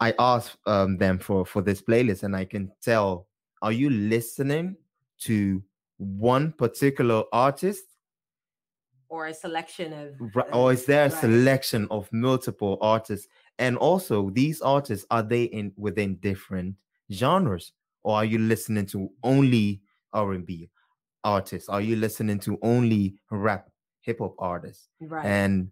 I 0.00 0.14
asked 0.18 0.56
um 0.66 0.96
them 0.96 1.18
for 1.18 1.44
for 1.44 1.62
this 1.62 1.82
playlist, 1.82 2.22
and 2.22 2.34
I 2.34 2.44
can 2.44 2.72
tell 2.82 3.28
are 3.62 3.72
you 3.72 3.90
listening 3.90 4.76
to 5.20 5.62
one 5.98 6.52
particular 6.52 7.24
artist 7.32 7.84
or 9.10 9.26
a 9.26 9.34
selection 9.34 9.92
of 9.92 10.14
or 10.52 10.72
is 10.72 10.86
there 10.86 11.06
a 11.06 11.10
right. 11.10 11.20
selection 11.20 11.86
of 11.90 12.08
multiple 12.12 12.78
artists? 12.80 13.26
And 13.58 13.76
also 13.76 14.30
these 14.30 14.62
artists 14.62 15.04
are 15.10 15.22
they 15.22 15.44
in 15.44 15.72
within 15.76 16.14
different 16.16 16.76
genres? 17.12 17.72
Or 18.02 18.16
are 18.16 18.24
you 18.24 18.38
listening 18.38 18.86
to 18.86 19.10
only 19.22 19.82
r&b 20.12 20.70
artists? 21.24 21.68
Are 21.68 21.82
you 21.82 21.96
listening 21.96 22.38
to 22.40 22.58
only 22.62 23.16
rap 23.30 23.68
hip-hop 24.00 24.36
artists? 24.38 24.88
Right. 25.00 25.26
And 25.26 25.70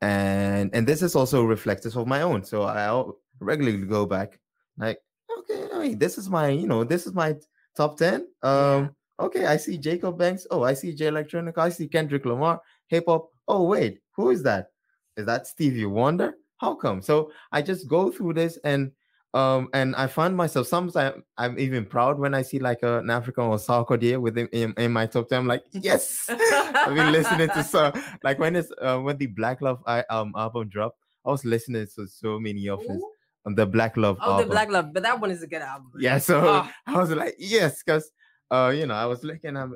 and 0.00 0.74
and 0.74 0.86
this 0.86 1.02
is 1.02 1.14
also 1.14 1.44
reflective 1.44 1.96
of 1.96 2.08
my 2.08 2.22
own. 2.22 2.44
So 2.44 2.62
i 2.62 3.04
regularly 3.40 3.86
go 3.86 4.06
back 4.06 4.38
like 4.78 4.98
okay 5.38 5.66
I 5.74 5.78
mean, 5.80 5.98
this 5.98 6.18
is 6.18 6.30
my 6.30 6.48
you 6.48 6.66
know 6.66 6.82
this 6.82 7.06
is 7.06 7.12
my 7.12 7.34
top 7.76 7.98
10 7.98 8.14
um 8.14 8.84
yeah 8.84 8.88
Okay, 9.20 9.46
I 9.46 9.56
see 9.56 9.78
Jacob 9.78 10.18
Banks. 10.18 10.46
Oh, 10.50 10.62
I 10.62 10.74
see 10.74 10.92
Jay 10.92 11.06
Electronica. 11.06 11.58
I 11.58 11.68
see 11.68 11.88
Kendrick 11.88 12.24
Lamar. 12.24 12.60
Hip 12.88 13.04
hop. 13.06 13.30
Oh, 13.46 13.64
wait, 13.64 14.00
who 14.16 14.30
is 14.30 14.42
that? 14.42 14.68
Is 15.16 15.26
that 15.26 15.46
Stevie 15.46 15.86
Wonder? 15.86 16.34
How 16.58 16.74
come? 16.74 17.02
So 17.02 17.30
I 17.52 17.62
just 17.62 17.88
go 17.88 18.10
through 18.10 18.34
this 18.34 18.58
and 18.64 18.90
um 19.34 19.68
and 19.74 19.96
I 19.96 20.06
find 20.06 20.36
myself 20.36 20.68
sometimes 20.68 21.22
I'm 21.36 21.58
even 21.58 21.84
proud 21.84 22.20
when 22.20 22.34
I 22.34 22.42
see 22.42 22.60
like 22.60 22.84
a, 22.84 22.98
an 23.00 23.10
African 23.10 23.44
or 23.44 23.56
Sarkodie 23.56 24.20
within 24.20 24.46
in, 24.52 24.72
in, 24.78 24.92
my 24.92 25.06
top 25.06 25.28
10. 25.28 25.40
I'm 25.40 25.46
like, 25.46 25.64
yes, 25.72 26.26
I've 26.28 26.94
been 26.94 27.12
listening 27.12 27.48
to 27.48 27.64
so 27.64 27.92
like 28.22 28.38
when 28.38 28.56
it's 28.56 28.72
uh, 28.80 28.98
when 28.98 29.16
the 29.16 29.26
Black 29.26 29.60
Love 29.60 29.82
I, 29.86 30.04
um 30.10 30.32
album 30.36 30.68
dropped, 30.68 30.98
I 31.26 31.30
was 31.30 31.44
listening 31.44 31.86
to 31.96 32.06
so 32.06 32.38
many 32.38 32.68
of 32.68 32.80
his 32.80 33.02
um, 33.46 33.54
the 33.54 33.66
Black 33.66 33.96
Love. 33.96 34.18
Oh, 34.20 34.32
album. 34.32 34.48
the 34.48 34.52
Black 34.52 34.70
Love, 34.70 34.92
but 34.92 35.02
that 35.02 35.20
one 35.20 35.30
is 35.30 35.42
a 35.42 35.46
good 35.46 35.62
album. 35.62 35.90
Yeah, 35.98 36.18
so 36.18 36.40
oh. 36.40 36.70
I 36.86 36.98
was 36.98 37.10
like, 37.10 37.34
yes, 37.38 37.82
because 37.82 38.10
uh, 38.50 38.72
you 38.74 38.86
know, 38.86 38.94
I 38.94 39.06
was 39.06 39.24
looking, 39.24 39.56
I'm, 39.56 39.74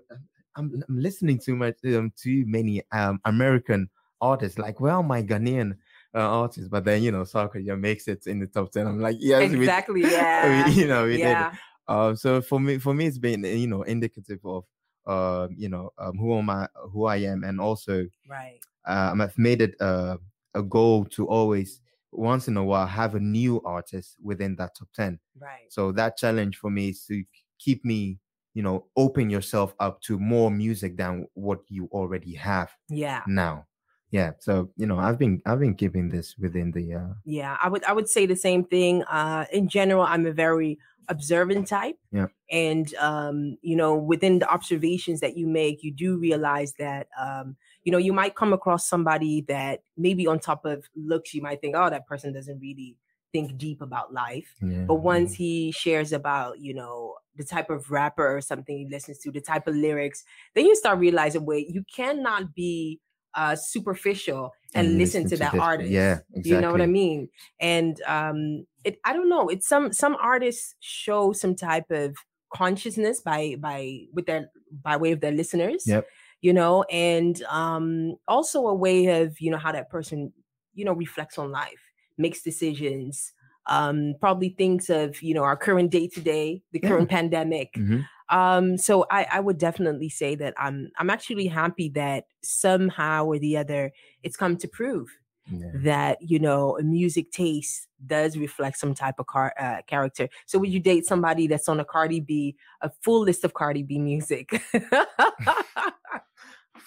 I'm, 0.56 0.82
I'm 0.88 0.98
listening 0.98 1.38
to 1.40 1.54
much, 1.56 1.76
um, 1.86 2.12
too 2.16 2.44
many 2.46 2.82
um 2.92 3.20
American 3.24 3.88
artists. 4.20 4.58
Like, 4.58 4.80
well, 4.80 5.02
my 5.02 5.22
Ghanaian 5.22 5.72
uh, 6.14 6.18
artists, 6.18 6.68
but 6.68 6.84
then 6.84 7.02
you 7.02 7.12
know, 7.12 7.22
Sarkodie 7.22 7.78
makes 7.78 8.08
it 8.08 8.26
in 8.26 8.38
the 8.38 8.46
top 8.46 8.72
ten. 8.72 8.86
I'm 8.86 9.00
like, 9.00 9.16
yes, 9.20 9.52
exactly, 9.52 10.02
we, 10.04 10.10
yeah, 10.12 10.66
we, 10.66 10.72
you 10.72 10.88
know, 10.88 11.04
we 11.04 11.18
yeah. 11.18 11.50
did. 11.50 11.58
Uh, 11.86 12.14
so 12.14 12.40
for 12.42 12.60
me, 12.60 12.78
for 12.78 12.92
me, 12.94 13.06
it's 13.06 13.18
been 13.18 13.44
you 13.44 13.66
know 13.66 13.82
indicative 13.82 14.40
of 14.44 14.64
uh, 15.06 15.48
you 15.56 15.68
know, 15.68 15.90
um, 15.98 16.16
who 16.18 16.36
am 16.38 16.50
I, 16.50 16.68
who 16.92 17.06
I 17.06 17.16
am, 17.16 17.44
and 17.44 17.60
also 17.60 18.06
right. 18.28 18.60
Uh, 18.86 19.14
I've 19.20 19.36
made 19.36 19.60
it 19.60 19.74
uh, 19.80 20.16
a 20.54 20.62
goal 20.62 21.04
to 21.06 21.26
always 21.26 21.80
once 22.12 22.48
in 22.48 22.56
a 22.56 22.64
while 22.64 22.86
have 22.86 23.14
a 23.14 23.20
new 23.20 23.60
artist 23.62 24.16
within 24.22 24.56
that 24.56 24.74
top 24.74 24.88
10 24.94 25.18
right 25.38 25.66
so 25.68 25.92
that 25.92 26.16
challenge 26.16 26.56
for 26.56 26.70
me 26.70 26.88
is 26.88 27.04
to 27.04 27.22
keep 27.58 27.84
me 27.84 28.18
you 28.59 28.62
know 28.62 28.86
open 28.96 29.30
yourself 29.30 29.72
up 29.78 30.00
to 30.02 30.18
more 30.18 30.50
music 30.50 30.96
than 30.96 31.26
what 31.34 31.61
you 31.68 31.88
already 31.92 32.34
have 32.34 32.70
yeah. 32.88 33.22
now. 33.26 33.64
Yeah 34.11 34.32
so 34.38 34.70
you 34.78 34.86
know 34.86 34.98
i've 34.98 35.18
been 35.18 35.42
i've 35.44 35.61
been 35.61 35.74
keeping 35.74 36.09
this 36.09 36.34
within 36.38 36.72
the 36.72 36.94
uh 36.94 37.12
yeah 37.26 37.59
i 37.62 37.68
would 37.68 37.84
i 37.84 37.92
would 37.92 38.09
say 38.09 38.24
the 38.24 38.34
same 38.48 38.64
thing 38.64 39.02
uh 39.02 39.44
in 39.52 39.68
general 39.68 40.02
i'm 40.02 40.24
a 40.24 40.32
very 40.32 40.78
observant 41.11 41.68
type 41.68 41.98
yeah. 42.11 42.28
and 42.50 42.94
um 42.94 43.59
you 43.61 43.76
know 43.76 43.94
within 43.94 44.38
the 44.38 44.48
observations 44.48 45.20
that 45.20 45.36
you 45.36 45.46
make 45.46 45.82
you 45.82 45.92
do 45.92 46.16
realize 46.16 46.72
that 46.78 47.09
um 47.20 47.54
you 47.88 47.92
know, 47.92 47.96
you 47.96 48.12
might 48.12 48.34
come 48.34 48.52
across 48.52 48.86
somebody 48.86 49.46
that 49.48 49.80
maybe 49.96 50.26
on 50.26 50.38
top 50.38 50.66
of 50.66 50.84
looks, 50.94 51.32
you 51.32 51.40
might 51.40 51.62
think, 51.62 51.74
oh, 51.74 51.88
that 51.88 52.06
person 52.06 52.34
doesn't 52.34 52.61
really 52.61 52.96
think 53.33 53.57
deep 53.57 53.81
about 53.83 54.12
life. 54.12 54.55
Yeah, 54.62 54.85
but 54.87 54.97
once 54.97 55.35
he 55.35 55.72
shares 55.72 56.12
about, 56.12 56.61
you 56.61 56.74
know, 56.74 57.14
the 57.37 57.45
type 57.45 57.70
of 57.70 57.91
rapper 57.91 58.37
or 58.37 58.41
something 58.41 58.76
he 58.76 58.89
listens 58.91 59.18
to, 59.18 59.31
the 59.31 59.41
type 59.41 59.66
of 59.66 59.74
lyrics, 59.76 60.24
then 60.55 60.66
you 60.66 60.74
start 60.74 60.99
realizing, 60.99 61.45
wait, 61.47 61.68
you 61.68 61.85
cannot 61.95 62.55
be 62.55 63.01
uh, 63.35 63.55
superficial 63.55 64.53
and, 64.74 64.89
and 64.89 64.99
listen, 64.99 65.22
listen, 65.22 65.39
to, 65.39 65.45
to 65.45 65.51
that 65.51 65.61
artist. 65.61 65.91
Yeah, 65.91 66.18
exactly. 66.35 66.51
You 66.51 66.61
know 66.61 66.72
what 66.72 66.83
I 66.83 66.87
mean? 66.87 67.29
And 67.61 68.01
um, 68.07 68.66
it, 68.85 68.99
I 69.05 69.12
don't 69.12 69.29
know. 69.29 69.49
It's 69.49 69.68
some 69.68 69.93
some 69.93 70.16
artists 70.20 70.74
show 70.81 71.33
some 71.33 71.55
type 71.55 71.91
of 71.91 72.16
consciousness 72.53 73.20
by 73.20 73.57
by 73.59 74.01
with 74.12 74.26
their 74.26 74.51
by 74.83 74.97
way 74.97 75.12
of 75.12 75.20
their 75.20 75.33
listeners. 75.33 75.85
Yep. 75.87 76.07
You 76.41 76.53
know, 76.53 76.85
and 76.85 77.43
um, 77.45 78.16
also 78.26 78.66
a 78.66 78.74
way 78.74 79.22
of 79.22 79.41
you 79.41 79.51
know 79.51 79.59
how 79.59 79.72
that 79.72 79.91
person 79.91 80.33
you 80.74 80.85
know 80.85 80.93
reflects 80.93 81.39
on 81.39 81.51
life, 81.51 81.88
makes 82.18 82.42
decisions, 82.42 83.32
um, 83.66 84.14
probably 84.20 84.50
thinks 84.50 84.90
of 84.90 85.22
you 85.22 85.34
know 85.34 85.42
our 85.42 85.56
current 85.56 85.90
day 85.90 86.08
to 86.08 86.20
day, 86.20 86.62
the 86.72 86.80
yeah. 86.82 86.88
current 86.88 87.08
pandemic. 87.08 87.74
Mm-hmm. 87.74 88.00
Um, 88.30 88.76
so 88.76 89.06
I, 89.10 89.26
I 89.32 89.40
would 89.40 89.58
definitely 89.58 90.10
say 90.10 90.34
that 90.34 90.54
I'm 90.58 90.90
I'm 90.98 91.10
actually 91.10 91.46
happy 91.46 91.88
that 91.90 92.24
somehow 92.42 93.24
or 93.24 93.38
the 93.38 93.56
other 93.56 93.92
it's 94.22 94.36
come 94.36 94.56
to 94.58 94.68
prove 94.68 95.08
yeah. 95.50 95.70
that 95.74 96.18
you 96.20 96.38
know 96.38 96.76
a 96.78 96.82
music 96.82 97.30
taste 97.30 97.88
does 98.06 98.36
reflect 98.36 98.78
some 98.78 98.94
type 98.94 99.16
of 99.18 99.26
car, 99.26 99.54
uh, 99.58 99.82
character. 99.86 100.28
So 100.46 100.58
would 100.58 100.72
you 100.72 100.80
date 100.80 101.06
somebody 101.06 101.46
that's 101.46 101.68
on 101.68 101.80
a 101.80 101.84
Cardi 101.84 102.20
B, 102.20 102.56
a 102.80 102.90
full 103.02 103.22
list 103.22 103.44
of 103.44 103.54
Cardi 103.54 103.82
B 103.82 103.98
music? 103.98 104.62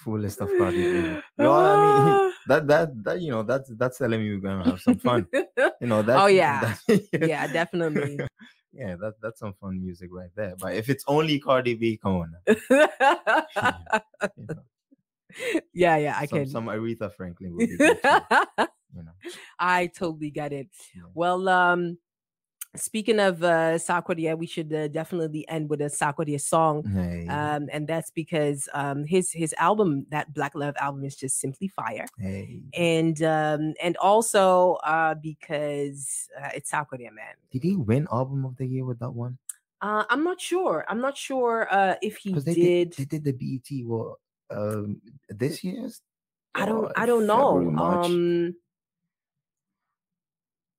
full 0.02 0.20
list 0.20 0.42
of 0.42 0.50
Cardi 0.58 0.84
B. 0.84 1.22
No, 1.38 1.54
I 1.54 1.76
mean 1.78 2.34
that 2.48 2.68
that 2.68 3.04
that 3.04 3.22
you 3.22 3.32
know 3.32 3.44
that's 3.44 3.72
that's 3.78 3.98
telling 3.98 4.22
me 4.22 4.32
we're 4.32 4.40
gonna 4.42 4.66
have 4.70 4.82
some 4.82 4.98
fun. 4.98 5.28
You 5.32 5.88
know 5.88 6.02
that. 6.08 6.20
Oh 6.20 6.26
yeah, 6.42 6.76
yeah, 7.14 7.48
definitely 7.48 8.20
yeah, 8.74 8.96
that 8.96 9.14
that's 9.22 9.40
some 9.40 9.54
fun 9.54 9.82
music 9.82 10.10
right 10.12 10.30
there. 10.36 10.56
But 10.60 10.76
if 10.76 10.90
it's 10.90 11.04
only 11.08 11.40
Cardi 11.40 11.76
B, 11.76 11.98
come 12.02 12.16
on. 12.16 12.36
you 12.48 12.58
know. 14.38 14.56
Yeah, 15.74 15.98
yeah, 15.98 16.18
I 16.18 16.26
some, 16.26 16.40
can. 16.40 16.48
Some 16.48 16.66
Aretha 16.66 17.14
Franklin 17.14 17.56
would 17.56 17.70
be 17.70 17.78
good 17.78 18.02
too, 18.02 18.20
you 18.96 19.04
know. 19.04 19.12
I 19.60 19.88
totally 19.88 20.30
get 20.30 20.52
it. 20.54 20.68
Yeah. 20.96 21.04
Well, 21.14 21.48
um, 21.48 21.98
Speaking 22.76 23.20
of 23.20 23.44
uh, 23.44 23.78
we 24.38 24.46
should 24.48 24.74
uh, 24.74 24.88
definitely 24.88 25.46
end 25.50 25.70
with 25.70 25.82
a 25.82 25.86
Sarkodie 25.86 26.40
song, 26.40 26.86
hey. 26.86 27.28
um, 27.28 27.68
and 27.70 27.86
that's 27.86 28.12
because 28.12 28.70
um, 28.74 29.04
his 29.04 29.30
his 29.34 29.54
album, 29.58 30.06
that 30.10 30.34
Black 30.34 30.56
Love 30.56 30.76
album, 30.80 31.04
is 31.04 31.18
just 31.18 31.42
simply 31.42 31.68
fire. 31.68 32.06
Hey. 32.18 32.62
And 32.74 33.22
um, 33.24 33.74
and 33.84 33.98
also 33.98 34.76
uh, 34.86 35.16
because 35.16 36.30
uh, 36.42 36.52
it's 36.56 36.72
Sarkodie, 36.72 37.12
man. 37.12 37.36
Did 37.52 37.64
he 37.64 37.76
win 37.76 38.08
album 38.10 38.46
of 38.46 38.56
the 38.56 38.66
year 38.66 38.86
with 38.86 39.00
that 39.00 39.12
one? 39.12 39.38
Uh, 39.82 40.06
I'm 40.10 40.24
not 40.24 40.40
sure. 40.40 40.86
I'm 40.88 41.02
not 41.02 41.18
sure 41.18 41.68
uh, 41.72 41.96
if 42.02 42.16
he 42.18 42.34
they 42.34 42.54
did. 42.54 42.92
did. 42.92 42.94
They 42.94 43.18
did 43.18 43.24
the 43.26 43.34
BET 43.34 43.86
well 43.86 44.18
um, 44.50 45.02
this 45.28 45.62
year's. 45.62 46.02
I 46.56 46.66
don't. 46.66 46.92
I 46.96 47.06
don't 47.06 47.28
know. 47.28 47.58
Um, 47.78 48.56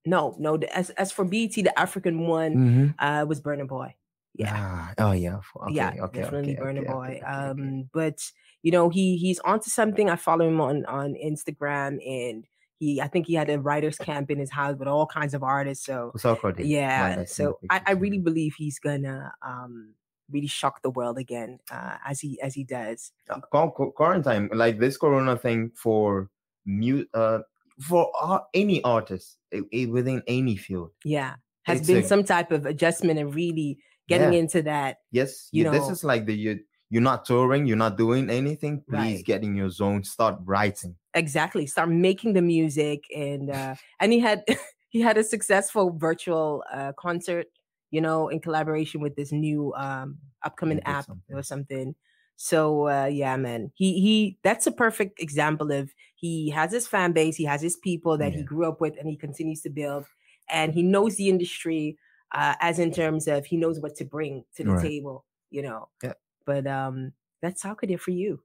no, 0.05 0.35
no. 0.39 0.55
As 0.73 0.89
as 0.91 1.11
for 1.11 1.25
BET, 1.25 1.53
the 1.53 1.77
African 1.77 2.27
one 2.27 2.55
mm-hmm. 2.55 2.87
uh, 2.99 3.25
was 3.25 3.41
Burna 3.41 3.67
Boy. 3.67 3.95
Yeah. 4.35 4.51
Ah, 4.55 4.93
oh 4.97 5.11
yeah. 5.11 5.39
Okay, 5.61 5.73
yeah, 5.73 5.93
okay, 6.01 6.21
definitely 6.21 6.57
okay, 6.57 6.79
okay, 6.79 6.91
Boy. 6.91 7.21
um, 7.25 7.89
but 7.93 8.19
you 8.63 8.71
know, 8.71 8.89
he 8.89 9.17
he's 9.17 9.39
onto 9.39 9.69
something. 9.69 10.09
I 10.09 10.15
follow 10.15 10.47
him 10.47 10.59
on 10.59 10.85
on 10.85 11.13
Instagram, 11.13 11.99
and 12.05 12.45
he 12.79 12.99
I 12.99 13.07
think 13.07 13.27
he 13.27 13.35
had 13.35 13.49
a 13.49 13.59
writers 13.59 13.97
camp 13.97 14.31
in 14.31 14.39
his 14.39 14.51
house 14.51 14.77
with 14.77 14.87
all 14.87 15.05
kinds 15.05 15.33
of 15.33 15.43
artists. 15.43 15.85
So, 15.85 16.11
so 16.17 16.37
yeah. 16.57 17.25
So 17.25 17.59
I, 17.69 17.81
I 17.85 17.91
really 17.91 18.19
believe 18.19 18.55
he's 18.57 18.79
gonna 18.79 19.31
um 19.45 19.93
really 20.31 20.47
shock 20.47 20.81
the 20.81 20.89
world 20.89 21.17
again 21.17 21.59
uh, 21.71 21.97
as 22.05 22.19
he 22.19 22.41
as 22.41 22.53
he 22.55 22.63
does. 22.63 23.11
Uh, 23.29 23.39
quarantine, 23.67 24.49
like 24.53 24.79
this 24.79 24.97
Corona 24.97 25.37
thing 25.37 25.71
for 25.75 26.29
mute. 26.65 27.09
Uh, 27.13 27.39
for 27.81 28.11
any 28.53 28.83
artist 28.83 29.37
within 29.51 30.21
any 30.27 30.55
field. 30.55 30.91
Yeah, 31.03 31.35
has 31.63 31.79
it's 31.79 31.87
been 31.87 32.03
a, 32.03 32.07
some 32.07 32.23
type 32.23 32.51
of 32.51 32.65
adjustment 32.65 33.19
and 33.19 33.33
really 33.33 33.77
getting 34.07 34.33
yeah. 34.33 34.39
into 34.39 34.61
that. 34.63 34.97
Yes, 35.11 35.49
you 35.51 35.63
yeah, 35.63 35.71
know, 35.71 35.79
this 35.79 35.89
is 35.89 36.03
like 36.03 36.25
the 36.25 36.35
you 36.35 36.59
you're 36.89 37.01
not 37.01 37.25
touring, 37.25 37.65
you're 37.65 37.77
not 37.77 37.97
doing 37.97 38.29
anything. 38.29 38.83
Please 38.87 39.15
right. 39.15 39.25
get 39.25 39.43
in 39.43 39.55
your 39.55 39.69
zone, 39.69 40.03
start 40.03 40.37
writing. 40.45 40.95
Exactly, 41.15 41.65
start 41.65 41.89
making 41.89 42.33
the 42.33 42.41
music, 42.41 43.05
and 43.15 43.49
uh 43.49 43.75
and 43.99 44.13
he 44.13 44.19
had 44.19 44.43
he 44.89 45.01
had 45.01 45.17
a 45.17 45.23
successful 45.23 45.91
virtual 45.97 46.63
uh 46.71 46.91
concert, 46.97 47.47
you 47.91 48.01
know, 48.01 48.27
in 48.29 48.39
collaboration 48.39 49.01
with 49.01 49.15
this 49.15 49.31
new 49.31 49.73
um 49.73 50.17
upcoming 50.43 50.81
app 50.83 51.05
something. 51.05 51.35
or 51.35 51.43
something. 51.43 51.95
So 52.35 52.87
uh, 52.89 53.05
yeah, 53.05 53.37
man, 53.37 53.71
he 53.75 53.99
he 53.99 54.37
that's 54.43 54.67
a 54.67 54.71
perfect 54.71 55.21
example 55.21 55.71
of 55.71 55.91
he 56.15 56.49
has 56.51 56.71
his 56.71 56.87
fan 56.87 57.11
base, 57.11 57.35
he 57.35 57.45
has 57.45 57.61
his 57.61 57.77
people 57.77 58.17
that 58.17 58.31
yeah. 58.31 58.39
he 58.39 58.43
grew 58.43 58.67
up 58.67 58.81
with, 58.81 58.97
and 58.97 59.07
he 59.07 59.15
continues 59.15 59.61
to 59.61 59.69
build, 59.69 60.05
and 60.49 60.73
he 60.73 60.83
knows 60.83 61.15
the 61.15 61.29
industry 61.29 61.97
uh, 62.33 62.55
as 62.61 62.79
in 62.79 62.91
terms 62.91 63.27
of 63.27 63.45
he 63.45 63.57
knows 63.57 63.79
what 63.79 63.95
to 63.95 64.05
bring 64.05 64.43
to 64.55 64.63
the 64.63 64.71
right. 64.71 64.81
table, 64.81 65.25
you 65.51 65.61
know. 65.61 65.89
Yeah. 66.01 66.13
But 66.45 66.67
um, 66.67 67.13
that's 67.41 67.61
how 67.61 67.73
could 67.75 67.91
it 67.91 68.01
for 68.01 68.11
you. 68.11 68.41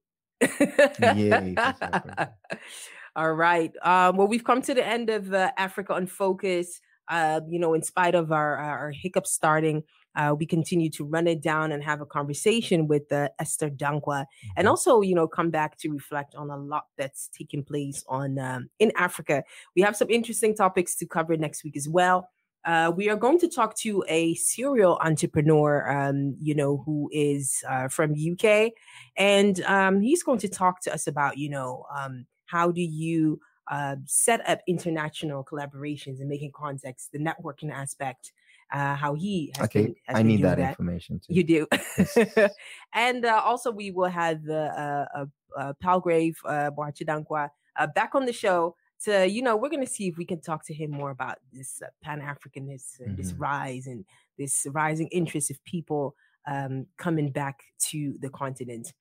yeah. 1.00 2.26
All 3.16 3.32
right. 3.32 3.72
Um, 3.82 4.16
well, 4.16 4.28
we've 4.28 4.44
come 4.44 4.62
to 4.62 4.74
the 4.74 4.86
end 4.86 5.10
of 5.10 5.32
uh, 5.32 5.50
Africa 5.56 5.94
on 5.94 6.06
Focus. 6.06 6.80
Uh, 7.08 7.40
you 7.48 7.58
know, 7.58 7.72
in 7.72 7.82
spite 7.82 8.14
of 8.14 8.32
our 8.32 8.56
our 8.56 8.92
hiccups 8.92 9.32
starting, 9.32 9.82
uh, 10.16 10.34
we 10.38 10.46
continue 10.46 10.90
to 10.90 11.04
run 11.04 11.26
it 11.26 11.40
down 11.40 11.72
and 11.72 11.82
have 11.82 12.00
a 12.00 12.06
conversation 12.06 12.88
with 12.88 13.10
uh, 13.12 13.28
Esther 13.38 13.70
Dankwa, 13.70 14.26
and 14.56 14.64
mm-hmm. 14.64 14.68
also, 14.68 15.00
you 15.00 15.14
know, 15.14 15.28
come 15.28 15.50
back 15.50 15.78
to 15.78 15.90
reflect 15.90 16.34
on 16.34 16.50
a 16.50 16.56
lot 16.56 16.86
that's 16.96 17.28
taking 17.28 17.62
place 17.62 18.04
on 18.08 18.38
um, 18.38 18.68
in 18.78 18.92
Africa. 18.96 19.44
We 19.76 19.82
have 19.82 19.96
some 19.96 20.10
interesting 20.10 20.54
topics 20.54 20.96
to 20.96 21.06
cover 21.06 21.36
next 21.36 21.64
week 21.64 21.76
as 21.76 21.88
well. 21.88 22.28
Uh, 22.64 22.92
we 22.94 23.08
are 23.08 23.16
going 23.16 23.38
to 23.38 23.48
talk 23.48 23.76
to 23.76 24.04
a 24.08 24.34
serial 24.34 24.98
entrepreneur, 25.02 25.88
um, 25.90 26.36
you 26.40 26.54
know, 26.54 26.82
who 26.84 27.08
is 27.12 27.62
uh, 27.68 27.88
from 27.88 28.12
UK, 28.12 28.72
and 29.16 29.62
um, 29.62 30.00
he's 30.00 30.22
going 30.22 30.38
to 30.40 30.48
talk 30.48 30.80
to 30.82 30.92
us 30.92 31.06
about, 31.06 31.38
you 31.38 31.48
know, 31.48 31.84
um, 31.96 32.26
how 32.46 32.70
do 32.70 32.82
you 32.82 33.40
uh, 33.70 33.96
set 34.06 34.46
up 34.48 34.60
international 34.66 35.44
collaborations 35.44 36.20
and 36.20 36.28
making 36.28 36.52
contacts, 36.52 37.08
the 37.12 37.18
networking 37.18 37.70
aspect, 37.70 38.32
uh, 38.72 38.94
how 38.94 39.14
he 39.14 39.52
okay 39.60 39.86
been, 39.86 39.94
i 40.08 40.22
need 40.22 40.42
that, 40.42 40.58
that, 40.58 40.70
information 40.70 41.18
too 41.18 41.32
you 41.32 41.44
do 41.44 41.66
yes. 41.72 42.52
and 42.94 43.24
uh, 43.24 43.40
also 43.44 43.70
we 43.70 43.90
will 43.90 44.08
have 44.08 44.42
the 44.44 44.66
uh, 44.78 45.06
uh, 45.14 45.26
uh 45.56 45.72
palgrave 45.80 46.36
uh, 46.44 46.70
Boakye-Danquah, 46.70 47.48
uh 47.78 47.86
back 47.88 48.14
on 48.14 48.26
the 48.26 48.32
show 48.32 48.74
to 49.04 49.28
you 49.28 49.42
know 49.42 49.56
we're 49.56 49.70
going 49.70 49.84
to 49.84 49.90
see 49.90 50.08
if 50.08 50.16
we 50.16 50.24
can 50.24 50.40
talk 50.40 50.64
to 50.66 50.74
him 50.74 50.90
more 50.90 51.10
about 51.10 51.38
this 51.52 51.80
uh, 51.84 51.88
pan-africanism 52.02 53.00
mm-hmm. 53.00 53.16
this 53.16 53.32
rise 53.34 53.86
and 53.86 54.04
this 54.38 54.66
rising 54.70 55.08
interest 55.08 55.50
of 55.50 55.62
people 55.64 56.14
um, 56.46 56.86
coming 56.96 57.30
back 57.30 57.62
to 57.78 58.14
the 58.20 58.30
continent 58.30 58.92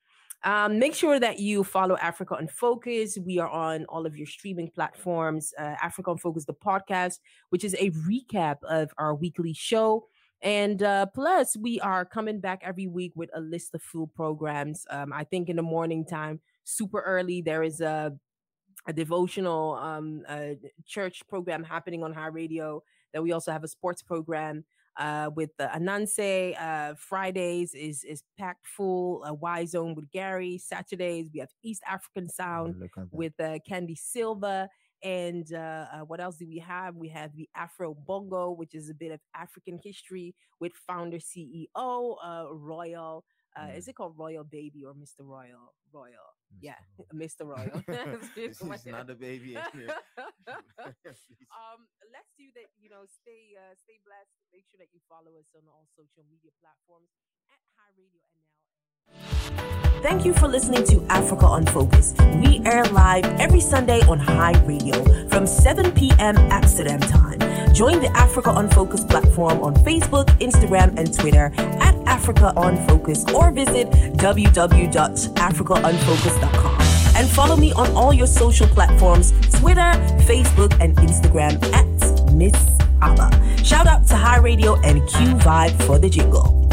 um, 0.43 0.79
make 0.79 0.93
sure 0.93 1.19
that 1.19 1.39
you 1.39 1.63
follow 1.63 1.97
Africa 1.97 2.35
on 2.35 2.47
Focus. 2.47 3.17
We 3.17 3.39
are 3.39 3.49
on 3.49 3.85
all 3.85 4.05
of 4.05 4.15
your 4.15 4.27
streaming 4.27 4.69
platforms. 4.69 5.53
Uh, 5.57 5.75
Africa 5.81 6.11
on 6.11 6.17
Focus, 6.17 6.45
the 6.45 6.53
podcast, 6.53 7.19
which 7.49 7.63
is 7.63 7.75
a 7.75 7.91
recap 7.91 8.57
of 8.69 8.91
our 8.97 9.15
weekly 9.15 9.53
show. 9.53 10.05
And 10.41 10.83
uh, 10.83 11.07
plus, 11.07 11.57
we 11.57 11.79
are 11.79 12.05
coming 12.05 12.39
back 12.39 12.61
every 12.63 12.87
week 12.87 13.13
with 13.15 13.29
a 13.33 13.41
list 13.41 13.73
of 13.73 13.81
full 13.81 14.07
programs. 14.07 14.85
Um, 14.89 15.11
I 15.11 15.23
think 15.23 15.49
in 15.49 15.55
the 15.55 15.63
morning 15.63 16.05
time, 16.05 16.39
super 16.63 17.01
early, 17.01 17.41
there 17.41 17.63
is 17.63 17.81
a 17.81 18.13
a 18.87 18.93
devotional 18.93 19.73
um, 19.75 20.23
uh, 20.29 20.51
church 20.85 21.21
program 21.27 21.63
happening 21.63 22.03
on 22.03 22.13
High 22.13 22.27
Radio. 22.27 22.83
Then 23.13 23.21
we 23.23 23.33
also 23.33 23.51
have 23.51 23.63
a 23.63 23.67
sports 23.67 24.01
program 24.01 24.63
uh, 24.97 25.29
with 25.35 25.51
the 25.57 25.65
Ananse. 25.65 26.59
Uh, 26.59 26.95
Fridays 26.97 27.73
is 27.73 28.03
is 28.03 28.23
packed 28.37 28.67
full. 28.67 29.23
A 29.25 29.33
Y 29.33 29.65
Zone 29.65 29.95
with 29.95 30.09
Gary. 30.11 30.57
Saturdays 30.57 31.29
we 31.33 31.39
have 31.39 31.49
East 31.63 31.83
African 31.87 32.29
Sound 32.29 32.75
with 33.11 33.33
uh, 33.39 33.59
Candy 33.67 33.95
Silva. 33.95 34.69
And 35.03 35.53
uh, 35.53 35.85
uh, 35.93 35.99
what 35.99 36.19
else 36.19 36.37
do 36.37 36.47
we 36.47 36.57
have? 36.59 36.95
We 36.95 37.09
have 37.09 37.35
the 37.35 37.47
Afro 37.55 37.93
Bongo, 37.93 38.51
which 38.51 38.73
is 38.73 38.89
a 38.89 38.95
bit 38.95 39.11
of 39.11 39.19
African 39.35 39.79
history 39.83 40.33
with 40.59 40.73
founder 40.87 41.17
CEO 41.17 42.15
uh, 42.23 42.45
Royal. 42.51 43.23
Uh, 43.55 43.69
Is 43.75 43.87
it 43.87 43.95
called 43.95 44.15
Royal 44.17 44.43
Baby 44.43 44.83
or 44.85 44.93
Mr. 44.93 45.21
Royal? 45.21 45.73
Royal. 45.93 46.36
Yeah, 46.59 46.75
Mr. 47.13 47.45
Royal. 47.51 47.83
this 48.35 48.61
is 48.61 48.85
not 48.85 49.09
a 49.09 49.15
baby. 49.15 49.55
um, 49.57 49.69
let's 52.11 52.31
do 52.37 52.45
that. 52.55 52.69
You 52.79 52.89
know, 52.89 53.05
stay 53.05 53.53
uh, 53.55 53.75
stay 53.77 53.99
blessed. 54.03 54.33
Make 54.51 54.65
sure 54.69 54.79
that 54.81 54.89
you 54.93 54.99
follow 55.07 55.37
us 55.37 55.49
on 55.53 55.67
all 55.69 55.85
social 55.95 56.23
media 56.27 56.51
platforms 56.59 57.09
at 57.51 57.59
High 57.77 57.93
Radio 57.95 58.23
NL. 58.33 58.56
Thank 60.01 60.25
you 60.25 60.33
for 60.33 60.47
listening 60.47 60.85
to 60.85 61.05
Africa 61.09 61.45
on 61.45 61.65
Focus. 61.65 62.13
We 62.41 62.61
air 62.65 62.85
live 62.85 63.25
every 63.41 63.59
Sunday 63.59 63.99
on 64.07 64.19
High 64.19 64.57
Radio 64.63 65.03
from 65.27 65.45
7 65.45 65.91
p.m. 65.91 66.37
Amsterdam 66.37 67.01
time. 67.01 67.39
Join 67.73 67.99
the 67.99 68.07
Africa 68.15 68.51
on 68.51 68.69
Focus 68.69 69.03
platform 69.03 69.61
on 69.61 69.75
Facebook, 69.75 70.27
Instagram, 70.39 70.97
and 70.97 71.13
Twitter 71.13 71.51
at 71.57 71.93
Africa 72.07 72.53
on 72.55 72.77
Focus 72.87 73.25
or 73.33 73.51
visit 73.51 73.89
www.africaonfocus.com. 74.17 76.81
And 77.17 77.27
follow 77.27 77.57
me 77.57 77.73
on 77.73 77.91
all 77.91 78.13
your 78.13 78.27
social 78.27 78.67
platforms 78.67 79.31
Twitter, 79.59 79.91
Facebook, 80.25 80.79
and 80.79 80.95
Instagram 80.97 81.61
at 81.73 81.85
Miss 82.33 82.53
ABA. 83.01 83.31
Shout 83.63 83.87
out 83.87 84.05
to 84.07 84.15
High 84.15 84.37
Radio 84.37 84.75
and 84.81 85.05
Q 85.09 85.35
Vibe 85.35 85.81
for 85.83 85.99
the 85.99 86.09
jingle. 86.09 86.66